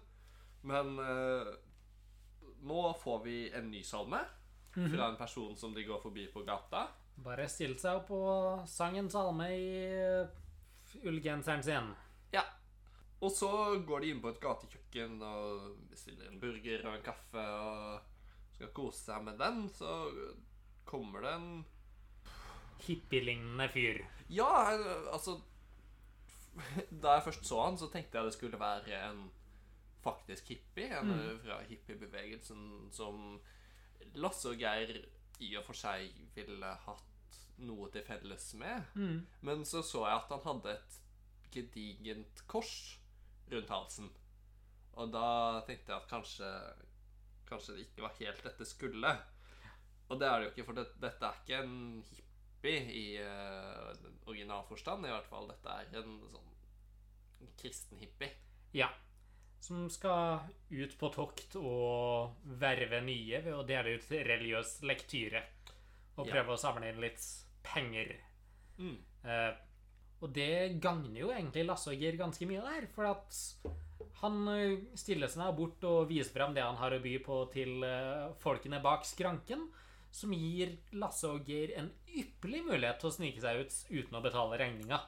Men 0.61 0.99
uh, 0.99 1.53
nå 2.65 2.82
får 3.03 3.24
vi 3.24 3.38
en 3.55 3.72
ny 3.72 3.84
salme 3.84 4.24
fra 4.74 5.09
en 5.09 5.17
person 5.17 5.55
som 5.57 5.74
de 5.74 5.84
går 5.84 6.01
forbi 6.01 6.28
på 6.34 6.43
gata. 6.47 6.88
Bare 7.20 7.49
still 7.51 7.76
seg 7.80 7.99
opp 7.99 8.11
og 8.15 8.67
sang 8.70 8.97
en 8.99 9.09
salme 9.11 9.49
i 9.55 9.72
uh, 9.97 11.03
ullgenseren 11.09 11.65
sin. 11.65 11.89
Og 13.20 13.34
så 13.36 13.49
går 13.88 14.03
de 14.03 14.13
inn 14.13 14.22
på 14.24 14.32
et 14.32 14.39
gatekjøkken 14.43 15.20
og 15.28 15.74
bestiller 15.91 16.30
en 16.30 16.39
burger 16.39 16.86
og 16.88 16.95
en 16.95 17.03
kaffe 17.03 17.43
og 17.43 18.53
skal 18.55 18.72
kose 18.76 19.01
seg 19.09 19.26
med 19.26 19.39
den. 19.41 19.65
Så 19.76 19.91
kommer 20.88 21.26
det 21.26 21.36
en 21.36 21.51
Hippielignende 22.80 23.67
fyr. 23.70 23.97
Ja, 24.32 24.47
altså 25.11 25.41
Da 27.03 27.17
jeg 27.17 27.26
først 27.28 27.45
så 27.45 27.59
han, 27.65 27.78
så 27.78 27.89
tenkte 27.91 28.17
jeg 28.17 28.30
det 28.30 28.36
skulle 28.38 28.59
være 28.59 29.01
en 29.09 29.26
faktisk 30.03 30.47
hippie. 30.53 30.88
En 30.95 31.39
fra 31.43 31.59
hippiebevegelsen 31.67 32.89
som 32.95 33.39
Lasse 34.15 34.53
og 34.53 34.63
Geir 34.63 34.95
i 35.43 35.53
og 35.59 35.65
for 35.67 35.78
seg 35.78 36.07
ville 36.36 36.72
hatt 36.86 37.39
noe 37.59 37.89
til 37.91 38.03
felles 38.07 38.47
med. 38.59 38.88
Mm. 38.95 39.20
Men 39.43 39.65
så 39.67 39.84
så 39.84 40.05
jeg 40.07 40.22
at 40.24 40.32
han 40.32 40.45
hadde 40.45 40.78
et 40.78 40.97
gedigent 41.51 42.43
kors 42.47 42.99
rundt 43.52 43.74
halsen. 43.74 44.10
Og 45.00 45.12
da 45.14 45.28
tenkte 45.68 45.93
jeg 45.93 46.02
at 46.02 46.10
kanskje 46.12 46.54
Kanskje 47.50 47.74
det 47.74 47.84
ikke 47.88 48.04
var 48.04 48.12
helt 48.20 48.43
dette 48.45 48.66
skulle. 48.70 49.10
Og 50.10 50.20
det 50.22 50.28
er 50.28 50.36
det 50.38 50.45
jo 50.45 50.52
ikke, 50.52 50.66
for 50.68 50.78
det, 50.78 50.84
dette 51.02 51.26
er 51.26 51.39
ikke 51.39 51.62
en 51.64 51.78
hippie 52.06 52.84
i 52.93 53.06
uh, 53.26 53.89
originalforstand. 54.30 55.08
I 55.08 55.14
hvert 55.16 55.30
fall. 55.32 55.47
Dette 55.50 55.74
er 55.74 55.97
en 55.97 56.12
sånn 56.30 56.50
en 57.41 57.54
kristen 57.58 57.97
hippie. 58.04 58.30
Ja. 58.76 58.89
Som 59.60 59.89
skal 59.91 60.45
ut 60.70 60.93
på 61.00 61.10
tokt 61.16 61.58
og 61.60 62.38
verve 62.62 63.02
nye 63.04 63.41
ved 63.43 63.56
å 63.56 63.66
dele 63.68 63.97
ut 63.97 64.12
religiøs 64.12 64.80
lektyre. 64.88 65.41
Og 66.20 66.28
Ja. 66.28 66.34
prøve 66.36 66.54
å 66.54 66.62
samle 66.62 66.91
inn 66.91 67.02
litt 67.02 67.26
penger. 67.64 68.14
Mm. 68.78 68.97
Eh, 69.24 69.52
Og 70.20 70.34
det 70.36 70.80
gagner 70.84 71.22
jo 71.22 71.30
egentlig 71.32 71.65
Lasse 71.67 71.93
og 71.93 72.01
Geir 72.01 72.17
ganske 72.20 72.47
mye 72.49 72.63
der, 72.65 72.88
for 72.91 73.07
at 73.07 73.38
han 74.20 74.41
eh, 74.51 74.82
stiller 74.99 75.32
seg 75.32 75.53
bort 75.55 75.84
og 75.88 76.09
viser 76.09 76.34
frem 76.36 76.55
det 76.55 76.65
han 76.65 76.80
har 76.80 76.95
å 76.95 77.03
by 77.03 77.15
på 77.24 77.39
til 77.53 77.86
eh, 77.88 78.28
folkene 78.43 78.82
bak 78.84 79.07
skranken, 79.07 79.70
som 80.11 80.34
gir 80.34 80.76
Lasse 80.99 81.30
og 81.30 81.47
Geir 81.47 81.76
en 81.80 81.91
ypperlig 82.09 82.65
mulighet 82.67 82.99
til 82.99 83.11
å 83.11 83.15
snike 83.15 83.43
seg 83.43 83.63
ut 83.63 83.80
uten 83.93 84.20
å 84.20 84.24
betale 84.26 84.59
regninga. 84.59 84.99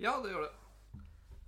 Ja, 0.00 0.18
det 0.22 0.32
gjør 0.32 0.46
det. 0.46 0.54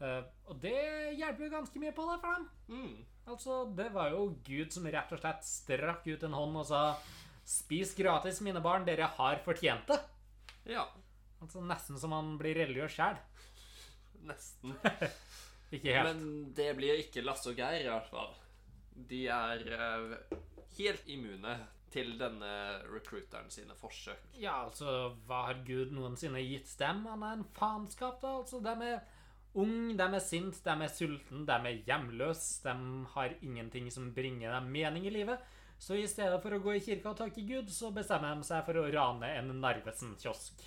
Eh, 0.02 0.22
og 0.50 0.58
det 0.64 0.78
hjelper 1.20 1.46
jo 1.46 1.54
ganske 1.54 1.82
mye 1.82 1.94
på 1.94 2.06
det 2.10 2.18
for 2.24 2.38
dem. 2.38 2.48
Mm. 2.72 2.94
Altså, 3.30 3.58
det 3.78 3.88
var 3.94 4.10
jo 4.10 4.32
Gud 4.42 4.74
som 4.74 4.88
rett 4.90 5.12
og 5.14 5.20
slett 5.22 5.46
strakk 5.46 6.08
ut 6.08 6.24
en 6.26 6.34
hånd 6.34 6.58
og 6.58 6.66
sa 6.72 6.82
Spis 7.46 7.90
gratis, 7.98 8.38
mine 8.42 8.60
barn, 8.62 8.84
dere 8.86 9.08
har 9.16 9.40
fortjent 9.42 9.88
det. 9.90 9.98
Ja. 10.74 10.84
Altså 11.42 11.62
Nesten 11.66 11.98
som 11.98 12.14
han 12.14 12.36
blir 12.40 12.56
religiøs 12.62 12.96
sjæl. 12.96 13.20
Nesten. 14.30 14.76
Ikke 15.74 15.96
helt. 15.96 16.08
Men 16.10 16.48
det 16.54 16.70
blir 16.76 17.00
ikke 17.00 17.24
Lasse 17.24 17.48
og 17.50 17.56
Geir, 17.56 17.86
i 17.86 17.88
hvert 17.88 18.10
fall. 18.12 18.34
De 19.08 19.22
er 19.32 19.62
uh, 19.72 20.36
helt 20.76 21.08
immune 21.08 21.54
til 21.92 22.12
denne 22.20 22.50
recruiteren 22.88 23.48
sine 23.52 23.74
forsøk. 23.76 24.20
Ja, 24.40 24.62
altså, 24.66 25.14
hva 25.28 25.46
har 25.48 25.62
Gud 25.66 25.92
noensinne 25.96 26.40
gitt 26.44 26.70
dem? 26.80 27.06
Han 27.08 27.24
er 27.24 27.38
en 27.38 27.48
faenskap, 27.56 28.20
da. 28.22 28.36
Altså, 28.40 28.60
de 28.64 28.92
er 28.92 29.00
ung, 29.60 29.92
de 29.96 30.06
er 30.06 30.24
sint, 30.24 30.60
de 30.64 30.76
er 30.76 30.92
sulten, 30.92 31.46
de 31.48 31.58
er 31.58 31.82
hjemløse. 31.88 32.62
De 32.64 32.76
har 33.16 33.36
ingenting 33.40 33.90
som 33.92 34.12
bringer 34.14 34.52
dem 34.52 34.70
mening 34.76 35.08
i 35.08 35.14
livet. 35.14 35.40
Så 35.82 35.96
i 35.98 36.06
stedet 36.06 36.38
for 36.44 36.54
å 36.54 36.60
gå 36.62 36.76
i 36.76 36.84
kirka 36.84 37.10
og 37.10 37.18
takke 37.18 37.42
Gud, 37.48 37.72
så 37.74 37.90
bestemmer 37.94 38.36
de 38.38 38.46
seg 38.46 38.62
for 38.68 38.78
å 38.78 38.86
rane 38.92 39.32
en 39.40 39.50
Narvesen-kiosk. 39.58 40.62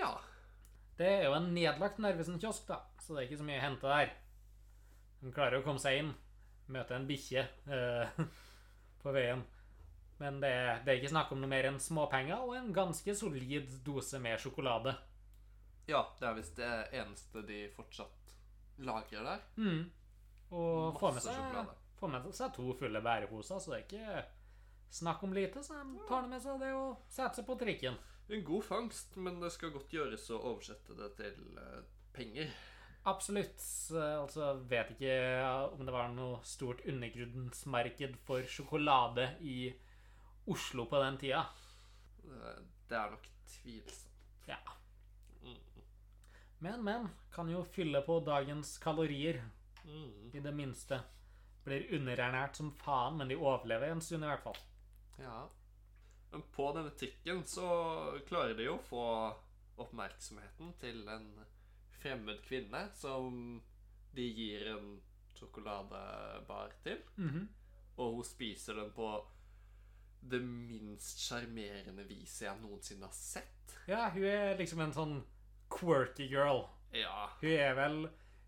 Ja. 0.00 0.14
Det 0.96 1.08
er 1.08 1.28
jo 1.28 1.36
en 1.36 1.52
nedlagt 1.54 2.00
Narvesen-kiosk, 2.02 2.66
da, 2.68 2.80
så 3.00 3.14
det 3.14 3.22
er 3.22 3.28
ikke 3.28 3.40
så 3.40 3.46
mye 3.48 3.60
å 3.60 3.64
hente 3.64 3.94
der. 3.94 4.10
De 5.20 5.32
klarer 5.36 5.60
å 5.60 5.64
komme 5.64 5.80
seg 5.80 6.00
inn, 6.00 6.10
møte 6.72 6.96
en 6.96 7.08
bikkje 7.08 7.44
eh, 7.72 8.20
på 9.02 9.14
veien. 9.16 9.44
Men 10.20 10.40
det, 10.42 10.52
det 10.84 10.92
er 10.92 10.98
ikke 10.98 11.12
snakk 11.14 11.30
om 11.32 11.40
noe 11.40 11.48
mer 11.48 11.70
enn 11.70 11.78
småpenger 11.80 12.42
og 12.44 12.52
en 12.58 12.68
ganske 12.76 13.14
solid 13.16 13.70
dose 13.84 14.20
med 14.20 14.40
sjokolade. 14.40 14.92
ja, 15.88 16.02
det 16.18 16.26
er 16.28 16.36
visst 16.36 16.60
det 16.60 16.72
eneste 17.00 17.42
de 17.48 17.62
fortsatt 17.72 18.34
lagrer 18.84 19.24
der. 19.24 19.40
Mm. 19.56 19.86
Og 20.50 21.00
får 21.00 21.16
med, 21.16 21.24
seg, 21.24 21.72
får 22.00 22.12
med 22.12 22.28
seg 22.36 22.52
to 22.56 22.74
fulle 22.76 23.00
bæreposer, 23.04 23.58
så 23.58 23.72
det 23.72 23.78
er 23.78 23.86
ikke 23.86 24.22
snakk 25.00 25.24
om 25.24 25.32
lite. 25.32 25.64
Så 25.64 25.80
de 25.80 26.04
tar 26.08 26.28
med 26.28 26.44
seg 26.44 26.60
det 26.60 26.72
og 26.76 27.00
setter 27.08 27.40
seg 27.40 27.48
på 27.48 27.56
trikken. 27.60 27.96
En 28.30 28.44
god 28.46 28.62
fangst, 28.64 29.16
men 29.16 29.40
det 29.42 29.50
skal 29.52 29.72
godt 29.74 29.90
gjøres 29.94 30.28
å 30.30 30.38
oversette 30.52 30.94
det 30.98 31.08
til 31.18 31.58
eh, 31.58 31.80
penger. 32.14 32.52
Absolutt. 33.10 33.62
Eh, 33.96 34.16
Altså, 34.20 34.52
vet 34.70 34.92
ikke 34.94 35.14
om 35.74 35.84
det 35.86 35.94
var 35.94 36.10
noe 36.14 36.38
stort 36.46 36.84
undergrunnsmarked 36.86 38.16
for 38.26 38.46
sjokolade 38.46 39.32
i 39.40 39.72
Oslo 40.50 40.86
på 40.90 41.00
den 41.02 41.18
tida. 41.20 41.42
Det, 42.22 42.52
det 42.90 42.98
er 43.00 43.10
nok 43.16 43.26
tvilsomt. 43.56 44.46
Ja. 44.48 44.58
Mm. 45.42 45.56
Men, 46.60 46.84
men. 46.84 47.08
Kan 47.34 47.50
jo 47.50 47.62
fylle 47.64 48.02
på 48.06 48.20
dagens 48.26 48.76
kalorier, 48.82 49.42
Mm. 49.80 50.30
i 50.36 50.40
det 50.44 50.50
minste. 50.54 50.98
Blir 51.64 51.86
underernært 51.96 52.58
som 52.58 52.68
faen, 52.84 53.16
men 53.16 53.30
de 53.30 53.36
overlever 53.40 53.88
en 53.90 54.00
stund 54.04 54.26
i 54.26 54.28
hvert 54.28 54.42
fall. 54.44 54.58
Ja. 55.18 55.38
Men 56.30 56.42
på 56.54 56.68
denne 56.76 56.90
trikken 56.94 57.42
så 57.44 57.68
klarer 58.28 58.54
de 58.54 58.68
jo 58.68 58.76
å 58.76 58.84
få 58.86 59.06
oppmerksomheten 59.80 60.74
til 60.80 61.02
en 61.08 61.26
fremmed 62.00 62.42
kvinne 62.46 62.84
som 62.94 63.60
de 64.14 64.26
gir 64.36 64.66
en 64.74 64.92
sjokoladebar 65.34 66.74
til. 66.84 67.02
Mhm. 67.16 67.48
Og 68.00 68.14
hun 68.14 68.24
spiser 68.24 68.74
den 68.74 68.92
på 68.96 69.08
det 70.20 70.40
minst 70.44 71.20
sjarmerende 71.24 72.04
viset 72.08 72.46
jeg 72.46 72.60
noensinne 72.60 73.08
har 73.08 73.16
sett. 73.16 73.74
Ja, 73.88 74.08
hun 74.12 74.24
er 74.24 74.58
liksom 74.58 74.80
en 74.84 74.94
sånn 74.94 75.16
quirky 75.72 76.28
girl. 76.28 76.66
Ja. 76.92 77.30
Hun 77.40 77.50
er 77.50 77.74
vel 77.78 78.00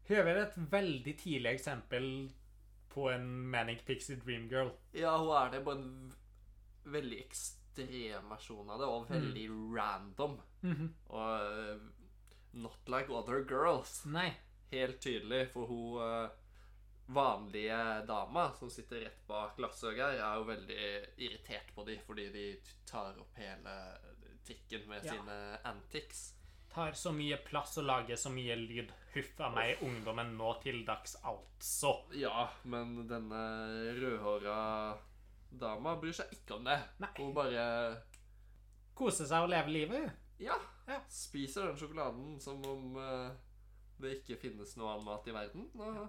Hun 0.08 0.16
er 0.18 0.24
vel 0.26 0.38
et 0.42 0.56
veldig 0.72 1.12
tidlig 1.18 1.50
eksempel 1.54 2.06
på 2.90 3.04
en 3.12 3.28
Manic 3.48 3.84
Pixie 3.86 4.16
Dream 4.16 4.48
Girl. 4.50 4.72
Ja, 4.92 5.16
hun 5.16 5.30
er 5.38 5.52
det 5.52 5.60
på 5.64 5.70
en 5.76 6.12
veldig 6.84 7.20
ekstrem 7.22 7.61
versjon 7.76 8.70
av 8.70 8.78
det, 8.80 8.86
og 8.86 9.08
veldig 9.08 9.48
random. 9.76 10.38
Mhm. 10.62 10.94
Og 11.08 11.40
eh, 11.40 11.78
not 12.54 12.88
like 12.88 13.10
other 13.10 13.44
girls. 13.44 14.04
Nei. 14.06 14.32
Helt 14.70 15.00
tydelig, 15.00 15.50
for 15.52 15.66
hun 15.66 16.00
eh, 16.02 16.30
vanlige 17.12 18.06
dama 18.06 18.52
som 18.58 18.70
sitter 18.70 19.00
rett 19.04 19.26
bak 19.26 19.58
Lasse 19.60 19.84
og 19.90 19.98
er 19.98 20.16
jo 20.38 20.44
veldig 20.48 20.78
irritert 21.18 21.74
på 21.74 21.84
dem 21.84 21.98
fordi 22.06 22.28
de 22.32 22.44
tar 22.88 23.18
opp 23.20 23.34
hele 23.36 23.74
trikken 24.46 24.86
med 24.88 25.04
Ja. 25.04 25.12
sine 25.12 25.58
antics. 25.64 26.34
Tar 26.72 26.92
så 26.92 27.12
mye 27.12 27.36
plass 27.44 27.76
og 27.78 27.84
lager 27.84 28.16
så 28.16 28.30
mye 28.32 28.56
lyd. 28.56 28.92
Huff 29.14 29.40
a 29.40 29.50
meg, 29.50 29.76
ungdommen 29.82 30.36
nå 30.38 30.54
til 30.62 30.84
dags, 30.86 31.16
altså. 31.22 32.06
Ja, 32.16 32.48
men 32.64 33.06
denne 33.08 33.42
rødhåra 34.00 34.96
dama 35.60 35.96
bryr 36.00 36.14
seg 36.16 36.32
ikke 36.32 36.56
om 36.56 36.64
det. 36.64 36.78
Nei. 37.02 37.10
Hun 37.18 37.34
bare 37.36 37.64
Koser 38.94 39.24
seg 39.28 39.46
og 39.46 39.48
lever 39.52 39.72
livet, 39.72 40.10
ja, 40.42 40.58
Ja. 40.88 40.98
spiser 41.08 41.66
den 41.68 41.78
sjokoladen 41.80 42.40
som 42.40 42.58
om 42.66 42.96
eh, 43.00 43.30
det 44.02 44.18
ikke 44.18 44.36
finnes 44.40 44.74
noe 44.76 44.90
annen 44.92 45.06
mat 45.06 45.28
i 45.28 45.32
verden. 45.32 45.68
Og 45.78 46.08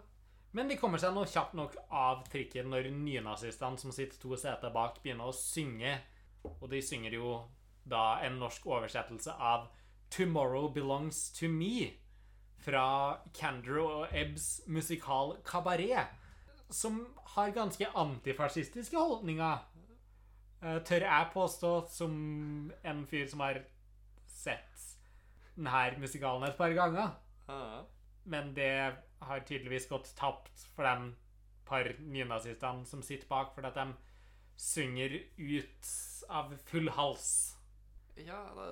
Men 0.53 0.67
de 0.69 0.75
kommer 0.77 0.99
seg 1.01 1.13
nå 1.15 1.23
kjapt 1.25 1.55
nok 1.57 1.75
av 1.89 2.25
trikken 2.29 2.67
når 2.69 2.91
nynazistene 2.91 3.79
som 3.79 3.91
sitter 3.91 4.19
to 4.21 4.35
seter 4.37 4.69
bak, 4.73 4.99
begynner 5.01 5.31
å 5.31 5.33
synge. 5.33 5.95
Og 6.43 6.67
de 6.69 6.81
synger 6.81 7.15
jo 7.15 7.47
da 7.89 8.19
en 8.25 8.37
norsk 8.39 8.65
oversettelse 8.67 9.31
av 9.39 9.69
'Tomorrow 10.09 10.67
Belongs 10.73 11.31
to 11.39 11.47
Me' 11.47 11.93
fra 12.59 13.17
Candor 13.33 13.79
og 13.79 14.07
Ebbs 14.13 14.61
musikal 14.67 15.37
'Kabaret', 15.43 16.13
som 16.73 16.99
har 17.35 17.53
ganske 17.55 17.87
antifascistiske 17.95 18.97
holdninger. 18.97 19.59
eh, 20.61 20.79
Tør 20.83 21.05
jeg 21.07 21.31
påstå, 21.33 21.73
som 21.89 22.71
en 22.83 23.05
fyr 23.07 23.27
som 23.29 23.39
har 23.45 23.61
sett 24.27 24.87
denne 25.55 25.99
musikalen 26.01 26.47
et 26.49 26.57
par 26.57 26.73
ganger. 26.73 27.11
Men 28.25 28.53
det 28.55 28.95
har 29.21 29.39
tydeligvis 29.45 29.89
gått 29.89 30.13
tapt 30.17 30.65
for 30.75 30.83
de 30.87 31.13
par 31.67 31.89
nynazistene 31.99 32.85
som 32.87 33.03
sitter 33.03 33.27
bak, 33.27 33.53
fordi 33.55 33.67
at 33.67 33.75
de 33.75 33.93
synger 34.57 35.17
ut 35.37 35.91
av 36.29 36.53
full 36.69 36.89
hals. 36.95 37.55
Ja, 38.17 38.39
det, 38.55 38.67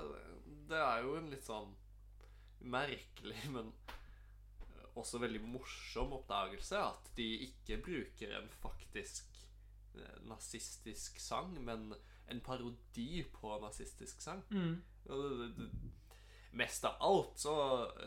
det 0.69 0.79
er 0.79 1.03
jo 1.03 1.15
en 1.17 1.29
litt 1.31 1.43
sånn 1.45 1.71
merkelig, 2.61 3.37
men 3.51 3.71
også 4.99 5.21
veldig 5.21 5.41
morsom 5.45 6.15
oppdagelse 6.17 6.79
at 6.83 7.11
de 7.17 7.27
ikke 7.47 7.79
bruker 7.85 8.35
en 8.37 8.49
faktisk 8.61 9.29
eh, 9.95 10.17
nazistisk 10.27 11.19
sang, 11.23 11.53
men 11.63 11.93
en 12.31 12.41
parodi 12.43 13.23
på 13.33 13.57
nazistisk 13.63 14.21
sang. 14.23 14.43
Det, 14.49 15.69
mest 16.51 16.85
av 16.85 16.97
alt 16.99 17.39
så 17.39 17.55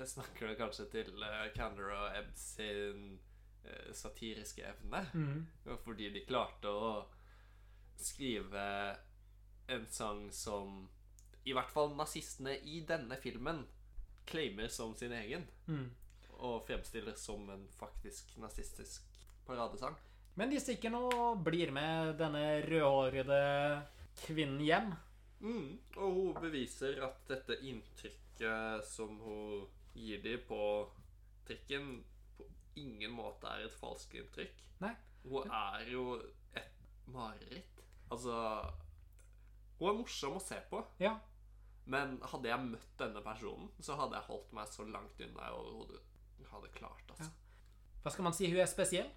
snakker 0.07 0.51
det 0.51 0.59
kanskje 0.61 0.89
til 0.93 1.22
uh, 1.22 1.47
Candor 1.57 1.93
og 1.97 2.18
Ebb 2.18 2.32
sin 2.37 3.18
eh, 3.64 3.93
satiriske 3.97 4.64
evne. 4.68 5.05
Mm. 5.14 5.47
Fordi 5.85 6.11
de 6.12 6.24
klarte 6.28 6.68
å 6.68 6.91
skrive 8.01 8.66
en 9.72 9.87
sang 9.89 10.26
som 10.35 10.85
i 11.45 11.53
hvert 11.57 11.72
fall 11.72 11.93
nazistene 11.97 12.57
i 12.68 12.80
denne 12.89 13.16
filmen 13.20 13.62
claimer 14.28 14.68
som 14.72 14.95
sin 14.97 15.12
egen. 15.12 15.45
Mm. 15.66 15.89
Og 16.41 16.64
fremstiller 16.66 17.14
som 17.18 17.47
en 17.51 17.68
faktisk 17.78 18.35
nazistisk 18.43 19.07
paradesang. 19.47 19.97
Men 20.35 20.51
de 20.51 20.59
stikker 20.59 20.91
nå 20.91 21.03
og 21.14 21.43
blir 21.47 21.70
med 21.74 22.16
denne 22.18 22.61
rødhårede 22.66 23.43
kvinnen 24.24 24.62
hjem. 24.64 24.95
Mm, 25.45 25.78
og 25.97 26.16
hun 26.16 26.41
beviser 26.41 26.99
at 27.07 27.20
dette 27.28 27.61
inntrykket 27.68 28.87
som 28.89 29.18
hun 29.22 29.66
gir 29.95 30.22
dem 30.24 30.43
på 30.49 30.61
trikken, 31.47 32.01
på 32.37 32.49
ingen 32.80 33.12
måte 33.14 33.51
er 33.51 33.66
et 33.66 33.76
falskt 33.78 34.16
inntrykk. 34.18 34.64
Nei. 34.82 34.95
Hun 35.24 35.53
er 35.55 35.85
jo 35.93 36.07
et 36.57 36.82
mareritt. 37.07 37.85
Altså 38.12 38.35
Hun 39.78 39.89
er 39.91 40.01
morsom 40.01 40.39
å 40.39 40.43
se 40.43 40.59
på. 40.70 40.82
Ja. 41.03 41.14
Men 41.91 42.16
hadde 42.32 42.49
jeg 42.49 42.70
møtt 42.72 42.99
denne 42.99 43.20
personen, 43.24 43.70
så 43.82 43.97
hadde 43.99 44.16
jeg 44.16 44.28
holdt 44.30 44.53
meg 44.57 44.70
så 44.72 44.87
langt 44.89 45.20
unna 45.20 45.49
jeg 45.51 46.03
overhodet 46.55 46.70
hadde 46.70 46.78
klart. 46.78 47.11
altså. 47.11 47.30
Hva 48.02 48.11
skal 48.12 48.24
man 48.24 48.34
si? 48.36 48.50
Hun 48.50 48.61
er 48.61 48.68
spesiell. 48.68 49.11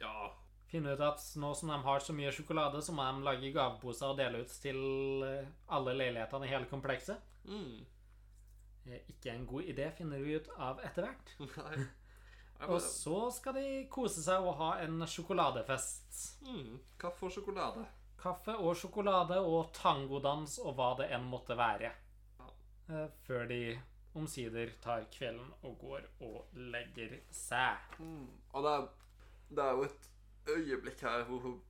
Ja. 0.00 0.30
Finne 0.68 0.94
ut 0.94 1.00
at 1.00 1.22
nå 1.38 1.54
som 1.54 1.70
de 1.70 1.78
har 1.86 2.00
så 2.00 2.12
mye 2.12 2.32
sjokolade, 2.34 2.82
så 2.82 2.92
må 2.92 3.04
de 3.06 3.24
lage 3.24 3.52
gaveposer 3.54 4.10
og 4.10 4.18
dele 4.18 4.42
ut 4.42 4.54
til 4.62 4.78
eh, 5.24 5.50
alle 5.68 5.94
leilighetene 5.94 6.46
i 6.46 6.50
hele 6.50 6.70
komplekset. 6.70 7.20
Mm. 7.44 7.84
eh, 8.86 9.02
ikke 9.08 9.32
en 9.32 9.46
god 9.46 9.62
idé, 9.62 9.90
finner 9.96 10.18
vi 10.18 10.36
ut 10.36 10.48
av 10.58 10.80
etter 10.84 11.06
hvert. 11.06 11.36
Nei. 11.58 11.84
Og 12.70 12.80
så 12.80 13.30
skal 13.34 13.56
de 13.58 13.66
kose 13.90 14.22
seg 14.22 14.44
og 14.44 14.56
ha 14.60 14.70
en 14.84 15.02
sjokoladefest. 15.10 16.42
mm, 16.46 16.78
kaffe 16.98 17.26
og 17.26 17.32
sjokolade. 17.34 17.84
Kaffe 18.20 18.54
og 18.56 18.76
sjokolade 18.78 19.40
og 19.42 19.72
tangodans 19.76 20.58
og 20.62 20.76
hva 20.78 20.94
det 21.00 21.10
enn 21.12 21.26
måtte 21.28 21.56
være. 21.58 21.90
Ja. 22.38 23.08
Før 23.26 23.44
de 23.50 23.58
omsider 24.14 24.72
tar 24.82 25.06
kvelden 25.12 25.52
og 25.66 25.78
går 25.80 26.08
og 26.26 26.58
legger 26.72 27.18
seg. 27.34 27.98
Mm. 27.98 28.26
Og 28.52 28.66
det 28.66 28.74
er, 28.74 28.88
det 29.50 29.64
er 29.64 29.78
jo 29.78 29.86
et 29.88 30.10
øyeblikk 30.54 31.04
her 31.06 31.24
hvor 31.28 31.46
hun 31.46 31.62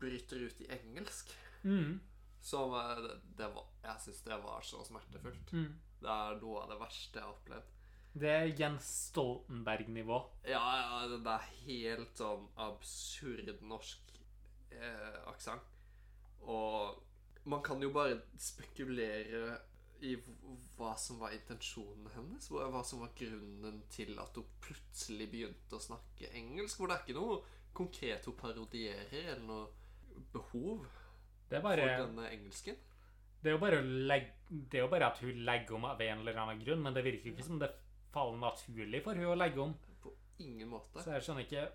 bryter 0.00 0.46
ut 0.46 0.62
i 0.64 0.70
engelsk. 0.78 1.34
Mm. 1.62 2.00
Som 2.40 2.72
eh, 2.74 2.96
det, 3.04 3.18
det 3.38 3.50
var, 3.54 3.66
Jeg 3.84 4.04
syns 4.06 4.22
det 4.26 4.40
var 4.44 4.64
så 4.64 4.84
smertefullt. 4.86 5.52
Mm. 5.52 5.74
Det 6.00 6.14
er 6.14 6.40
noe 6.40 6.62
av 6.62 6.72
det 6.72 6.80
verste 6.80 7.20
jeg 7.20 7.26
har 7.26 7.36
opplevd. 7.36 7.76
Det 8.20 8.30
er 8.30 8.48
Jens 8.58 8.86
Stoltenberg-nivå. 9.10 10.16
Ja, 10.48 10.62
ja, 10.80 11.02
det 11.06 11.20
det 11.22 11.34
er 11.36 11.52
helt 11.66 12.18
sånn 12.18 12.48
absurd 12.58 13.52
norsk 13.62 14.16
eh, 14.74 15.20
aksent. 15.30 15.68
Og 16.40 16.98
man 17.44 17.62
kan 17.62 17.82
jo 17.82 17.92
bare 17.94 18.18
spekulere 18.40 19.60
i 20.06 20.14
hva 20.76 20.94
som 20.98 21.18
var 21.20 21.34
intensjonen 21.36 22.08
hennes. 22.14 22.48
Hva 22.50 22.82
som 22.86 23.02
var 23.04 23.12
grunnen 23.18 23.82
til 23.92 24.14
at 24.20 24.36
hun 24.38 24.46
plutselig 24.64 25.28
begynte 25.32 25.76
å 25.76 25.82
snakke 25.82 26.30
engelsk. 26.36 26.78
Hvor 26.78 26.90
det 26.90 26.96
er 26.96 27.04
ikke 27.04 27.18
noe 27.18 27.40
konkret 27.76 28.26
hun 28.28 28.38
parodierer, 28.38 29.34
eller 29.34 29.44
noe 29.46 30.24
behov 30.32 30.86
Det 31.50 31.58
er 31.58 31.64
for 31.64 31.80
denne 31.80 32.30
engelsken. 32.30 32.76
det 33.42 33.48
er 33.48 33.54
jo 33.54 33.60
bare, 33.62 33.82
legge, 33.82 34.32
det 34.48 34.78
er 34.78 34.84
jo 34.84 34.90
bare 34.92 35.12
at 35.12 35.20
hun 35.24 35.44
legger 35.46 35.76
om 35.76 35.86
av 35.88 36.02
en 36.04 36.18
eller 36.18 36.40
annen 36.42 36.64
grunn, 36.64 36.82
men 36.84 36.94
det 36.94 37.04
virker 37.04 37.32
ikke 37.32 37.46
som 37.46 37.60
det 37.60 37.70
faller 38.12 38.40
naturlig 38.42 39.02
for 39.04 39.16
hun 39.16 39.32
å 39.32 39.38
legge 39.38 39.62
om. 39.62 39.76
På 40.02 40.12
ingen 40.38 40.68
måte. 40.68 41.02
Så 41.02 41.14
jeg 41.14 41.26
skjønner 41.26 41.46
ikke 41.46 41.68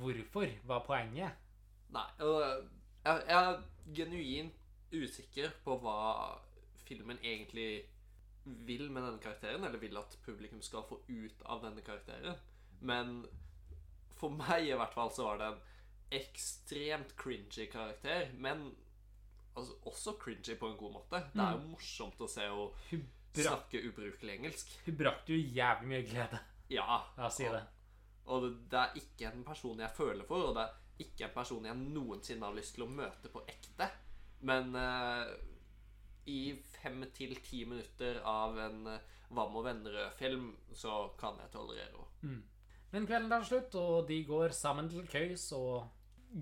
hvorfor. 0.00 0.54
Hva 0.64 0.78
er 0.78 0.86
poenget? 0.86 1.44
Nei. 1.90 2.06
Jeg, 2.20 2.64
jeg 3.04 3.36
er 3.40 3.60
genuint 3.96 4.56
usikker 4.90 5.52
på 5.64 5.76
hva 5.82 5.98
filmen 6.90 7.20
egentlig 7.22 7.70
vil 8.44 8.88
med 8.90 9.04
denne 9.04 9.22
karakteren, 9.22 9.64
eller 9.64 9.78
vil 9.78 9.98
at 10.00 10.16
publikum 10.24 10.62
skal 10.64 10.86
få 10.88 11.00
ut 11.08 11.42
av 11.46 11.62
denne 11.64 11.84
karakteren. 11.86 12.38
Men 12.80 13.22
for 14.20 14.34
meg 14.34 14.68
i 14.68 14.76
hvert 14.76 14.96
fall 14.96 15.12
så 15.14 15.28
var 15.28 15.40
det 15.40 15.50
en 15.50 15.60
ekstremt 16.20 17.14
cringy 17.20 17.68
karakter, 17.70 18.30
men 18.34 18.70
altså, 19.54 19.76
også 19.86 20.16
cringy 20.20 20.56
på 20.58 20.70
en 20.70 20.78
god 20.80 20.96
måte. 20.98 21.22
Det 21.34 21.44
er 21.44 21.56
jo 21.56 21.70
morsomt 21.70 22.20
å 22.20 22.28
se 22.30 22.46
henne 22.48 23.02
snakke 23.36 23.82
ubrukelig 23.86 24.34
engelsk. 24.40 24.72
hun 24.86 24.96
brakte 24.98 25.36
jo 25.36 25.38
jævlig 25.38 25.92
mye 25.92 26.06
glede 26.08 26.40
Ja. 26.70 27.02
La 27.16 27.30
si 27.30 27.46
det. 27.46 27.62
Og 28.30 28.42
det, 28.44 28.50
det 28.70 28.80
er 28.80 28.98
ikke 29.00 29.30
en 29.30 29.44
person 29.46 29.80
jeg 29.82 29.96
føler 29.96 30.26
for, 30.26 30.50
og 30.50 30.56
det 30.58 30.66
er 30.66 31.06
ikke 31.06 31.28
en 31.28 31.34
person 31.34 31.66
jeg 31.66 31.78
noensinne 31.80 32.46
har 32.46 32.56
lyst 32.56 32.76
til 32.76 32.86
å 32.86 32.90
møte 32.90 33.30
på 33.32 33.42
ekte. 33.48 33.88
Men 34.46 34.74
eh, 34.78 35.32
i 36.30 36.40
fem 36.80 37.02
til 37.16 37.34
ti 37.44 37.64
minutter 37.68 38.22
av 38.26 38.58
en 38.68 38.84
Hva 39.30 39.44
Vam 39.44 39.60
og 39.60 39.66
vennerød-film, 39.68 40.46
så 40.74 41.04
kan 41.18 41.36
jeg 41.38 41.52
tolerere 41.52 42.06
henne. 42.22 42.40
Men 42.90 43.04
kvelden 43.06 43.30
tar 43.30 43.44
slutt, 43.46 43.74
og 43.78 44.08
de 44.08 44.16
går 44.26 44.54
sammen 44.56 44.88
til 44.90 45.06
køys, 45.06 45.44
og 45.54 45.86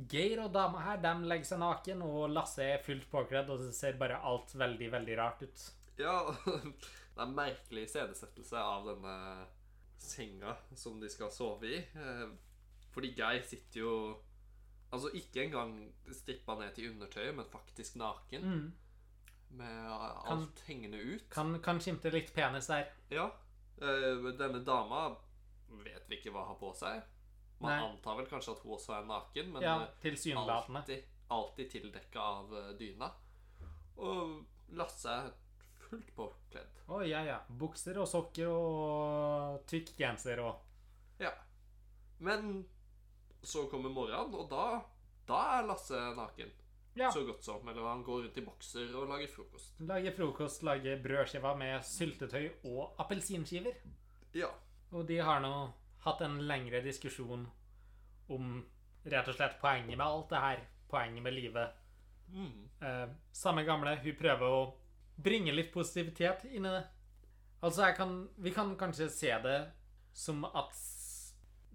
Geir 0.09 0.41
og 0.45 0.53
dama 0.53 0.81
her 0.85 1.01
de 1.01 1.13
legger 1.29 1.49
seg 1.49 1.61
naken, 1.63 2.03
og 2.05 2.31
Lasse 2.33 2.65
er 2.65 2.83
fullt 2.85 3.09
påkledd, 3.13 3.51
og 3.53 3.61
det 3.65 3.75
ser 3.77 4.01
bare 4.01 4.21
alt 4.31 4.55
veldig, 4.57 4.89
veldig 4.93 5.19
rart 5.21 5.45
ut. 5.45 5.67
Ja, 6.01 6.17
det 6.47 7.19
er 7.19 7.25
en 7.25 7.37
merkelig 7.37 7.87
iscenesettelse 7.89 8.61
av 8.61 8.89
denne 8.89 9.15
senga 9.99 10.55
som 10.79 11.01
de 11.01 11.11
skal 11.13 11.33
sove 11.35 11.73
i. 11.73 11.79
Eh, 11.81 12.29
Fordi 12.95 13.13
Geir 13.17 13.45
sitter 13.47 13.85
jo 13.85 13.93
Altså 14.89 15.11
ikke 15.13 15.43
engang 15.43 15.73
strippa 16.17 16.55
ned 16.57 16.71
til 16.73 16.95
undertøyet, 16.95 17.35
men 17.37 17.45
faktisk 17.53 17.99
naken. 18.01 18.45
Mm. 18.49 18.69
Med 19.49 19.91
alt 19.91 20.61
hengende 20.67 20.99
ut. 20.99 21.31
Kan, 21.31 21.55
kan 21.65 21.81
skimte 21.81 22.11
litt 22.13 22.35
penis 22.35 22.67
der. 22.71 22.91
Ja. 23.09 23.31
eh, 23.81 24.29
denne 24.39 24.61
dama 24.65 25.09
vet 25.85 26.05
vi 26.09 26.19
ikke 26.19 26.33
hva 26.35 26.45
har 26.51 26.59
på 26.61 26.73
seg. 26.77 27.03
Man 27.59 27.73
Nei. 27.73 27.89
antar 27.89 28.19
vel 28.21 28.29
kanskje 28.31 28.55
at 28.55 28.63
hun 28.63 28.77
også 28.77 28.95
er 28.95 29.09
naken, 29.09 29.53
men 29.53 29.65
Ja, 29.65 29.75
eh, 29.83 30.37
alltid, 30.39 31.05
alltid 31.29 31.71
tildekka 31.73 32.21
av 32.23 32.55
eh, 32.57 32.71
dyna. 32.79 33.11
Og 33.99 34.45
Lasse 34.79 35.11
er 35.11 35.33
fullt 35.89 36.15
påkledd. 36.15 36.83
Å, 36.89 37.01
ja, 37.09 37.25
ja. 37.27 37.39
Bukser 37.49 37.99
og 37.99 38.09
sokker 38.09 38.51
og 38.53 39.65
tykk 39.71 39.95
genser 39.99 40.45
og 40.45 40.65
Ja. 41.19 41.33
Men 42.19 42.67
så 43.43 43.67
kommer 43.71 43.91
morgenen, 43.91 44.35
og 44.35 44.49
da, 44.51 44.81
da 45.27 45.43
er 45.59 45.67
Lasse 45.67 45.99
naken. 46.19 46.51
Ja. 46.95 47.11
Så 47.13 47.25
godt 47.25 47.45
som. 47.45 47.69
Eller 47.69 47.83
han 47.89 48.03
går 48.03 48.23
rundt 48.23 48.39
i 48.39 48.45
bokser 48.45 48.95
og 48.97 49.09
lager 49.11 49.31
frokost. 49.33 49.81
Lager 49.81 50.15
frokost, 50.17 50.63
lager 50.67 51.03
brødskiver 51.03 51.59
med 51.59 51.85
syltetøy 51.87 52.49
og 52.65 52.97
appelsinskiver. 52.99 53.77
Ja. 54.35 54.51
Og 54.93 55.07
de 55.09 55.21
har 55.23 55.41
nå 55.45 55.53
hatt 56.07 56.25
en 56.25 56.41
lengre 56.49 56.81
diskusjon 56.85 57.47
om 58.29 58.51
rett 59.09 59.31
og 59.31 59.37
slett 59.37 59.61
poenget 59.61 59.97
med 59.97 60.07
alt 60.07 60.31
det 60.33 60.43
her. 60.43 60.67
Poenget 60.89 61.23
med 61.23 61.37
livet. 61.37 61.81
Mm. 62.33 62.69
Eh, 62.83 63.09
samme 63.33 63.65
gamle, 63.65 63.97
hun 64.03 64.17
prøver 64.19 64.55
å 64.59 64.63
bringe 65.19 65.53
litt 65.53 65.73
positivitet 65.75 66.47
inn 66.51 66.67
i 66.67 66.73
det. 66.73 66.85
Altså, 67.61 67.89
kan, 67.97 68.29
vi 68.37 68.53
kan 68.55 68.77
kanskje 68.79 69.09
se 69.11 69.33
det 69.43 69.59
som 70.15 70.45
at 70.47 70.75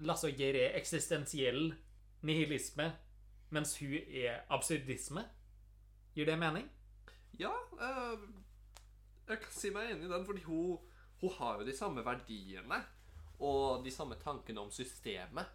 Lasse 0.03 0.29
og 0.29 0.39
Geir 0.39 0.57
er 0.57 0.77
eksistensiell 0.79 1.73
nihilisme, 2.23 2.89
mens 3.53 3.75
hun 3.79 3.93
er 4.09 4.41
absurdisme. 4.53 5.23
Gir 6.15 6.25
det 6.29 6.37
mening? 6.41 6.65
Ja, 7.39 7.51
eh, 7.81 8.25
jeg 9.29 9.39
kan 9.41 9.53
si 9.55 9.71
meg 9.73 9.91
enig 9.93 10.05
i 10.09 10.11
den, 10.11 10.25
fordi 10.27 10.43
hun, 10.45 10.77
hun 11.21 11.33
har 11.39 11.59
jo 11.61 11.65
de 11.69 11.75
samme 11.77 12.03
verdiene 12.05 12.81
og 13.43 13.83
de 13.85 13.91
samme 13.91 14.15
tankene 14.21 14.61
om 14.61 14.69
systemet 14.71 15.49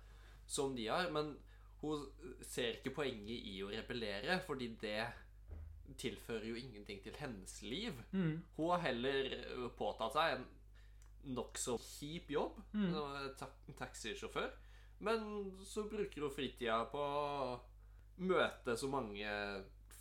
som 0.48 0.74
de 0.76 0.88
har, 0.90 1.10
men 1.14 1.34
hun 1.80 2.02
ser 2.42 2.78
ikke 2.80 2.90
poenget 2.96 3.44
i 3.52 3.58
å 3.62 3.68
rebellere, 3.70 4.40
fordi 4.46 4.72
det 4.82 5.04
tilfører 5.98 6.48
jo 6.50 6.58
ingenting 6.58 6.98
til 7.04 7.14
hennes 7.20 7.54
liv. 7.62 7.94
Mm. 8.12 8.42
Hun 8.56 8.70
har 8.74 8.82
heller 8.88 9.68
påtatt 9.78 10.16
seg 10.16 10.34
en 10.38 10.46
nokså 11.38 11.76
kjip 11.82 12.30
jobb, 12.34 12.58
Mm. 12.74 12.92
ta 13.38 13.46
taxisjåfør, 13.78 14.50
men 15.00 15.54
så 15.64 15.86
bruker 15.88 16.22
hun 16.26 16.34
fritida 16.34 16.82
på 16.90 17.04
møte 18.18 18.76
så 18.78 18.88
mange 18.90 19.30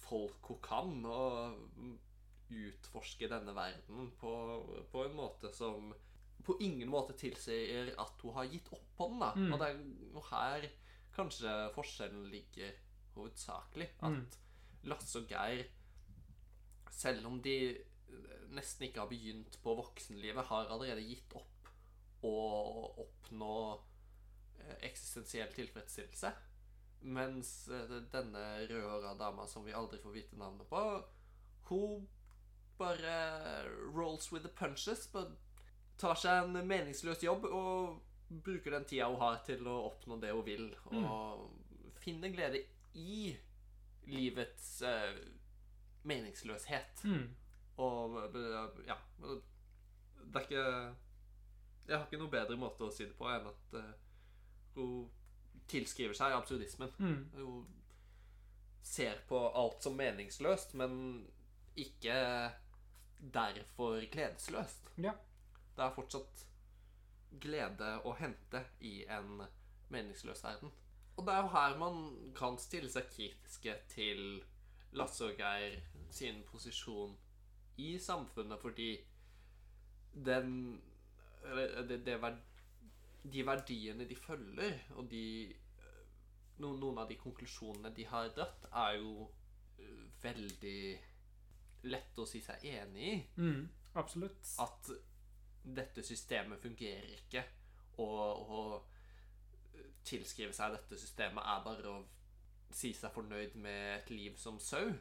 folk 0.07 0.51
hun 0.51 0.59
kan, 0.63 0.93
og 1.05 1.57
utforske 2.47 3.27
denne 3.27 3.53
verden 3.55 4.11
på, 4.19 4.33
på 4.91 5.03
en 5.03 5.15
måte 5.17 5.51
som 5.55 5.91
på 6.47 6.55
ingen 6.63 6.87
måte 6.87 7.15
tilsier 7.19 7.91
at 7.99 8.21
hun 8.23 8.35
har 8.37 8.47
gitt 8.47 8.69
opp 8.71 8.85
på 8.95 9.09
den. 9.11 9.19
da. 9.19 9.33
Mm. 9.35 9.49
Og 9.51 9.59
det 9.59 9.67
er 9.67 10.29
her 10.29 10.67
kanskje 11.17 11.55
forskjellen 11.75 12.29
ligger 12.31 12.77
hovedsakelig. 13.17 13.89
At 13.99 14.11
Mm. 14.13 14.25
Lasse 14.87 15.19
og 15.19 15.27
Geir, 15.27 15.65
selv 16.91 17.25
om 17.27 17.41
de 17.41 17.77
nesten 18.55 18.87
ikke 18.87 19.01
har 19.03 19.09
begynt 19.09 19.57
på 19.63 19.75
voksenlivet, 19.75 20.45
har 20.45 20.71
allerede 20.71 21.03
gitt 21.03 21.33
opp 21.35 21.71
å 22.23 22.35
oppnå 23.03 23.57
eh, 24.61 24.77
eksistensiell 24.87 25.51
tilfredsstillelse. 25.53 26.31
Mens 27.01 27.67
eh, 27.67 27.97
denne 28.11 28.43
rødhåra 28.67 29.13
dama 29.19 29.47
som 29.47 29.65
vi 29.65 29.75
aldri 29.75 29.99
får 30.01 30.15
vite 30.15 30.39
navnet 30.39 30.69
på, 30.69 30.83
hun 31.69 32.07
bare 32.77 33.63
rolls 33.95 34.31
with 34.31 34.45
the 34.45 34.53
punches. 34.53 35.07
Bare 35.11 35.35
tar 35.97 36.17
seg 36.19 36.43
en 36.43 36.67
meningsløs 36.67 37.23
jobb 37.23 37.47
og 37.49 38.01
bruker 38.27 38.75
den 38.75 38.85
tida 38.85 39.07
hun 39.09 39.21
har 39.21 39.41
til 39.47 39.65
å 39.67 39.79
oppnå 39.87 40.19
det 40.21 40.33
hun 40.35 40.45
vil. 40.45 40.69
Og 40.91 41.47
finner 42.01 42.33
glede 42.33 42.63
i 42.97 43.35
livets 44.07 44.81
eh, 44.81 45.17
meningsløshet. 46.07 47.03
Mm. 47.03 47.27
Og 47.77 48.17
eh, 48.35 48.79
ja 48.87 48.95
Det 49.21 50.39
er 50.39 50.45
ikke 50.47 50.63
Jeg 51.87 51.97
har 51.97 52.05
ikke 52.05 52.19
noe 52.19 52.33
bedre 52.33 52.57
måte 52.59 52.87
å 52.87 52.93
si 52.93 53.05
det 53.05 53.15
på 53.15 53.27
enn 53.31 53.45
at 53.47 53.75
uh, 53.77 53.91
hun 54.75 55.05
tilskriver 55.67 56.17
seg 56.17 56.35
absurdismen. 56.35 56.93
Mm. 56.97 57.65
Ser 58.87 59.21
på 59.27 59.39
alt 59.49 59.83
som 59.83 59.97
meningsløst, 59.99 60.73
men 60.79 61.27
ikke 61.77 62.17
derfor 63.33 64.01
gledesløst. 64.11 64.91
Ja. 64.97 65.13
Det 65.77 65.85
er 65.85 65.95
fortsatt 65.95 66.45
glede 67.41 67.89
å 68.07 68.13
hente 68.17 68.63
i 68.79 69.01
en 69.11 69.43
meningsløs 69.93 70.43
verden. 70.43 70.71
Og 71.17 71.25
det 71.25 71.33
er 71.33 71.43
jo 71.43 71.53
her 71.53 71.77
man 71.81 71.99
kan 72.37 72.57
stille 72.61 72.89
seg 72.93 73.09
kritiske 73.13 73.73
til 73.91 74.41
Lasse 74.97 75.25
og 75.25 75.39
Geir 75.39 75.79
sin 76.13 76.43
posisjon 76.47 77.15
i 77.77 77.97
samfunnet, 78.01 78.59
fordi 78.61 78.91
den 80.13 80.81
Eller 81.43 81.83
det, 81.87 81.99
det 82.05 82.15
de 83.31 83.43
verdiene 83.45 84.07
de 84.07 84.15
følger, 84.15 84.79
og 84.95 85.09
de 85.11 85.25
eh, 85.51 86.01
no, 86.63 86.73
Noen 86.79 87.01
av 87.03 87.09
de 87.09 87.17
konklusjonene 87.19 87.93
de 87.95 88.07
har 88.07 88.31
dratt, 88.35 88.67
er 88.71 88.97
jo 88.99 89.27
eh, 89.79 90.03
veldig 90.23 90.81
lett 91.87 92.19
å 92.19 92.25
si 92.27 92.41
seg 92.43 92.65
enig 92.71 93.07
i. 93.11 93.15
Mm, 93.41 93.63
absolutt. 93.99 94.53
At 94.63 94.91
dette 95.67 96.03
systemet 96.05 96.63
fungerer 96.63 97.17
ikke, 97.17 97.43
og 98.03 98.53
å 98.57 98.61
tilskrive 100.07 100.55
seg 100.55 100.75
dette 100.75 100.99
systemet 100.99 101.43
er 101.43 101.63
bare 101.65 101.91
å 101.91 101.97
si 102.73 102.93
seg 102.95 103.13
fornøyd 103.15 103.55
med 103.59 103.83
et 103.97 104.11
liv 104.13 104.37
som 104.39 104.59
sau. 104.63 104.91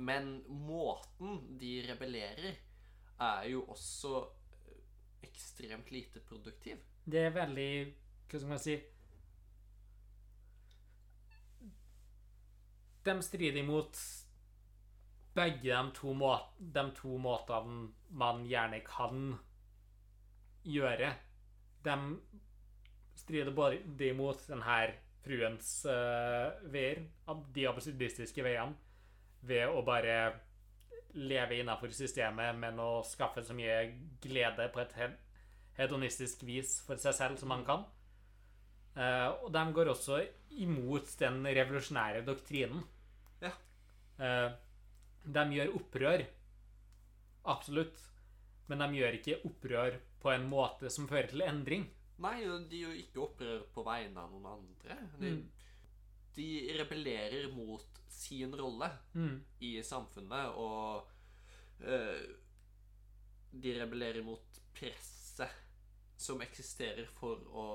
Men 0.00 0.38
måten 0.46 1.58
de 1.60 1.80
rebellerer, 1.88 2.58
er 3.20 3.48
jo 3.52 3.66
også 3.68 4.14
eh, 4.24 4.76
ekstremt 5.28 5.90
lite 5.92 6.22
produktiv. 6.24 6.78
Det 7.04 7.24
er 7.26 7.34
veldig 7.34 7.70
Hva 8.30 8.38
skal 8.38 8.50
man 8.50 8.62
si 8.62 8.76
De 13.04 13.14
strider 13.24 13.62
imot 13.62 13.96
begge 15.34 15.70
de 15.70 15.92
to, 15.96 16.12
må 16.12 16.34
de 16.58 16.82
to 16.98 17.16
måtene 17.22 17.86
man 18.20 18.42
gjerne 18.44 18.80
kan 18.84 19.22
gjøre. 20.68 21.12
De 21.86 21.94
strider 23.16 23.54
både 23.56 24.10
imot 24.10 24.42
denne 24.50 24.76
fruens 25.24 25.70
uh, 25.88 26.50
veier, 26.72 27.02
de 27.54 27.66
absurdistiske 27.70 28.44
veiene, 28.44 28.76
ved 29.48 29.70
å 29.72 29.80
bare 29.86 30.18
leve 31.16 31.58
innenfor 31.60 31.92
systemet, 31.94 32.58
men 32.60 32.78
å 32.80 33.00
skaffe 33.06 33.42
så 33.44 33.56
mye 33.56 33.80
glede 34.22 34.68
på 34.74 34.82
et 34.84 34.96
he- 34.98 35.14
hedonistisk 35.80 36.44
vis 36.46 36.76
for 36.86 37.00
seg 37.00 37.16
selv 37.16 37.40
som 37.40 37.52
han 37.54 37.64
kan. 37.66 37.86
Uh, 38.96 39.28
og 39.46 39.52
de 39.54 39.62
går 39.76 39.90
også 39.92 40.18
imot 40.60 41.12
den 41.20 41.44
revolusjonære 41.46 42.24
doktrinen. 42.26 42.82
Ja. 43.40 43.52
Uh, 44.20 44.50
de 45.24 45.44
gjør 45.56 45.74
opprør. 45.78 46.24
Absolutt. 47.50 48.00
Men 48.68 48.82
de 48.84 48.98
gjør 49.00 49.16
ikke 49.18 49.38
opprør 49.48 49.96
på 50.20 50.30
en 50.34 50.44
måte 50.50 50.90
som 50.92 51.08
fører 51.10 51.30
til 51.32 51.42
endring. 51.46 51.86
Nei, 52.20 52.36
de 52.68 52.82
gjør 52.82 52.98
ikke 53.00 53.22
opprør 53.24 53.62
på 53.72 53.84
vegne 53.86 54.20
av 54.20 54.30
noen 54.34 54.50
andre. 54.58 54.98
De, 55.22 55.30
Mm. 55.30 55.46
de 56.36 56.48
rebellerer 56.78 57.48
mot 57.54 58.02
sin 58.10 58.52
rolle 58.54 58.90
Mm. 59.14 59.40
i 59.60 59.80
samfunnet, 59.82 60.52
og 60.54 61.08
uh, 61.80 62.36
de 63.52 63.72
rebellerer 63.80 64.22
mot 64.22 64.60
presset 64.74 65.19
som 66.20 66.42
eksisterer 66.44 67.08
for 67.16 67.40
å 67.56 67.66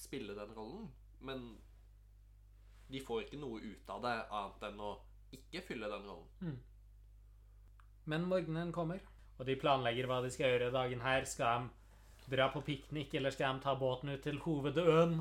spille 0.00 0.36
den 0.36 0.54
rollen. 0.56 0.88
Men 1.20 1.44
de 2.90 3.02
får 3.04 3.26
ikke 3.26 3.40
noe 3.40 3.60
ut 3.60 3.90
av 3.92 4.02
det 4.04 4.16
annet 4.26 4.68
enn 4.70 4.82
å 4.82 4.94
ikke 5.36 5.62
fylle 5.68 5.90
den 5.92 6.08
rollen. 6.08 6.30
Men 8.10 8.24
morgenen 8.30 8.72
kommer, 8.74 9.02
og 9.38 9.44
de 9.46 9.58
planlegger 9.60 10.08
hva 10.08 10.22
de 10.24 10.30
skal 10.32 10.54
gjøre 10.54 10.72
dagen 10.74 11.04
her. 11.04 11.26
Skal 11.28 11.68
de 12.24 12.32
dra 12.32 12.48
på 12.52 12.64
piknik, 12.66 13.14
eller 13.14 13.34
skal 13.34 13.58
de 13.58 13.66
ta 13.66 13.76
båten 13.78 14.14
ut 14.14 14.24
til 14.24 14.40
hovedøen? 14.42 15.20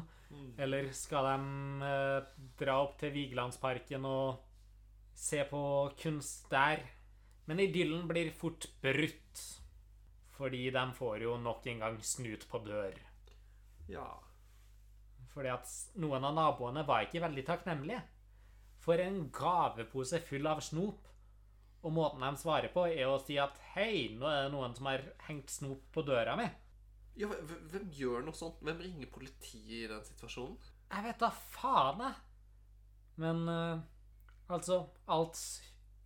Eller 0.61 0.91
skal 0.93 1.25
de 1.25 1.85
eh, 1.89 2.31
dra 2.59 2.79
opp 2.83 2.99
til 3.01 3.13
Vigelandsparken 3.15 4.05
og 4.05 4.41
se 5.17 5.43
på 5.49 5.61
kunst 5.99 6.49
der? 6.51 6.83
Men 7.49 7.61
idyllen 7.63 8.05
blir 8.09 8.29
fort 8.37 8.67
brutt, 8.81 9.45
fordi 10.39 10.69
de 10.71 10.85
får 10.95 11.25
jo 11.25 11.35
nok 11.43 11.65
en 11.67 11.81
gang 11.83 11.99
snut 12.05 12.45
på 12.47 12.61
dør. 12.63 12.95
Ja. 13.91 14.07
Fordi 15.33 15.51
at 15.51 15.73
noen 15.99 16.23
av 16.29 16.37
naboene 16.37 16.85
var 16.87 17.03
ikke 17.03 17.23
veldig 17.25 17.43
takknemlige. 17.47 17.99
For 18.79 19.01
en 19.03 19.25
gavepose 19.35 20.21
full 20.23 20.47
av 20.47 20.63
snop. 20.63 21.09
Og 21.83 21.93
måten 21.95 22.23
de 22.23 22.39
svarer 22.39 22.71
på, 22.71 22.85
er 22.87 23.07
å 23.07 23.19
si 23.23 23.37
at 23.39 23.55
hei, 23.73 24.15
nå 24.15 24.27
er 24.27 24.45
det 24.45 24.55
noen 24.55 24.73
som 24.75 24.87
har 24.89 25.03
hengt 25.27 25.51
snop 25.51 25.85
på 25.95 26.03
døra 26.07 26.35
mi. 26.39 26.47
ja 27.19 27.27
hvem, 27.27 27.85
gjør 27.95 28.25
noe 28.25 28.35
sånt? 28.35 28.59
Hvem 28.63 28.81
ringer 28.83 29.11
politiet 29.11 29.85
i 29.85 29.87
den 29.91 30.03
situasjonen? 30.07 30.57
Jeg 30.89 31.05
vet 31.07 31.21
da 31.21 31.29
faen, 31.35 32.03
jeg. 32.03 32.17
Men 33.19 33.43
uh, 33.51 33.81
altså 34.47 34.85
Alt 35.11 35.39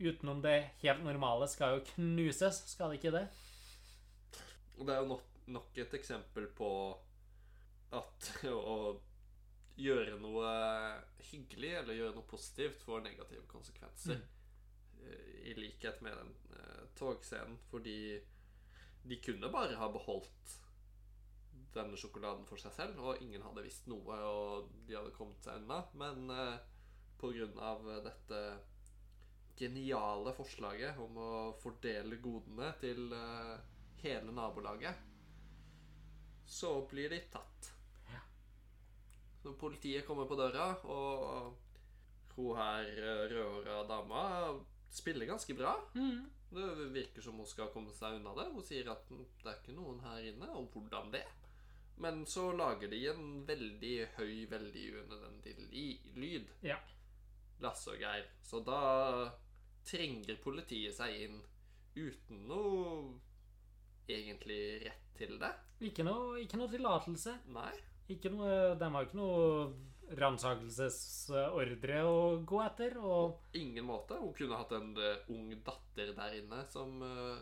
utenom 0.01 0.41
det 0.41 0.57
helt 0.81 1.03
normale 1.05 1.47
skal 1.49 1.77
jo 1.77 1.83
knuses, 1.93 2.63
skal 2.73 2.91
det 2.91 3.01
ikke 3.01 3.13
det? 3.13 3.27
Og 4.77 4.87
det 4.87 4.95
er 4.95 5.01
jo 5.03 5.11
nok, 5.13 5.25
nok 5.53 5.81
et 5.83 5.97
eksempel 5.99 6.47
på 6.57 6.69
at 7.93 8.29
å 8.51 8.77
gjøre 9.79 10.19
noe 10.21 10.49
hyggelig 11.31 11.71
eller 11.79 11.97
gjøre 11.97 12.15
noe 12.17 12.29
positivt 12.29 12.83
får 12.85 13.05
negative 13.07 13.45
konsekvenser. 13.49 14.21
Mm. 14.21 14.41
I 15.49 15.55
likhet 15.57 16.01
med 16.05 16.15
den 16.15 16.35
eh, 16.55 16.83
togscenen, 16.95 17.57
fordi 17.71 18.19
de 19.03 19.17
kunne 19.19 19.49
bare 19.51 19.75
ha 19.75 19.89
beholdt 19.91 20.53
denne 21.73 21.97
sjokoladen 21.99 22.45
for 22.47 22.61
seg 22.61 22.75
selv, 22.75 23.01
og 23.01 23.23
ingen 23.23 23.43
hadde 23.43 23.65
visst 23.65 23.89
noe, 23.91 24.19
og 24.29 24.69
de 24.87 24.95
hadde 24.95 25.15
kommet 25.17 25.43
seg 25.43 25.63
unna. 25.63 25.81
Men 25.99 26.29
eh, 26.31 26.61
av 27.63 27.85
dette 28.03 28.39
geniale 29.55 30.33
forslaget 30.35 30.97
om 30.99 31.17
å 31.21 31.33
fordele 31.61 32.17
godene 32.19 32.71
til 32.81 33.13
eh, 33.15 33.59
hele 34.03 34.31
nabolaget, 34.35 34.95
så 36.45 36.75
blir 36.91 37.09
de 37.09 37.19
tatt. 37.31 37.71
Så 39.43 39.51
politiet 39.59 40.05
kommer 40.07 40.27
på 40.29 40.37
døra, 40.39 40.69
og 40.87 41.57
hun 42.37 42.55
her 42.57 42.87
eh, 42.95 43.23
rødhåra 43.33 43.81
dama 43.89 44.21
spiller 44.93 45.27
ganske 45.27 45.53
bra. 45.57 45.73
Det 46.53 46.67
virker 46.93 47.21
som 47.25 47.39
hun 47.41 47.49
skal 47.49 47.71
komme 47.73 47.91
seg 47.91 48.19
unna 48.19 48.31
det. 48.37 48.45
Hun 48.53 48.63
sier 48.63 48.87
at 48.91 49.09
"Mm, 49.11 49.25
det 49.43 49.49
er 49.51 49.57
ikke 49.59 49.75
noen 49.75 49.99
her 50.05 50.19
inne, 50.31 50.47
og 50.53 50.69
hvordan 50.71 51.11
det? 51.11 51.25
Men 51.97 52.25
så 52.25 52.51
lager 52.55 52.87
de 52.89 52.99
en 53.09 53.45
veldig 53.47 54.07
høy, 54.17 54.45
veldig 54.49 54.85
unødvendig 55.03 55.55
lyd. 56.15 56.47
Ja. 56.63 56.77
Lasse 57.59 57.91
og 57.91 57.99
Geir. 57.99 58.25
Så 58.41 58.63
da 58.65 59.31
trenger 59.85 60.39
politiet 60.43 60.95
seg 60.95 61.19
inn 61.25 61.41
uten 61.95 62.47
noe 62.47 63.19
egentlig 64.09 64.61
rett 64.85 65.09
til 65.17 65.37
det. 65.41 65.51
Ikke 65.89 66.05
noe, 66.07 66.37
ikke 66.41 66.59
noe 66.59 66.71
tillatelse. 66.71 67.35
Nei. 67.53 67.71
Ikke 68.11 68.31
noe, 68.33 68.73
de 68.79 68.89
har 68.95 69.07
ikke 69.07 69.19
noe 69.19 69.41
ransakelsesordre 70.19 72.01
å 72.05 72.17
gå 72.47 72.59
etter. 72.65 72.97
Og 72.99 73.55
Ingen 73.59 73.87
måte. 73.87 74.17
Hun 74.19 74.33
kunne 74.37 74.59
hatt 74.59 74.75
en 74.77 74.91
eh, 74.97 75.31
ung 75.33 75.53
datter 75.65 76.13
der 76.17 76.37
inne 76.39 76.63
som 76.71 76.99
uh, 77.01 77.39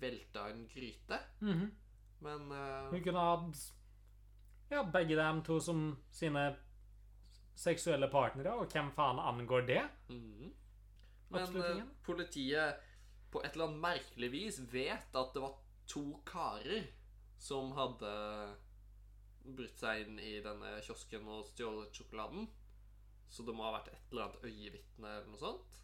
velta 0.00 0.48
en 0.50 0.64
gryte. 0.70 1.20
Mhm. 1.44 1.68
Men 2.20 2.50
uh... 2.52 2.90
hun 2.92 3.04
kunne 3.04 3.28
hatt 3.28 3.60
ja, 4.70 4.82
begge 4.84 5.16
dem 5.18 5.40
to 5.42 5.56
som 5.62 5.96
sine 6.14 6.50
seksuelle 7.60 8.08
partnere, 8.12 8.52
og 8.56 8.72
hvem 8.72 8.90
faen 8.96 9.20
angår 9.20 9.66
det? 9.68 9.82
mhm. 10.08 10.56
Men 11.30 11.44
Absolutt 11.44 11.66
eh, 11.78 11.90
politiet 12.02 12.86
på 13.30 13.38
et 13.44 13.52
eller 13.54 13.68
annet 13.68 13.82
merkelig 13.84 14.30
vis 14.32 14.56
vet 14.72 15.14
at 15.14 15.34
det 15.34 15.42
var 15.44 15.52
to 15.90 16.04
karer 16.28 16.86
som 17.40 17.72
hadde 17.76 18.10
brutt 19.56 19.78
seg 19.80 20.04
inn 20.04 20.18
i 20.22 20.38
denne 20.44 20.76
kiosken 20.84 21.28
og 21.32 21.48
stjålet 21.50 21.96
sjokoladen. 21.96 22.48
Så 23.30 23.44
det 23.46 23.54
må 23.54 23.64
ha 23.66 23.76
vært 23.78 23.92
et 23.92 24.10
eller 24.10 24.26
annet 24.26 24.44
øyevitne 24.48 25.14
eller 25.16 25.30
noe 25.30 25.40
sånt. 25.40 25.80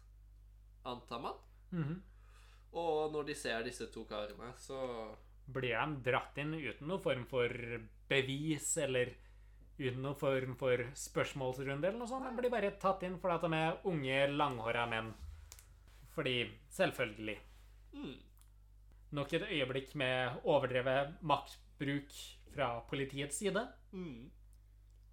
Antar 0.87 1.23
man. 1.23 1.39
Mhm. 1.71 2.01
Og 2.77 3.11
når 3.13 3.29
de 3.29 3.35
ser 3.35 3.63
disse 3.63 3.87
to 3.91 4.03
karene, 4.05 4.51
så 4.57 5.15
Blir 5.47 5.71
de 5.79 6.01
dratt 6.03 6.37
inn 6.37 6.51
uten 6.53 6.87
noen 6.89 6.99
form 7.01 7.21
for 7.25 7.47
bevis, 8.09 8.77
eller 8.83 9.13
uten 9.79 10.01
noen 10.03 10.17
form 10.19 10.57
for 10.59 10.83
spørsmålsrunde, 10.93 11.87
eller 11.87 11.99
noe 12.01 12.09
sånt? 12.11 12.27
De 12.27 12.35
blir 12.41 12.51
bare 12.51 12.73
tatt 12.81 13.05
inn 13.07 13.15
fordi 13.21 13.35
at 13.37 13.45
de 13.45 13.55
er 13.55 13.79
unge, 13.87 14.17
langhåra 14.35 14.83
menn. 14.91 15.13
Fordi 16.13 16.51
Selvfølgelig. 16.69 17.37
mm, 17.93 18.17
Nok 19.15 19.33
et 19.33 19.45
øyeblikk 19.47 19.93
med 19.95 20.41
overdrevet 20.43 21.21
maktbruk 21.21 22.11
fra 22.53 22.79
politiets 22.89 23.37
side. 23.39 23.67
mm. 23.91 24.31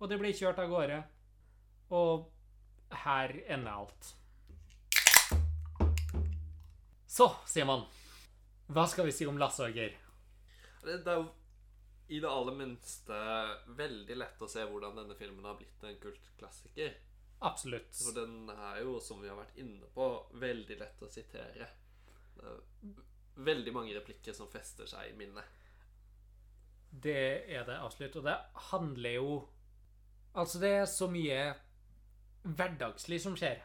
Og 0.01 0.09
det 0.11 0.19
blir 0.19 0.35
kjørt 0.35 0.59
av 0.59 0.69
gårde. 0.69 0.97
Og 1.95 2.27
her 3.05 3.31
ender 3.47 3.71
alt. 3.71 4.09
Så, 7.07 7.29
Simon. 7.47 7.87
Hva 8.67 8.89
skal 8.91 9.07
vi 9.07 9.15
si 9.15 9.27
om 9.31 9.39
Lasse 9.39 9.63
og 9.69 9.77
Geir? 9.77 9.95
Det, 10.83 10.99
det 11.05 11.13
er 11.13 11.21
jo 11.21 11.29
i 12.09 12.19
det 12.21 12.29
aller 12.29 12.57
minste 12.59 13.19
veldig 13.79 14.17
lett 14.19 14.43
å 14.43 14.49
se 14.51 14.65
hvordan 14.67 14.99
denne 14.99 15.17
filmen 15.17 15.47
har 15.47 15.57
blitt 15.57 15.87
en 15.87 16.01
kultklassiker. 16.03 16.97
Absolutt. 17.45 17.95
For 17.97 18.17
den 18.17 18.51
er 18.51 18.83
jo, 18.83 18.99
som 19.01 19.23
vi 19.23 19.31
har 19.31 19.39
vært 19.39 19.57
inne 19.63 19.89
på, 19.95 20.09
veldig 20.43 20.79
lett 20.81 21.07
å 21.07 21.11
sitere. 21.13 21.71
Veldig 23.35 23.73
mange 23.75 23.95
replikker 23.97 24.37
som 24.37 24.51
fester 24.53 24.87
seg 24.87 25.11
i 25.11 25.17
minnet. 25.19 25.45
Det 26.91 27.51
er 27.51 27.65
det 27.67 27.81
absolutt. 27.83 28.17
Og 28.21 28.29
det 28.29 28.39
handler 28.71 29.19
jo 29.19 29.35
Altså, 30.35 30.59
det 30.59 30.71
er 30.75 30.89
så 30.91 31.07
mye 31.07 31.55
hverdagslig 32.43 33.21
som 33.23 33.37
skjer. 33.39 33.61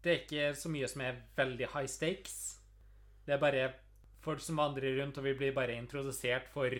Det 0.00 0.12
er 0.12 0.22
ikke 0.22 0.44
så 0.56 0.70
mye 0.72 0.88
som 0.88 1.02
er 1.04 1.18
veldig 1.36 1.66
high 1.74 1.90
stakes. 1.90 2.38
Det 3.26 3.34
er 3.34 3.42
bare 3.42 3.66
folk 4.24 4.40
som 4.40 4.56
vandrer 4.56 4.96
rundt, 4.96 5.18
og 5.20 5.26
vi 5.26 5.34
blir 5.36 5.52
bare 5.52 5.76
introdusert 5.76 6.48
for 6.48 6.72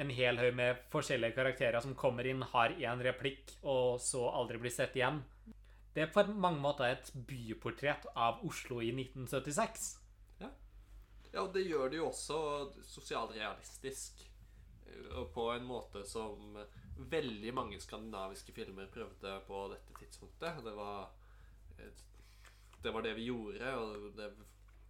en 0.00 0.10
hel 0.10 0.40
haug 0.40 0.56
med 0.56 0.82
forskjellige 0.90 1.36
karakterer 1.36 1.78
som 1.84 1.94
kommer 1.94 2.26
inn, 2.26 2.42
har 2.42 2.74
én 2.74 3.04
replikk, 3.06 3.54
og 3.62 4.00
så 4.02 4.26
aldri 4.34 4.58
blir 4.58 4.74
sett 4.74 4.98
igjen. 4.98 5.22
Det 5.94 6.08
er 6.08 6.12
på 6.14 6.24
mange 6.32 6.58
måter 6.62 6.90
et 6.90 7.10
byportrett 7.14 8.06
av 8.14 8.42
Oslo 8.46 8.80
i 8.82 8.90
1976. 8.90 9.99
Ja, 11.32 11.44
og 11.44 11.52
det 11.54 11.62
gjør 11.68 11.90
det 11.92 12.00
jo 12.00 12.08
også 12.10 12.38
sosialrealistisk. 12.90 14.24
eh, 14.86 15.10
Og 15.18 15.32
på 15.34 15.50
en 15.54 15.64
måte 15.68 16.04
som 16.06 16.56
veldig 17.10 17.52
mange 17.54 17.78
skandinaviske 17.80 18.52
filmer 18.52 18.86
prøvde 18.92 19.36
på 19.46 19.60
dette 19.72 19.94
tidspunktet. 20.00 20.64
Det 20.64 20.74
var 20.76 21.10
eh, 21.78 21.92
det, 22.82 22.90
var 22.92 23.02
det 23.02 23.14
vi 23.16 23.28
gjorde, 23.30 23.74
og 23.76 24.10
det 24.16 24.32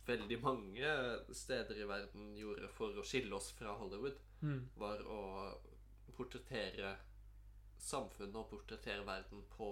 veldig 0.07 0.41
mange 0.43 0.91
steder 1.37 1.77
i 1.79 1.87
verden 1.87 2.33
gjorde 2.39 2.69
for 2.75 2.97
å 2.99 3.05
skille 3.07 3.35
oss 3.37 3.51
fra 3.55 3.77
Hollywood, 3.79 4.17
var 4.81 5.03
å 5.07 5.21
portrettere 6.17 6.97
samfunnet 7.79 8.37
og 8.37 8.49
portrettere 8.51 9.05
verden 9.07 9.45
på 9.57 9.69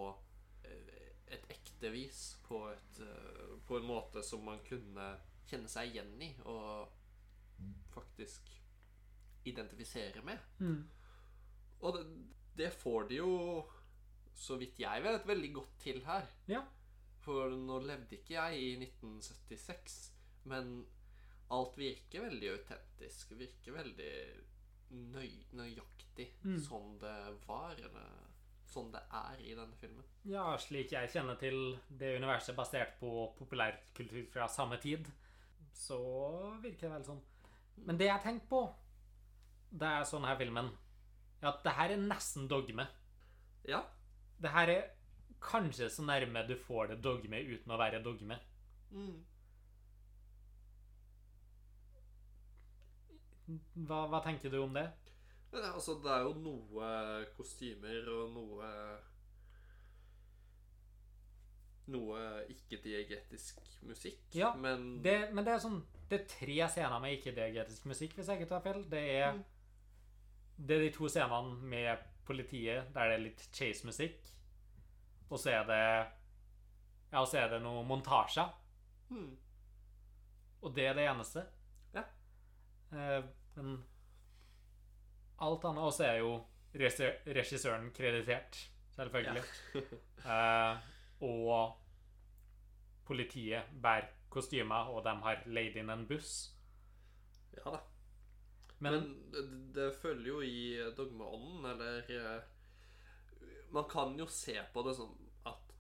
eh, 0.65 1.09
et 1.35 1.49
ekte 1.51 1.91
vis. 1.91 2.37
På, 2.47 2.69
et, 2.71 3.01
på 3.67 3.77
en 3.81 3.85
måte 3.89 4.23
som 4.23 4.45
man 4.45 4.61
kunne 4.69 5.09
kjenne 5.49 5.71
seg 5.73 5.91
igjen 5.93 6.15
i 6.23 6.31
og 6.45 6.89
faktisk 7.95 8.51
identifisere 9.49 10.23
med. 10.27 10.39
Mm. 10.61 10.83
Og 11.81 11.95
det, 11.97 12.05
det 12.59 12.73
får 12.75 13.09
de 13.09 13.21
jo, 13.21 13.33
så 14.35 14.59
vidt 14.61 14.79
jeg 14.83 15.03
vet, 15.05 15.27
veldig 15.27 15.53
godt 15.57 15.79
til 15.83 16.03
her. 16.07 16.27
Ja. 16.51 16.63
For 17.25 17.51
nå 17.55 17.81
levde 17.85 18.19
ikke 18.19 18.37
jeg 18.37 18.61
i 18.63 18.71
1976, 18.85 19.99
men 20.51 20.73
alt 21.55 21.79
virker 21.81 22.27
veldig 22.29 22.51
autentisk. 22.55 23.33
Virker 23.39 23.77
veldig 23.79 24.13
nøy, 25.15 25.31
nøyaktig 25.57 25.95
Mm. 26.43 26.57
sånn 26.59 26.97
det 26.99 27.15
var, 27.47 27.77
eller 27.79 28.09
sånn 28.67 28.89
det 28.91 28.99
er 29.15 29.39
i 29.39 29.53
denne 29.55 29.77
filmen. 29.79 30.03
Ja, 30.27 30.57
slik 30.59 30.91
jeg 30.91 31.11
kjenner 31.13 31.37
til 31.39 31.79
det 31.89 32.17
universet 32.19 32.57
basert 32.59 32.97
på 32.99 33.29
populærkultur 33.39 34.25
fra 34.33 34.49
samme 34.51 34.81
tid, 34.83 35.07
så 35.79 35.99
virker 36.63 36.89
det 36.89 36.93
vel 36.97 37.07
sånn. 37.07 37.21
Men 37.87 37.99
det 38.01 38.09
jeg 38.09 38.23
tenker 38.25 38.51
på, 38.51 38.61
det 39.71 39.89
er 39.89 40.07
sånn 40.09 40.27
her 40.27 40.39
filmen, 40.41 40.73
Ja, 41.39 41.53
det 41.63 41.71
her 41.77 41.93
er 41.95 42.01
nesten 42.03 42.49
dogme. 42.51 42.89
Ja, 43.69 43.85
Det 44.43 44.51
her 44.51 44.71
er 44.73 44.89
kanskje 45.43 45.87
så 45.91 46.03
nærme 46.03 46.43
du 46.49 46.57
får 46.59 46.89
det 46.93 46.97
dogme 47.03 47.39
uten 47.47 47.71
å 47.75 47.79
være 47.79 48.03
dogme. 48.03 48.39
mm. 48.91 49.19
Hva, 53.89 54.01
hva 54.13 54.21
tenker 54.25 54.51
du 54.53 54.59
om 54.61 54.75
det? 54.77 54.87
Men 55.53 55.65
altså, 55.71 55.95
det 56.05 56.11
er 56.13 56.27
jo 56.27 56.35
noe 56.45 56.89
kostymer 57.37 58.11
og 58.13 58.35
noe 58.35 58.69
Noe 61.89 62.19
ikke-diegetisk 62.53 63.61
musikk, 63.89 64.19
Ja, 64.37 64.51
men 64.55 65.01
det? 65.03 65.31
Men 65.33 65.45
det 65.47 65.55
er 65.55 65.63
sånn 65.63 65.79
Det 66.11 66.21
er 66.21 66.27
tre 66.29 66.57
scener 66.69 67.01
med 67.01 67.15
ikke-diegetisk 67.19 67.87
musikk, 67.89 68.13
hvis 68.17 68.29
jeg 68.29 68.41
ikke 68.41 68.49
tar 68.49 68.61
feil. 68.65 68.83
Det 68.91 69.03
er, 69.15 69.33
Mm. 69.33 69.45
det 70.67 70.77
er 70.77 70.81
de 70.85 70.91
to 70.97 71.09
scenene 71.09 71.57
med 71.63 71.99
politiet 72.27 72.93
der 72.95 73.09
det 73.09 73.15
er 73.19 73.25
litt 73.25 73.49
chase-musikk. 73.53 74.19
Og 75.31 75.39
så 75.39 75.51
er 75.51 75.65
det 75.69 75.83
Ja, 77.13 77.21
og 77.23 77.29
så 77.29 77.39
er 77.39 77.49
det 77.49 77.63
noe 77.63 77.85
montasje. 77.85 78.45
Mm. 79.11 79.37
Og 80.63 80.75
det 80.75 80.87
er 80.87 80.95
det 80.95 81.07
eneste. 81.09 81.47
Ja. 81.95 82.03
Eh, 82.93 83.23
men 83.57 83.85
alt 85.41 85.65
annet 85.65 85.79
Og 85.85 85.93
så 85.93 86.05
er 86.05 86.19
jo 86.19 86.45
regissøren 86.75 87.91
kreditert, 87.97 88.59
selvfølgelig. 88.97 89.43
Eh, 90.29 90.77
og 91.21 91.77
politiet 93.09 93.71
bærer 93.83 94.09
kostymer, 94.31 94.91
og 94.93 95.05
de 95.05 95.15
har 95.25 95.43
leid 95.47 95.77
inn 95.81 95.91
en 95.91 96.07
buss. 96.07 96.55
Ja 97.57 97.71
da. 97.75 97.81
Men, 98.79 98.93
Men, 98.93 99.31
det, 99.33 99.45
det 99.75 99.87
følger 100.03 100.29
jo 100.29 100.41
i 100.41 100.93
dogmeånden, 100.97 101.65
eller 101.67 102.13
eh, 102.15 102.43
Man 103.73 103.89
kan 103.91 104.15
jo 104.19 104.27
se 104.27 104.55
på 104.73 104.83
det 104.87 104.95
som 104.97 105.17
at 105.45 105.73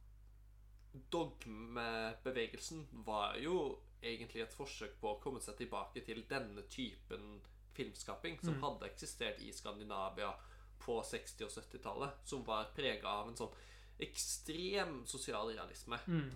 dogmebevegelsen 1.13 2.89
var 3.07 3.37
jo 3.39 3.79
egentlig 4.03 4.43
et 4.43 4.55
forsøk 4.55 4.99
på 5.01 5.13
å 5.15 5.21
komme 5.23 5.41
seg 5.43 5.57
tilbake 5.59 6.03
til 6.07 6.25
denne 6.31 6.63
typen 6.71 7.41
filmskaping 7.79 8.39
som 8.43 8.55
Mm. 8.55 8.63
hadde 8.63 8.87
eksistert 8.91 9.41
i 9.41 9.53
Skandinavia 9.53 10.33
på 10.79 11.01
60- 11.03 11.45
og 11.45 11.51
70-tallet, 11.51 12.11
som 12.25 12.45
var 12.45 12.73
prega 12.75 13.09
av 13.09 13.29
en 13.29 13.37
sånn 13.37 13.55
ekstrem 14.01 15.01
sosialrealisme. 15.07 15.99
mm, 16.07 16.31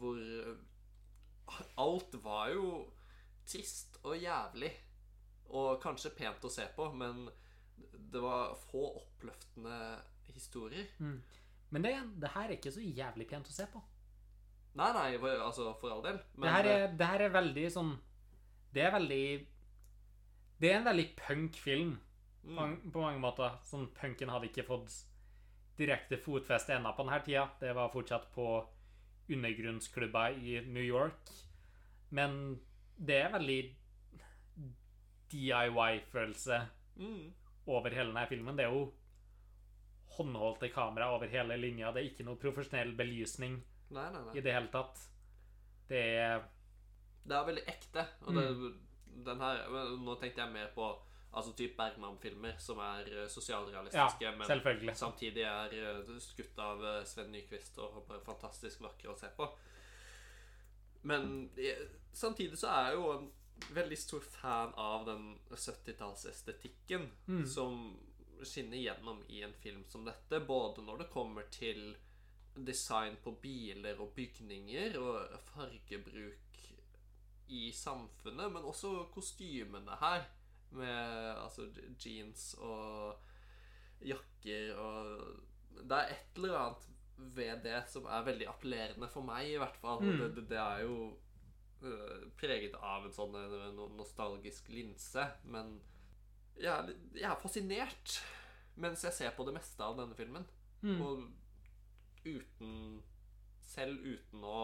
hvor 0.00 0.18
eh, 0.20 1.62
alt 1.78 2.14
var 2.24 2.50
jo 2.52 2.92
trist 3.46 3.98
og 4.04 4.16
jævlig. 4.18 4.72
Og 5.54 5.80
kanskje 5.82 6.10
pent 6.16 6.42
å 6.44 6.50
se 6.50 6.66
på, 6.76 6.88
men 6.98 7.28
det 8.12 8.20
var 8.22 8.56
få 8.70 8.82
oppløftende 9.02 10.00
historier. 10.34 10.86
mm. 10.98 11.22
Men 11.70 11.82
det, 11.82 11.92
det 12.22 12.28
her 12.30 12.44
er 12.46 12.56
ikke 12.56 12.70
så 12.72 12.80
jævlig 12.80 13.26
pent 13.28 13.48
å 13.50 13.52
se 13.54 13.64
på. 13.66 13.80
Nei, 14.78 14.92
nei, 14.92 15.18
for- 15.18 15.40
altså 15.42 15.72
for 15.80 15.90
all 15.90 16.02
del. 16.04 16.18
Men 16.36 16.46
det, 16.46 16.52
her 16.52 16.64
er, 16.72 16.96
det 16.96 17.06
her 17.06 17.20
er 17.24 17.32
veldig 17.32 17.64
sånn 17.72 17.94
Det 18.74 18.82
er 18.84 18.90
veldig 18.92 19.46
Det 20.60 20.70
er 20.70 20.76
en 20.78 20.84
veldig 20.84 21.06
punk-film 21.16 21.94
på, 22.44 22.66
mm, 22.66 22.90
på 22.92 23.00
mange 23.00 23.18
måter. 23.22 23.56
Sånn 23.64 23.88
Punken 23.96 24.28
hadde 24.28 24.50
ikke 24.50 24.66
fått 24.68 24.92
direkte 25.78 26.18
fotfeste 26.20 26.74
ennå 26.76 26.92
på 26.96 27.04
denne 27.04 27.20
tida. 27.24 27.46
Det 27.60 27.74
var 27.76 27.92
fortsatt 27.92 28.30
på 28.34 28.46
undergrunnsklubber 29.32 30.38
i 30.38 30.60
New 30.66 30.84
York. 30.84 31.32
Men 32.14 32.56
det 32.96 33.18
er 33.24 33.32
veldig 33.34 33.60
DIY-følelse 35.32 36.60
mm, 36.96 37.24
over 37.66 37.90
hele 37.90 38.12
denne 38.12 38.26
filmen. 38.30 38.56
Det 38.56 38.66
er 38.66 38.72
jo 38.74 38.86
håndholdte 40.16 40.70
kamera 40.72 41.10
over 41.14 41.28
hele 41.28 41.56
linja. 41.60 41.92
Det 41.92 42.02
er 42.02 42.10
ikke 42.12 42.26
noe 42.28 42.40
profesjonell 42.40 42.94
belysning 42.96 43.58
Nei, 43.94 44.06
nei, 44.14 44.22
i 44.34 44.42
det 44.42 44.54
hele 44.54 44.70
tatt. 44.72 45.02
Det 45.90 46.02
er 46.18 46.46
Det 47.26 47.34
er 47.36 47.48
veldig 47.50 47.66
ekte. 47.70 48.06
Og 48.26 48.38
det, 48.38 48.46
den 49.26 49.42
her 49.42 49.62
Nå 50.02 50.16
tenkte 50.20 50.44
jeg 50.44 50.54
mer 50.54 50.72
på 50.74 50.88
altså 51.36 51.52
typ 51.56 51.76
Bergman-filmer, 51.76 52.56
som 52.58 52.78
er 52.80 53.10
sosialrealistiske, 53.28 54.24
Ja, 54.24 54.32
men 54.36 54.46
samtidig 54.96 55.42
er 55.44 55.74
eh, 55.76 56.12
skutt 56.24 56.58
av 56.58 56.80
eh, 56.84 57.02
Sven 57.04 57.28
Nyquist 57.34 57.76
og 57.84 58.06
bare 58.08 58.22
fantastisk 58.24 58.80
vakre 58.84 59.12
å 59.12 59.16
se 59.20 59.28
på. 59.36 59.48
Men 61.06 61.50
eh, 61.60 61.84
samtidig 62.16 62.58
så 62.58 62.70
er 62.72 62.88
jeg 62.88 62.98
jo 62.98 63.10
en 63.18 63.28
veldig 63.76 63.98
stor 63.98 64.24
fan 64.26 64.72
av 64.76 65.06
den 65.06 65.38
70-tallsestetikken 65.52 67.06
Mm. 67.26 67.46
som 67.46 67.78
skinner 68.44 68.76
gjennom 68.76 69.22
i 69.28 69.42
en 69.42 69.54
film 69.62 69.84
som 69.88 70.04
dette, 70.04 70.40
både 70.44 70.82
når 70.84 70.98
det 70.98 71.10
kommer 71.12 71.46
til 71.50 71.96
design 72.56 73.16
på 73.24 73.32
biler 73.40 74.00
og 74.00 74.12
bygninger 74.16 74.98
og 75.00 75.38
fargebruk 75.52 76.58
i 77.48 77.70
samfunnet, 77.72 78.52
men 78.52 78.64
også 78.64 79.06
kostymene 79.14 79.96
her. 80.00 80.24
Med 80.76 81.36
altså 81.38 81.68
jeans 82.02 82.54
og 82.58 83.22
jakker 84.04 84.74
og 84.76 85.36
Det 85.76 85.96
er 85.96 86.12
et 86.12 86.38
eller 86.40 86.58
annet 86.58 86.88
ved 87.16 87.62
det 87.64 87.78
som 87.88 88.08
er 88.12 88.24
veldig 88.26 88.48
appellerende 88.50 89.08
for 89.08 89.24
meg, 89.24 89.48
i 89.48 89.60
hvert 89.60 89.76
fall. 89.80 90.02
Mm. 90.04 90.18
Det, 90.36 90.44
det, 90.50 90.58
er 90.60 90.82
jo 90.84 90.96
uh, 91.84 92.26
preget 92.36 92.76
av 92.76 93.06
en 93.06 93.14
sånn 93.16 93.36
en 93.40 93.80
nostalgisk 93.96 94.68
linse, 94.72 95.24
men 95.48 95.78
jeg 96.56 96.72
er, 96.72 96.92
jeg 97.16 97.28
er 97.30 97.40
fascinert 97.40 98.18
mens 98.80 99.04
jeg 99.04 99.16
ser 99.16 99.32
på 99.36 99.44
det 99.48 99.54
meste 99.56 99.84
av 99.84 99.96
denne 99.98 100.16
filmen. 100.16 100.44
mm. 100.84 101.00
Og 101.00 101.26
uten 102.26 103.02
Selv 103.66 104.02
uten 104.02 104.44
å 104.46 104.60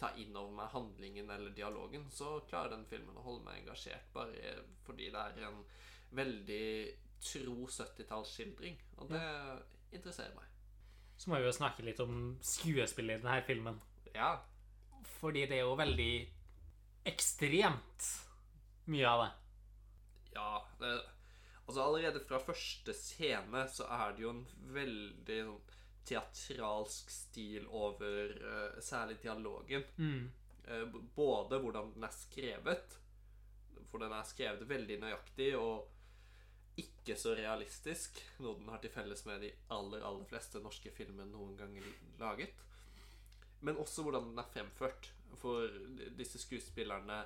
ta 0.00 0.10
inn 0.16 0.36
over 0.36 0.54
meg 0.56 0.72
handlingen 0.72 1.30
eller 1.30 1.52
dialogen, 1.56 2.06
så 2.12 2.38
klarer 2.48 2.74
den 2.74 2.86
filmen 2.88 3.18
å 3.20 3.24
holde 3.26 3.44
meg 3.46 3.60
engasjert 3.60 4.08
bare 4.14 4.54
fordi 4.86 5.10
det 5.12 5.24
er 5.26 5.48
en 5.50 5.60
veldig 6.16 6.70
tro 7.20 7.56
70-tallsskildring. 7.68 8.78
Og 8.98 9.12
det 9.12 9.24
interesserer 9.92 10.34
meg. 10.36 10.48
Så 11.20 11.30
må 11.30 11.40
vi 11.40 11.50
jo 11.50 11.52
snakke 11.52 11.84
litt 11.84 12.00
om 12.00 12.38
skuespillet 12.40 13.20
i 13.20 13.22
denne 13.22 13.42
filmen. 13.44 13.80
Ja. 14.14 14.38
Fordi 15.20 15.44
det 15.50 15.58
er 15.58 15.66
jo 15.66 15.76
veldig 15.76 16.12
ekstremt 17.10 18.08
mye 18.90 19.08
av 19.08 19.24
det. 19.24 19.30
Ja, 20.34 20.50
det, 20.80 20.94
altså 21.66 21.84
allerede 21.84 22.22
fra 22.24 22.40
første 22.42 22.94
scene 22.96 23.66
så 23.72 23.88
er 23.92 24.14
det 24.16 24.24
jo 24.24 24.32
en 24.32 24.46
veldig 24.74 25.40
sånn 25.50 25.69
teatralsk 26.10 27.12
stil 27.14 27.68
over 27.68 28.34
uh, 28.42 28.80
særlig 28.82 29.20
dialogen. 29.22 29.86
Mm. 29.96 30.26
Uh, 30.66 31.00
både 31.16 31.60
hvordan 31.62 31.94
den 31.94 32.06
er 32.06 32.14
skrevet, 32.14 32.98
for 33.90 34.02
den 34.02 34.12
er 34.14 34.26
skrevet 34.28 34.68
veldig 34.70 35.00
nøyaktig 35.02 35.54
og 35.58 35.88
ikke 36.80 37.16
så 37.18 37.34
realistisk, 37.36 38.20
noe 38.40 38.56
den 38.58 38.68
har 38.70 38.80
til 38.82 38.92
felles 38.94 39.22
med 39.26 39.42
de 39.44 39.50
aller, 39.74 40.04
aller 40.06 40.26
fleste 40.30 40.62
norske 40.62 40.92
filmer 40.94 41.28
noen 41.28 41.56
ganger 41.58 41.86
laget. 42.20 42.66
Men 43.66 43.80
også 43.80 44.04
hvordan 44.06 44.30
den 44.30 44.40
er 44.40 44.52
fremført. 44.52 45.10
For 45.40 45.70
disse 46.18 46.40
skuespillerne 46.42 47.20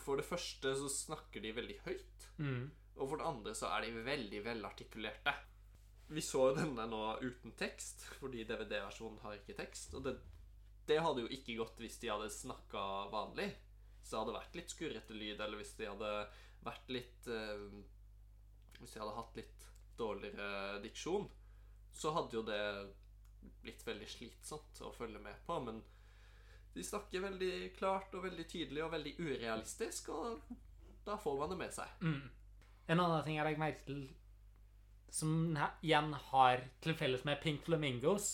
For 0.00 0.16
det 0.16 0.24
første 0.24 0.70
så 0.78 0.88
snakker 0.88 1.42
de 1.44 1.50
veldig 1.52 1.76
høyt. 1.84 2.28
Mm. 2.38 2.70
Og 2.96 3.08
for 3.08 3.20
det 3.20 3.26
andre 3.26 3.54
så 3.58 3.68
er 3.74 3.84
de 3.84 4.04
veldig 4.06 4.44
velartikulerte. 4.44 5.34
Vi 6.10 6.22
så 6.26 6.48
denne 6.56 6.86
nå 6.90 7.00
uten 7.22 7.52
tekst, 7.58 8.02
fordi 8.18 8.42
DVD-versjonen 8.48 9.20
har 9.22 9.36
ikke 9.38 9.54
tekst. 9.60 9.94
Og 9.94 10.02
det, 10.06 10.16
det 10.88 10.98
hadde 11.04 11.22
jo 11.22 11.30
ikke 11.30 11.58
gått 11.60 11.78
hvis 11.82 12.00
de 12.02 12.10
hadde 12.10 12.30
snakka 12.34 12.82
vanlig. 13.12 13.52
Så 14.02 14.16
det 14.16 14.20
hadde 14.22 14.38
vært 14.38 14.56
litt 14.58 14.74
skurrete 14.74 15.14
lyd, 15.14 15.38
eller 15.38 15.60
hvis 15.60 15.76
de 15.78 15.86
hadde 15.86 16.14
vært 16.66 16.90
litt 16.92 17.28
eh, 17.30 17.66
Hvis 18.80 18.94
de 18.96 19.02
hadde 19.02 19.16
hatt 19.18 19.38
litt 19.38 19.68
dårligere 20.00 20.80
diksjon, 20.82 21.28
så 21.92 22.14
hadde 22.16 22.38
jo 22.38 22.42
det 22.48 22.60
blitt 23.60 23.82
veldig 23.84 24.08
slitsomt 24.08 24.80
å 24.82 24.92
følge 24.96 25.20
med 25.22 25.36
på. 25.46 25.58
Men 25.62 25.82
de 26.74 26.84
snakker 26.86 27.22
veldig 27.26 27.54
klart 27.76 28.14
og 28.16 28.24
veldig 28.24 28.46
tydelig 28.48 28.84
og 28.86 28.94
veldig 28.94 29.14
urealistisk, 29.20 30.08
og 30.14 30.54
da 31.04 31.18
får 31.20 31.38
man 31.38 31.52
det 31.52 31.58
med 31.60 31.74
seg. 31.76 31.92
Mm. 32.00 32.22
En 32.90 33.02
annen 33.04 33.26
ting 33.26 33.36
jeg 33.36 33.46
legger 33.46 33.62
merke 33.62 33.86
til, 33.86 34.02
som 35.14 35.56
igjen 35.82 36.12
har 36.30 36.64
til 36.82 36.96
felles 36.98 37.24
med 37.26 37.40
Pink 37.42 37.64
Flamingos, 37.66 38.30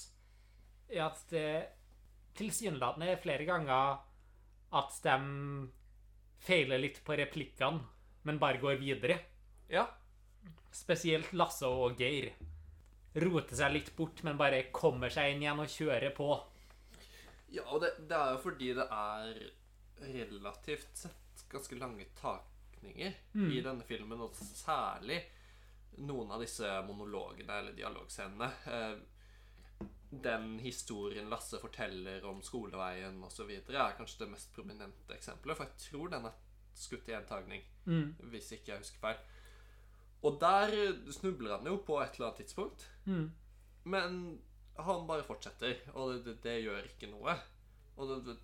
er 0.88 1.06
at 1.08 1.22
det 1.30 1.48
tilsynelatende 2.36 3.10
er 3.10 3.22
flere 3.22 3.46
ganger 3.48 3.96
at 4.76 4.98
de 5.04 5.16
feiler 6.46 6.82
litt 6.82 7.00
på 7.04 7.16
replikkene, 7.18 7.80
men 8.26 8.40
bare 8.42 8.60
går 8.62 8.78
videre. 8.82 9.18
Ja, 9.72 9.86
Spesielt 10.76 11.32
Lasse 11.32 11.68
og 11.70 11.96
Geir. 12.00 12.34
Roter 13.16 13.56
seg 13.56 13.72
litt 13.72 13.94
bort, 13.96 14.20
men 14.26 14.36
bare 14.36 14.66
kommer 14.76 15.12
seg 15.12 15.32
inn 15.32 15.44
igjen 15.46 15.62
og 15.62 15.72
kjører 15.72 16.12
på. 16.16 16.28
Ja, 17.54 17.64
og 17.72 17.80
det, 17.80 17.94
det 18.10 18.18
er 18.18 18.34
jo 18.34 18.42
fordi 18.42 18.74
det 18.76 18.84
er 18.92 19.38
relativt 20.02 21.00
sett 21.06 21.46
ganske 21.48 21.78
lange 21.80 22.04
takninger 22.18 23.14
i 23.56 23.62
denne 23.64 23.86
filmen, 23.88 24.20
og 24.20 24.36
særlig 24.36 25.22
noen 25.98 26.30
av 26.30 26.40
disse 26.44 26.68
monologene 26.86 27.58
eller 27.60 27.72
dialogscenene. 27.76 28.48
Eh, 28.66 29.86
den 30.10 30.58
historien 30.62 31.28
Lasse 31.28 31.58
forteller 31.60 32.24
om 32.24 32.38
skoleveien 32.42 33.18
osv., 33.26 33.50
er 33.50 33.96
kanskje 33.98 34.22
det 34.24 34.30
mest 34.32 34.52
prominente 34.54 35.14
eksempelet, 35.16 35.56
for 35.58 35.66
jeg 35.66 35.82
tror 35.90 36.12
den 36.12 36.28
er 36.30 36.36
skutt 36.76 37.08
i 37.08 37.16
en 37.16 37.26
tagning, 37.28 37.62
Mm. 37.86 38.14
hvis 38.30 38.52
ikke 38.52 38.72
jeg 38.72 38.78
husker 38.82 38.98
feil. 39.00 39.16
Og 40.22 40.40
der 40.40 40.72
snubler 41.12 41.56
han 41.56 41.66
jo 41.66 41.76
på 41.86 42.00
et 42.02 42.14
eller 42.16 42.26
annet 42.30 42.40
tidspunkt. 42.44 42.86
Mm. 43.04 43.30
Men 43.84 44.40
han 44.78 45.06
bare 45.06 45.24
fortsetter, 45.24 45.76
og 45.94 46.12
det, 46.12 46.24
det, 46.24 46.42
det 46.42 46.56
gjør 46.64 46.88
ikke 46.90 47.10
noe. 47.12 47.36
Og 47.96 48.08
det, 48.08 48.18
det, 48.26 48.36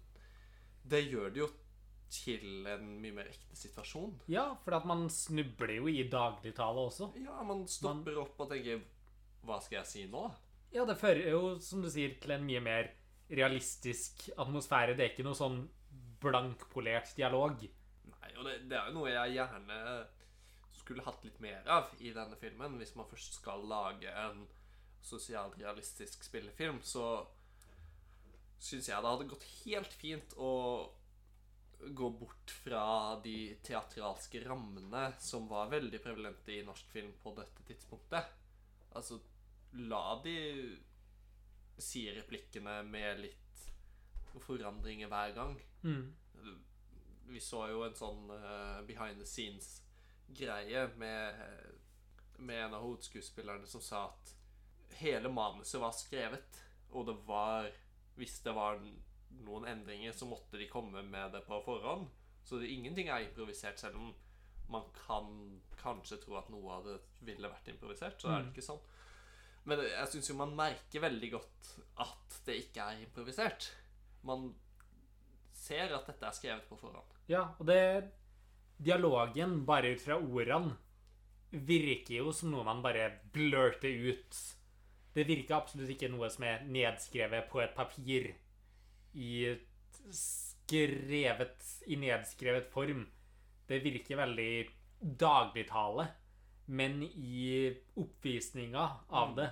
det 0.90 1.02
gjør 1.10 1.30
det 1.30 1.40
jo 1.42 1.48
til 2.12 2.66
en 2.68 2.86
mye 3.00 3.16
mer 3.16 3.28
ekte 3.30 3.56
situasjon. 3.56 4.14
Ja, 4.32 4.50
for 4.64 4.76
at 4.76 4.86
man 4.88 5.06
snubler 5.12 5.76
jo 5.78 5.88
i 5.90 6.04
dagligtale 6.12 6.86
også. 6.88 7.12
Ja, 7.22 7.40
man 7.46 7.64
stopper 7.70 8.20
opp 8.22 8.40
og 8.42 8.50
tenker 8.52 8.82
Hva 9.42 9.58
skal 9.62 9.80
jeg 9.80 9.90
si 9.90 10.06
nå? 10.10 10.26
Ja, 10.72 10.84
det 10.88 10.96
fører 11.00 11.32
jo, 11.32 11.42
som 11.60 11.82
du 11.84 11.90
sier, 11.92 12.14
til 12.22 12.36
en 12.36 12.44
mye 12.46 12.62
mer 12.64 12.92
realistisk 13.32 14.28
atmosfære. 14.40 14.94
Det 14.96 15.04
er 15.04 15.12
ikke 15.12 15.26
noe 15.26 15.36
sånn 15.36 15.58
blankpolert 16.22 17.12
dialog. 17.18 17.64
Nei, 18.12 18.30
og 18.38 18.46
det, 18.46 18.56
det 18.70 18.78
er 18.78 18.88
jo 18.88 18.96
noe 19.00 19.12
jeg 19.12 19.36
gjerne 19.36 19.80
skulle 20.82 21.04
hatt 21.06 21.24
litt 21.26 21.38
mer 21.42 21.66
av 21.70 21.92
i 22.02 22.12
denne 22.14 22.38
filmen. 22.40 22.78
Hvis 22.80 22.94
man 22.98 23.08
først 23.10 23.38
skal 23.40 23.64
lage 23.68 24.10
en 24.24 24.46
sosialrealistisk 25.02 26.24
spillefilm, 26.24 26.80
så 26.82 27.24
syns 28.62 28.88
jeg 28.88 29.02
det 29.02 29.10
hadde 29.10 29.30
gått 29.30 29.46
helt 29.64 29.94
fint 29.98 30.34
å 30.38 30.50
gå 31.86 32.10
bort 32.10 32.50
fra 32.50 33.20
de 33.24 33.54
teatralske 33.64 34.42
rammene 34.44 35.12
som 35.20 35.48
var 35.50 35.70
veldig 35.72 36.00
prevalente 36.02 36.54
i 36.54 36.64
norsk 36.66 36.90
film 36.92 37.12
på 37.22 37.34
dette 37.36 37.64
tidspunktet. 37.66 38.28
Altså, 38.92 39.18
la 39.72 40.20
de 40.24 40.36
si 41.82 42.04
replikkene 42.12 42.82
med 42.86 43.22
litt 43.24 43.64
forandringer 44.46 45.10
hver 45.12 45.34
gang. 45.36 45.56
Mm. 45.82 46.12
Vi 47.32 47.40
så 47.40 47.66
jo 47.72 47.82
en 47.86 47.96
sånn 47.96 48.30
uh, 48.30 48.80
behind 48.86 49.20
the 49.20 49.28
scenes-greie 49.28 50.86
med, 51.00 51.42
med 52.38 52.66
en 52.66 52.76
av 52.78 52.86
hovedskuespillerne 52.86 53.68
som 53.68 53.84
sa 53.84 54.06
at 54.10 54.34
hele 55.00 55.32
manuset 55.32 55.80
var 55.80 55.94
skrevet, 55.96 56.60
og 56.92 57.08
det 57.08 57.16
var 57.26 57.70
Hvis 58.12 58.42
det 58.44 58.52
var 58.52 58.76
noen 59.46 59.68
endringer, 59.70 60.12
så 60.16 60.28
måtte 60.28 60.60
de 60.60 60.68
komme 60.70 61.02
med 61.06 61.32
det 61.34 61.42
på 61.46 61.60
forhånd. 61.64 62.08
Så 62.44 62.58
det, 62.58 62.70
ingenting 62.74 63.08
er 63.08 63.26
improvisert, 63.26 63.78
selv 63.80 64.00
om 64.00 64.12
man 64.72 64.88
kan 64.96 65.28
kanskje 65.82 66.20
tro 66.22 66.38
at 66.40 66.50
noe 66.52 66.78
av 66.78 66.86
det 66.86 66.98
ville 67.26 67.50
vært 67.50 67.70
improvisert. 67.72 68.20
Så 68.20 68.30
er 68.30 68.42
det 68.42 68.52
ikke 68.52 68.66
sånn. 68.66 68.82
Men 69.68 69.82
jeg 69.84 70.10
syns 70.10 70.30
jo 70.30 70.38
man 70.38 70.56
merker 70.58 71.04
veldig 71.04 71.30
godt 71.36 71.72
at 72.02 72.38
det 72.46 72.58
ikke 72.64 72.86
er 72.86 73.02
improvisert. 73.04 73.68
Man 74.26 74.50
ser 75.54 75.92
at 75.94 76.08
dette 76.08 76.26
er 76.26 76.34
skrevet 76.34 76.66
på 76.70 76.78
forhånd. 76.80 77.18
Ja, 77.30 77.52
og 77.58 77.68
det 77.68 77.82
Dialogen, 78.82 79.60
bare 79.66 79.92
ut 79.94 80.02
fra 80.02 80.16
ordene, 80.18 80.74
virker 81.52 82.16
jo 82.16 82.32
som 82.34 82.50
noe 82.50 82.64
man 82.66 82.80
bare 82.82 83.10
blurter 83.34 83.92
ut. 84.08 84.38
Det 85.12 85.26
virker 85.28 85.58
absolutt 85.58 85.92
ikke 85.92 86.08
noe 86.10 86.30
som 86.32 86.46
er 86.48 86.64
nedskrevet 86.64 87.50
på 87.52 87.60
et 87.62 87.74
papir 87.76 88.32
i 89.12 89.56
skrevet 90.12 91.82
i 91.86 91.96
nedskrevet 91.96 92.70
form. 92.72 93.06
Det 93.66 93.80
virker 93.84 94.16
veldig 94.16 94.52
dagligtale, 95.00 96.06
men 96.66 97.02
i 97.02 97.72
oppvisninga 97.98 98.88
av 99.08 99.36
det 99.36 99.50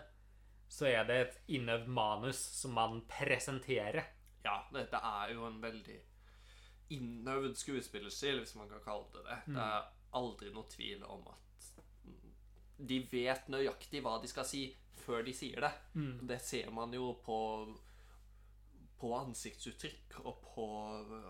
så 0.71 0.87
er 0.87 1.05
det 1.09 1.17
et 1.21 1.39
innøvd 1.59 1.89
manus 1.91 2.39
som 2.39 2.77
man 2.79 3.01
presenterer. 3.11 4.05
Ja, 4.45 4.61
dette 4.73 4.97
er 4.97 5.35
jo 5.35 5.45
en 5.49 5.59
veldig 5.63 5.99
innøvd 6.95 7.57
skuespillerstil, 7.59 8.39
hvis 8.43 8.55
man 8.59 8.71
kan 8.71 8.83
kalle 8.85 9.11
det 9.15 9.25
det. 9.27 9.39
Det 9.55 9.65
er 9.65 9.89
aldri 10.19 10.53
noe 10.55 10.71
tvil 10.71 11.03
om 11.07 11.27
at 11.31 11.69
de 12.81 13.01
vet 13.13 13.51
nøyaktig 13.53 14.01
hva 14.03 14.17
de 14.23 14.31
skal 14.31 14.47
si 14.49 14.63
før 15.03 15.25
de 15.27 15.35
sier 15.37 15.61
det. 15.67 15.73
Det 16.31 16.39
ser 16.43 16.71
man 16.75 16.95
jo 16.95 17.13
på 17.25 17.37
på 19.01 19.11
ansiktsuttrykk 19.17 20.19
og 20.25 20.43
på 20.45 20.67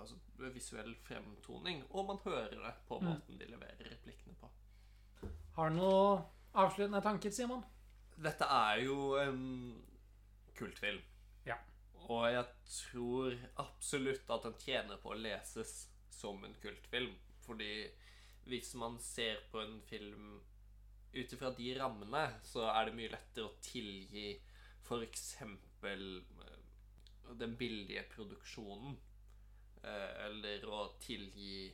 altså, 0.01 0.19
visuell 0.55 0.95
fremtoning, 1.07 1.85
og 1.91 2.09
man 2.09 2.23
hører 2.25 2.57
det 2.57 2.75
på 2.89 2.99
måten 3.05 3.39
de 3.39 3.47
leverer 3.51 3.93
replikkene 3.93 4.35
på. 4.41 4.51
Har 5.57 5.71
du 5.71 5.79
noen 5.79 6.25
avsluttende 6.59 7.03
tanker, 7.05 7.31
Simon? 7.35 7.63
Dette 8.21 8.47
er 8.51 8.83
jo 8.85 9.15
en 9.21 9.41
kultfilm. 10.59 11.01
Ja. 11.47 11.57
Og 12.09 12.27
jeg 12.33 12.47
tror 12.75 13.39
absolutt 13.63 14.31
at 14.35 14.47
den 14.49 14.59
tjener 14.61 15.01
på 15.01 15.15
å 15.15 15.19
leses 15.21 15.87
som 16.13 16.43
en 16.45 16.57
kultfilm. 16.63 17.15
Fordi 17.47 17.73
hvis 18.51 18.75
man 18.79 18.99
ser 19.03 19.41
på 19.53 19.63
en 19.63 19.81
film 19.89 20.41
ut 21.13 21.33
ifra 21.33 21.51
de 21.57 21.73
rammene, 21.79 22.27
så 22.47 22.67
er 22.71 22.89
det 22.89 22.97
mye 22.99 23.13
lettere 23.15 23.49
å 23.49 23.59
tilgi 23.65 24.33
f.eks. 24.87 25.27
den 27.39 27.57
billige 27.57 28.03
produksjonen. 28.15 28.99
eh, 29.83 30.27
Eller 30.27 30.65
å 30.69 30.93
tilgi 31.01 31.73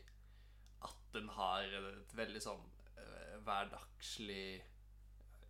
at 0.87 1.13
den 1.13 1.29
har 1.29 1.65
et 1.65 2.15
veldig 2.17 2.43
sånn 2.43 2.63
eh, 2.97 3.37
hverdagslig 3.45 4.63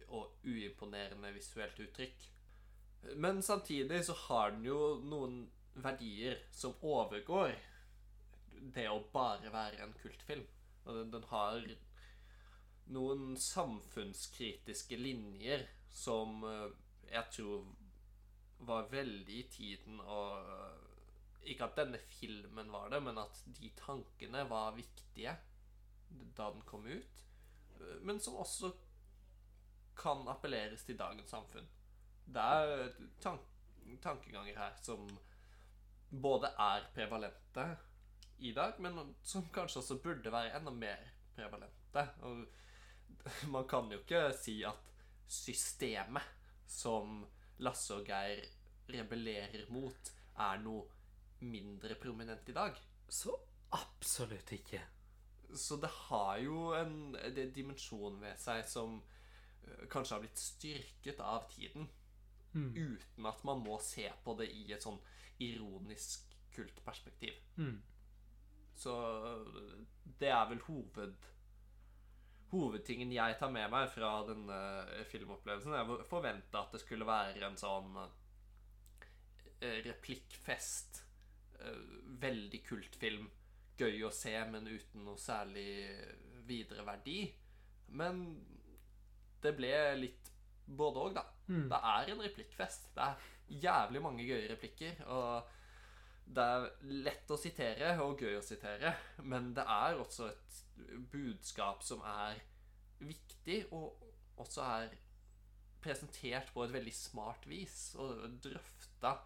og 0.08 0.46
uimponerende 0.46 1.32
visuelt 1.34 1.78
uttrykk. 1.82 2.28
Men 3.16 3.42
samtidig 3.42 4.04
så 4.06 4.14
har 4.26 4.50
den 4.54 4.64
jo 4.64 4.98
noen 5.02 5.46
verdier 5.74 6.38
som 6.54 6.78
overgår 6.82 7.56
det 8.76 8.86
å 8.88 9.02
bare 9.12 9.50
være 9.52 9.82
en 9.84 9.92
kultfilm. 10.00 10.46
Den, 10.86 11.10
den 11.12 11.26
har 11.30 11.66
noen 12.94 13.34
samfunnskritiske 13.40 14.96
linjer 14.96 15.66
som 15.90 16.42
eh, 16.46 16.68
jeg 17.10 17.32
tror 17.34 17.66
var 18.58 18.88
veldig 18.90 19.38
i 19.38 19.48
tiden 19.50 20.00
og 20.00 20.52
Ikke 21.46 21.68
at 21.68 21.76
denne 21.78 21.98
filmen 22.10 22.72
var 22.72 22.88
det, 22.90 22.98
men 23.06 23.18
at 23.22 23.42
de 23.54 23.68
tankene 23.78 24.40
var 24.50 24.72
viktige. 24.74 25.36
da 26.36 26.50
den 26.50 26.62
kom 26.62 26.86
ut, 26.86 27.22
eh, 27.80 28.00
men 28.02 28.20
som 28.20 28.34
også 28.34 28.72
kan 29.96 30.28
appelleres 30.28 30.82
til 30.84 30.98
dagens 30.98 31.30
samfunn. 31.30 31.68
Det 32.26 32.42
er 32.42 32.92
tank 33.20 33.40
tankeganger 34.02 34.58
her 34.58 34.74
som 34.82 35.06
både 36.10 36.50
er 36.58 36.88
prevalente 36.94 37.66
i 38.38 38.52
dag, 38.52 38.80
men 38.80 39.14
som 39.22 39.46
kanskje 39.54 39.80
også 39.80 39.98
burde 40.02 40.32
være 40.32 40.56
enda 40.58 40.70
mer 40.70 41.04
prevalente. 41.36 42.08
Og 42.22 42.44
man 43.54 43.68
kan 43.68 43.92
jo 43.92 43.98
ikke 44.02 44.32
si 44.36 44.62
at 44.66 44.82
systemet 45.28 46.22
som 46.66 47.24
Lasse 47.64 47.96
og 47.96 48.08
Geir 48.08 48.42
rebellerer 48.90 49.66
mot, 49.72 50.12
er 50.36 50.60
noe 50.62 50.84
mindre 51.46 51.96
prominent 52.00 52.48
i 52.48 52.54
dag. 52.56 52.76
Så 53.08 53.34
absolutt 53.76 54.52
ikke. 54.56 54.82
Så 55.54 55.78
det 55.80 55.90
har 56.08 56.38
jo 56.42 56.72
en 56.76 57.16
dimensjon 57.54 58.18
ved 58.20 58.38
seg 58.40 58.64
som 58.68 58.98
eh, 58.98 59.86
kanskje 59.90 60.16
har 60.16 60.24
blitt 60.24 60.40
styrket 60.40 61.22
av 61.22 61.46
tiden. 61.52 61.88
Uten 62.56 63.28
at 63.28 63.44
man 63.44 63.60
må 63.60 63.78
se 63.84 64.08
på 64.24 64.34
det 64.38 64.48
i 64.54 64.64
et 64.72 64.82
sånn 64.82 64.98
ironisk 65.44 66.32
kultperspektiv. 66.56 67.36
Mm. 67.60 67.82
Så 68.76 68.94
eh, 69.30 69.72
det 70.20 70.32
er 70.32 70.48
vel 70.50 70.62
hoved 70.68 71.16
Hovedtingen 72.52 73.10
jeg 73.12 73.36
tar 73.40 73.50
med 73.50 73.70
meg 73.72 73.88
fra 73.90 74.10
denne 74.28 74.58
filmopplevelsen, 75.10 75.72
Jeg 75.74 76.06
forventa 76.06 76.60
at 76.62 76.72
det 76.76 76.80
skulle 76.84 77.06
være 77.08 77.42
en 77.48 77.56
sånn 77.58 77.96
eh, 79.60 79.80
replikkfest. 79.86 81.02
eh, 81.60 81.80
Veldig 82.22 82.62
kultfilm. 82.68 83.26
Gøy 83.76 83.98
å 84.06 84.10
se, 84.14 84.32
men 84.48 84.66
uten 84.70 85.04
noe 85.04 85.18
særlig 85.20 85.66
videre 86.48 86.84
verdi. 86.86 87.18
Men 87.88 88.22
det 89.42 89.52
ble 89.58 89.72
litt 90.00 90.30
både 90.66 91.02
òg, 91.02 91.14
da. 91.18 91.26
Det 91.68 91.80
er 91.92 92.12
en 92.14 92.22
replikkfest. 92.24 92.88
Det 92.96 93.02
er 93.04 93.60
jævlig 93.66 94.00
mange 94.02 94.24
gøye 94.26 94.48
replikker. 94.50 95.02
Og 95.12 95.52
det 96.26 96.42
er 96.42 96.70
lett 97.04 97.30
å 97.30 97.36
sitere 97.38 97.92
og 98.02 98.18
gøy 98.18 98.38
å 98.38 98.42
sitere, 98.42 98.94
men 99.22 99.52
det 99.54 99.62
er 99.62 100.00
også 100.02 100.26
et 100.32 100.56
budskap 101.12 101.82
som 101.84 102.02
er 102.06 102.40
viktig, 102.98 103.64
og 103.72 103.96
også 104.40 104.64
er 104.64 104.96
presentert 105.82 106.50
på 106.54 106.64
et 106.64 106.74
veldig 106.74 106.94
smart 106.94 107.46
vis, 107.48 107.94
og 108.00 108.38
drøfta 108.42 109.16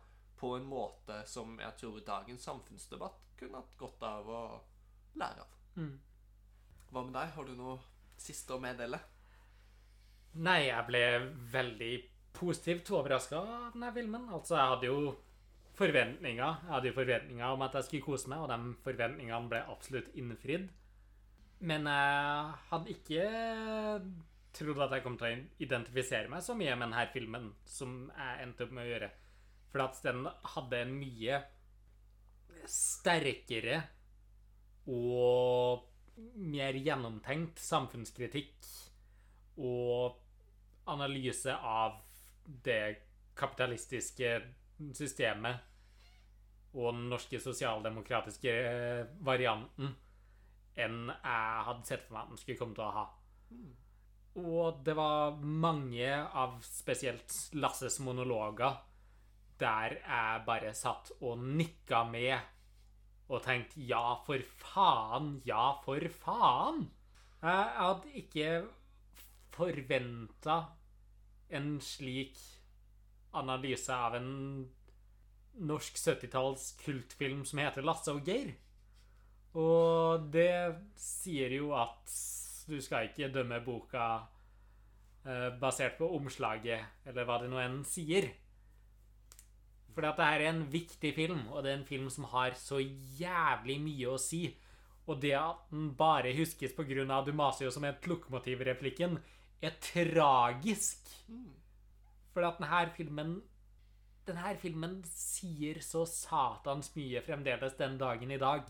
på 0.40 0.54
en 0.56 0.68
måte 0.68 1.20
som 1.28 1.58
jeg 1.60 1.76
tror 1.80 2.04
dagens 2.06 2.46
samfunnsdebatt 2.48 3.34
kunne 3.40 3.60
hatt 3.60 3.76
godt 3.80 4.04
av 4.08 4.28
å 4.28 4.42
lære 5.20 5.44
av. 5.44 5.56
Mm. 5.76 5.96
Hva 6.90 7.02
med 7.06 7.16
deg? 7.16 7.32
Har 7.36 7.48
du 7.48 7.56
noe 7.56 7.78
siste 8.20 8.56
å 8.56 8.62
meddele? 8.62 9.00
Nei, 10.40 10.68
jeg 10.68 10.86
ble 10.86 11.02
veldig 11.52 11.94
positivt 12.36 12.90
overraska 12.94 13.40
av 13.40 13.74
denne 13.74 13.90
filmen. 13.94 14.28
Altså, 14.32 14.56
jeg 14.56 14.72
hadde 14.74 14.90
jo 14.90 15.14
forventninger. 15.78 16.60
Jeg 16.64 16.74
hadde 16.74 16.90
jo 16.90 16.96
forventninger 16.98 17.56
om 17.56 17.64
at 17.66 17.78
jeg 17.78 17.88
skulle 17.88 18.06
kose 18.06 18.30
meg, 18.30 18.44
og 18.44 18.52
de 18.52 18.74
forventningene 18.84 19.50
ble 19.50 19.62
absolutt 19.72 20.12
innfridd. 20.18 20.68
Men 21.60 21.86
jeg 21.90 22.52
hadde 22.70 22.92
ikke 22.94 23.24
trodd 24.56 24.80
at 24.86 24.94
jeg 24.96 25.04
kom 25.04 25.16
til 25.20 25.28
å 25.28 25.62
identifisere 25.62 26.30
meg 26.32 26.42
så 26.44 26.56
mye 26.58 26.74
med 26.74 26.88
denne 26.88 27.06
filmen 27.12 27.50
som 27.68 28.08
jeg 28.08 28.46
endte 28.46 28.66
opp 28.66 28.74
med 28.76 28.86
å 28.86 28.90
gjøre. 28.90 29.10
For 29.70 29.84
at 29.84 30.00
den 30.06 30.24
hadde 30.54 30.80
en 30.80 30.94
mye 30.96 31.40
sterkere 32.70 33.78
og 34.90 35.86
mer 36.40 36.76
gjennomtenkt 36.76 37.60
samfunnskritikk 37.62 38.66
og 39.60 40.18
analyse 40.90 41.54
av 41.54 42.00
det 42.64 42.82
kapitalistiske 43.38 44.32
systemet 44.96 45.60
og 46.74 46.94
den 46.94 47.08
norske 47.12 47.40
sosialdemokratiske 47.42 48.52
varianten 49.26 49.94
enn 50.78 51.10
jeg 51.10 51.64
hadde 51.66 51.88
sett 51.88 52.06
for 52.06 52.16
meg 52.16 52.22
at 52.22 52.32
den 52.34 52.40
skulle 52.42 52.60
komme 52.60 52.76
til 52.76 52.86
å 52.86 52.94
ha. 52.94 53.06
Og 54.40 54.84
det 54.86 54.94
var 54.94 55.40
mange 55.42 56.12
av 56.14 56.60
spesielt 56.64 57.34
Lasses 57.58 57.98
monologer 58.04 58.78
der 59.60 59.98
jeg 59.98 60.44
bare 60.46 60.72
satt 60.76 61.10
og 61.20 61.42
nikka 61.42 62.04
med 62.08 62.38
og 63.30 63.42
tenkte 63.44 63.82
ja, 63.86 64.16
for 64.26 64.42
faen, 64.58 65.36
ja, 65.46 65.76
for 65.84 66.02
faen. 66.22 66.88
Jeg 67.40 67.68
hadde 67.76 68.14
ikke 68.18 68.48
forventa 69.54 70.56
en 71.54 71.76
slik 71.84 72.38
analyse 73.38 73.94
av 73.94 74.16
en 74.18 74.32
norsk 75.60 75.98
70-talls 75.98 76.72
kultfilm 76.82 77.44
som 77.46 77.62
heter 77.62 77.86
Lasse 77.86 78.12
og 78.14 78.26
Geir. 78.26 78.52
Og 79.58 80.28
det 80.30 80.52
sier 80.98 81.56
jo 81.56 81.72
at 81.74 82.12
du 82.70 82.76
skal 82.82 83.08
ikke 83.08 83.32
dømme 83.34 83.58
boka 83.64 84.04
eh, 85.26 85.50
basert 85.58 85.98
på 85.98 86.06
omslaget, 86.14 87.02
eller 87.06 87.26
hva 87.26 87.40
det 87.42 87.50
nå 87.50 87.58
enn 87.62 87.80
sier. 87.88 88.28
Fordi 89.90 90.06
at 90.06 90.20
det 90.20 90.28
her 90.28 90.44
er 90.44 90.52
en 90.52 90.64
viktig 90.70 91.14
film, 91.16 91.40
og 91.50 91.64
det 91.64 91.72
er 91.72 91.78
en 91.80 91.88
film 91.88 92.10
som 92.10 92.28
har 92.30 92.54
så 92.58 92.78
jævlig 93.18 93.80
mye 93.82 94.12
å 94.12 94.20
si. 94.22 94.44
Og 95.10 95.18
det 95.22 95.34
at 95.34 95.64
den 95.72 95.90
bare 95.98 96.30
huskes 96.36 96.72
pga. 96.76 97.02
jo 97.60 97.70
som 97.70 97.84
et 97.84 98.06
lokomotivreplikken, 98.06 99.18
er 99.60 99.70
tragisk. 99.80 101.10
For 102.32 102.46
at 102.46 102.58
denne 102.60 102.90
filmen 102.96 103.42
Denne 104.26 104.54
filmen 104.60 105.00
sier 105.04 105.80
så 105.82 106.04
satans 106.06 106.94
mye 106.94 107.20
fremdeles 107.24 107.74
den 107.74 107.98
dagen 107.98 108.30
i 108.30 108.38
dag. 108.38 108.68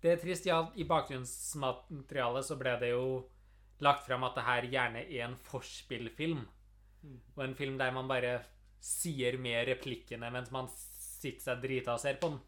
Det 0.00 0.14
er 0.14 0.20
trist, 0.20 0.46
ja. 0.48 0.62
I 0.80 0.86
bakgrunnsmaterialet 0.88 2.46
så 2.46 2.56
ble 2.60 2.76
det 2.80 2.92
jo 2.94 3.04
lagt 3.84 4.06
fram 4.06 4.24
at 4.28 4.36
det 4.36 4.46
her 4.46 4.68
gjerne 4.72 5.04
er 5.06 5.26
en 5.26 5.36
forspillfilm. 5.48 6.42
Og 7.36 7.44
en 7.44 7.56
film 7.56 7.78
der 7.80 7.92
man 7.96 8.08
bare 8.08 8.40
sier 8.80 9.36
med 9.40 9.68
replikkene 9.68 10.30
mens 10.32 10.52
man 10.52 10.68
sitter 10.72 11.50
seg 11.50 11.62
drita 11.64 11.96
og 11.96 12.02
ser 12.02 12.20
på 12.20 12.32
den. 12.32 12.40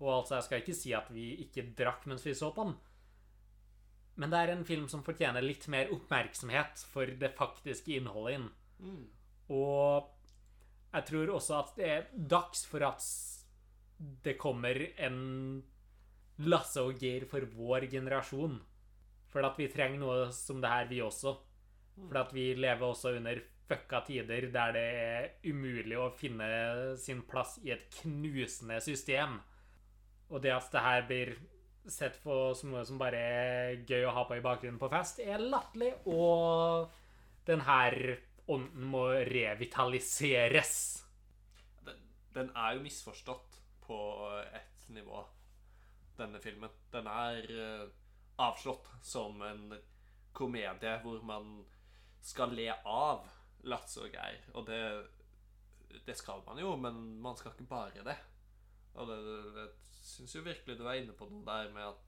Og 0.00 0.10
altså, 0.18 0.36
jeg 0.36 0.46
skal 0.46 0.62
ikke 0.62 0.76
si 0.76 0.92
at 0.96 1.08
vi 1.12 1.30
ikke 1.46 1.70
drakk 1.76 2.04
mens 2.08 2.24
vi 2.26 2.34
så 2.36 2.50
på 2.52 2.68
den. 2.68 2.76
Men 4.16 4.32
det 4.32 4.40
er 4.40 4.52
en 4.54 4.64
film 4.64 4.86
som 4.88 5.04
fortjener 5.04 5.44
litt 5.44 5.66
mer 5.72 5.92
oppmerksomhet 5.92 6.84
for 6.88 7.08
det 7.20 7.34
faktiske 7.36 7.98
innholdet 7.98 8.36
i 8.36 8.40
den. 8.40 8.50
Og 9.52 10.12
jeg 10.92 11.08
tror 11.10 11.32
også 11.36 11.58
at 11.60 11.74
det 11.76 11.88
er 11.92 12.06
dags 12.16 12.64
for 12.68 12.84
at 12.88 13.04
det 14.24 14.36
kommer 14.40 14.80
en 14.96 15.18
Lasse 16.44 16.82
og 16.84 17.00
Geir 17.00 17.24
for 17.30 17.44
vår 17.56 17.88
generasjon. 17.92 18.58
For 19.32 19.44
at 19.46 19.58
vi 19.58 19.68
trenger 19.72 20.00
noe 20.00 20.30
som 20.36 20.60
det 20.62 20.70
her, 20.70 20.88
vi 20.90 21.02
også. 21.04 21.34
For 21.96 22.20
at 22.20 22.32
vi 22.36 22.50
lever 22.58 22.84
også 22.86 23.14
under 23.16 23.40
fucka 23.66 24.02
tider 24.06 24.46
der 24.54 24.72
det 24.76 24.84
er 25.00 25.28
umulig 25.48 25.96
å 25.98 26.12
finne 26.14 26.46
sin 27.02 27.24
plass 27.26 27.56
i 27.64 27.72
et 27.74 27.86
knusende 28.00 28.78
system. 28.84 29.40
Og 30.30 30.42
det 30.42 30.52
at 30.54 30.70
det 30.72 30.84
her 30.84 31.06
blir 31.08 31.32
sett 31.90 32.18
på 32.22 32.36
som 32.58 32.72
noe 32.74 32.84
som 32.86 32.98
bare 32.98 33.18
er 33.18 33.82
gøy 33.86 34.06
å 34.06 34.14
ha 34.14 34.24
på 34.26 34.38
i 34.38 34.44
bakgrunnen 34.44 34.78
på 34.80 34.90
fest, 34.90 35.20
er 35.22 35.42
latterlig, 35.42 35.92
og 36.10 36.90
den 37.46 37.62
her 37.66 37.96
ånden 38.50 38.88
må 38.90 39.06
revitaliseres. 39.28 40.74
Den, 41.86 42.02
den 42.34 42.50
er 42.58 42.74
jo 42.74 42.84
misforstått 42.86 43.60
på 43.86 43.98
et 44.50 44.90
nivå, 44.94 45.22
denne 46.18 46.40
filmen. 46.42 46.72
Den 46.92 47.08
er 47.10 47.50
uh, 47.50 47.88
avslått 48.46 48.88
som 49.06 49.40
en 49.44 49.70
komedie 50.36 50.96
hvor 51.02 51.22
man 51.24 51.60
skal 52.24 52.52
le 52.56 52.68
av 52.84 53.26
Latse 53.66 54.04
og 54.04 54.14
Geir. 54.14 54.42
Og 54.54 54.66
det, 54.68 54.80
det 56.06 56.16
skal 56.18 56.42
man 56.46 56.60
jo, 56.60 56.74
men 56.80 56.98
man 57.22 57.38
skal 57.38 57.54
ikke 57.54 57.70
bare 57.70 58.04
det. 58.06 58.18
Og 58.96 59.08
det, 59.10 59.16
det, 59.56 59.64
jeg 59.64 60.10
syns 60.10 60.36
jo 60.36 60.44
virkelig 60.46 60.78
du 60.78 60.84
er 60.86 61.00
inne 61.00 61.16
på 61.16 61.28
noe 61.30 61.44
der 61.46 61.72
med 61.74 61.90
at 61.92 62.04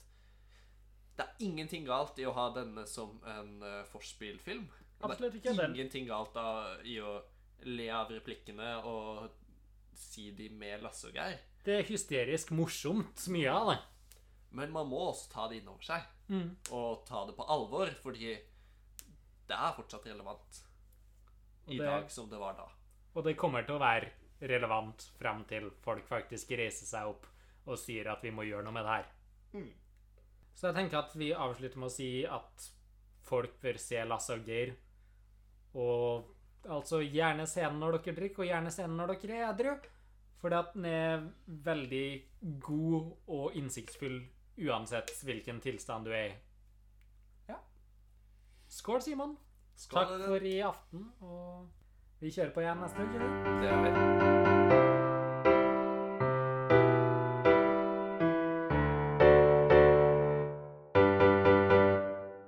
det 1.18 1.24
er 1.26 1.40
ingenting 1.43 1.86
galt 1.89 2.20
i 2.22 2.28
å 2.28 2.35
ha 2.36 2.47
denne 2.55 2.85
som 2.86 3.16
en 3.26 3.56
uh, 3.64 3.82
forspillfilm. 3.90 4.68
Absolutt 5.02 5.40
Det 5.43 5.51
er 5.51 5.66
ingenting 5.66 6.06
galt 6.06 6.35
da, 6.35 6.78
i 6.86 6.98
å 7.02 7.18
le 7.66 7.89
av 7.90 8.10
replikkene 8.14 8.76
og 8.86 9.28
si 9.98 10.30
de 10.35 10.47
med 10.55 10.82
Lasse 10.85 11.10
og 11.10 11.18
Geir. 11.18 11.40
det 11.66 11.74
er 11.74 11.89
hysterisk 11.89 12.52
morsomt, 12.55 13.24
mye 13.35 13.51
av 13.52 13.70
det. 13.72 13.78
Men 14.51 14.73
man 14.73 14.89
må 14.89 15.01
også 15.11 15.29
ta 15.33 15.49
det 15.49 15.61
innover 15.61 15.85
seg. 15.85 16.07
Mm. 16.29 16.57
Og 16.77 17.05
ta 17.09 17.25
det 17.27 17.37
på 17.37 17.47
alvor, 17.49 17.91
fordi 18.03 18.33
det 19.49 19.57
er 19.57 19.77
fortsatt 19.77 20.07
relevant 20.07 20.62
i 21.69 21.77
det- 21.79 21.85
dag 21.87 22.11
som 22.11 22.29
det 22.29 22.39
var 22.39 22.55
da. 22.55 22.69
Og 23.15 23.25
det 23.25 23.37
kommer 23.37 23.62
til 23.66 23.77
å 23.77 23.81
være 23.83 24.11
relevant 24.41 25.03
frem 25.19 25.45
til 25.45 25.70
folk 25.83 26.07
faktisk 26.07 26.51
reiser 26.57 26.87
seg 26.87 27.09
opp 27.09 27.27
og 27.66 27.79
sier 27.79 28.09
at 28.12 28.23
vi 28.23 28.31
må 28.31 28.47
gjøre 28.47 28.65
noe 28.65 28.73
med 28.73 28.85
det 28.85 28.95
her. 28.97 29.07
Så 30.55 30.69
jeg 30.69 30.75
tenker 30.75 30.99
at 30.99 31.15
vi 31.15 31.33
avslutter 31.35 31.79
med 31.79 31.89
å 31.89 31.93
si 31.95 32.25
at 32.27 32.70
folk 33.29 33.61
bør 33.61 33.79
se 33.79 34.05
Lasse 34.05 34.35
og 34.35 34.47
Geir. 34.49 34.75
Og 35.75 36.25
altså 36.69 37.01
gjerne 37.05 37.47
se 37.47 37.61
den 37.61 37.79
når 37.79 37.99
dere 37.99 38.16
drikker, 38.16 38.43
og 38.43 38.49
gjerne 38.49 38.73
se 38.73 38.83
den 38.83 38.97
når 38.97 39.12
dere 39.20 39.37
er 39.37 39.53
edru. 39.53 39.77
Fordi 40.39 40.55
at 40.55 40.75
den 40.75 40.85
er 40.85 41.31
veldig 41.47 42.61
god 42.61 43.12
og 43.27 43.57
innsiktsfull 43.59 44.20
uansett 44.59 45.12
hvilken 45.24 45.60
tilstand 45.60 46.09
du 46.09 46.12
er 46.12 46.32
i. 46.32 46.36
Ja. 47.48 47.59
Skål, 48.68 49.02
Simon. 49.02 49.36
Skål, 49.78 50.05
Takk 50.05 50.26
for 50.26 50.47
i 50.51 50.59
aften, 50.66 51.10
og 51.22 51.68
vi 52.20 52.35
kjører 52.35 52.55
på 52.55 52.66
igjen 52.66 52.82
neste 52.82 53.06
uke. 53.06 53.35
Det 53.62 53.70
er 53.70 54.57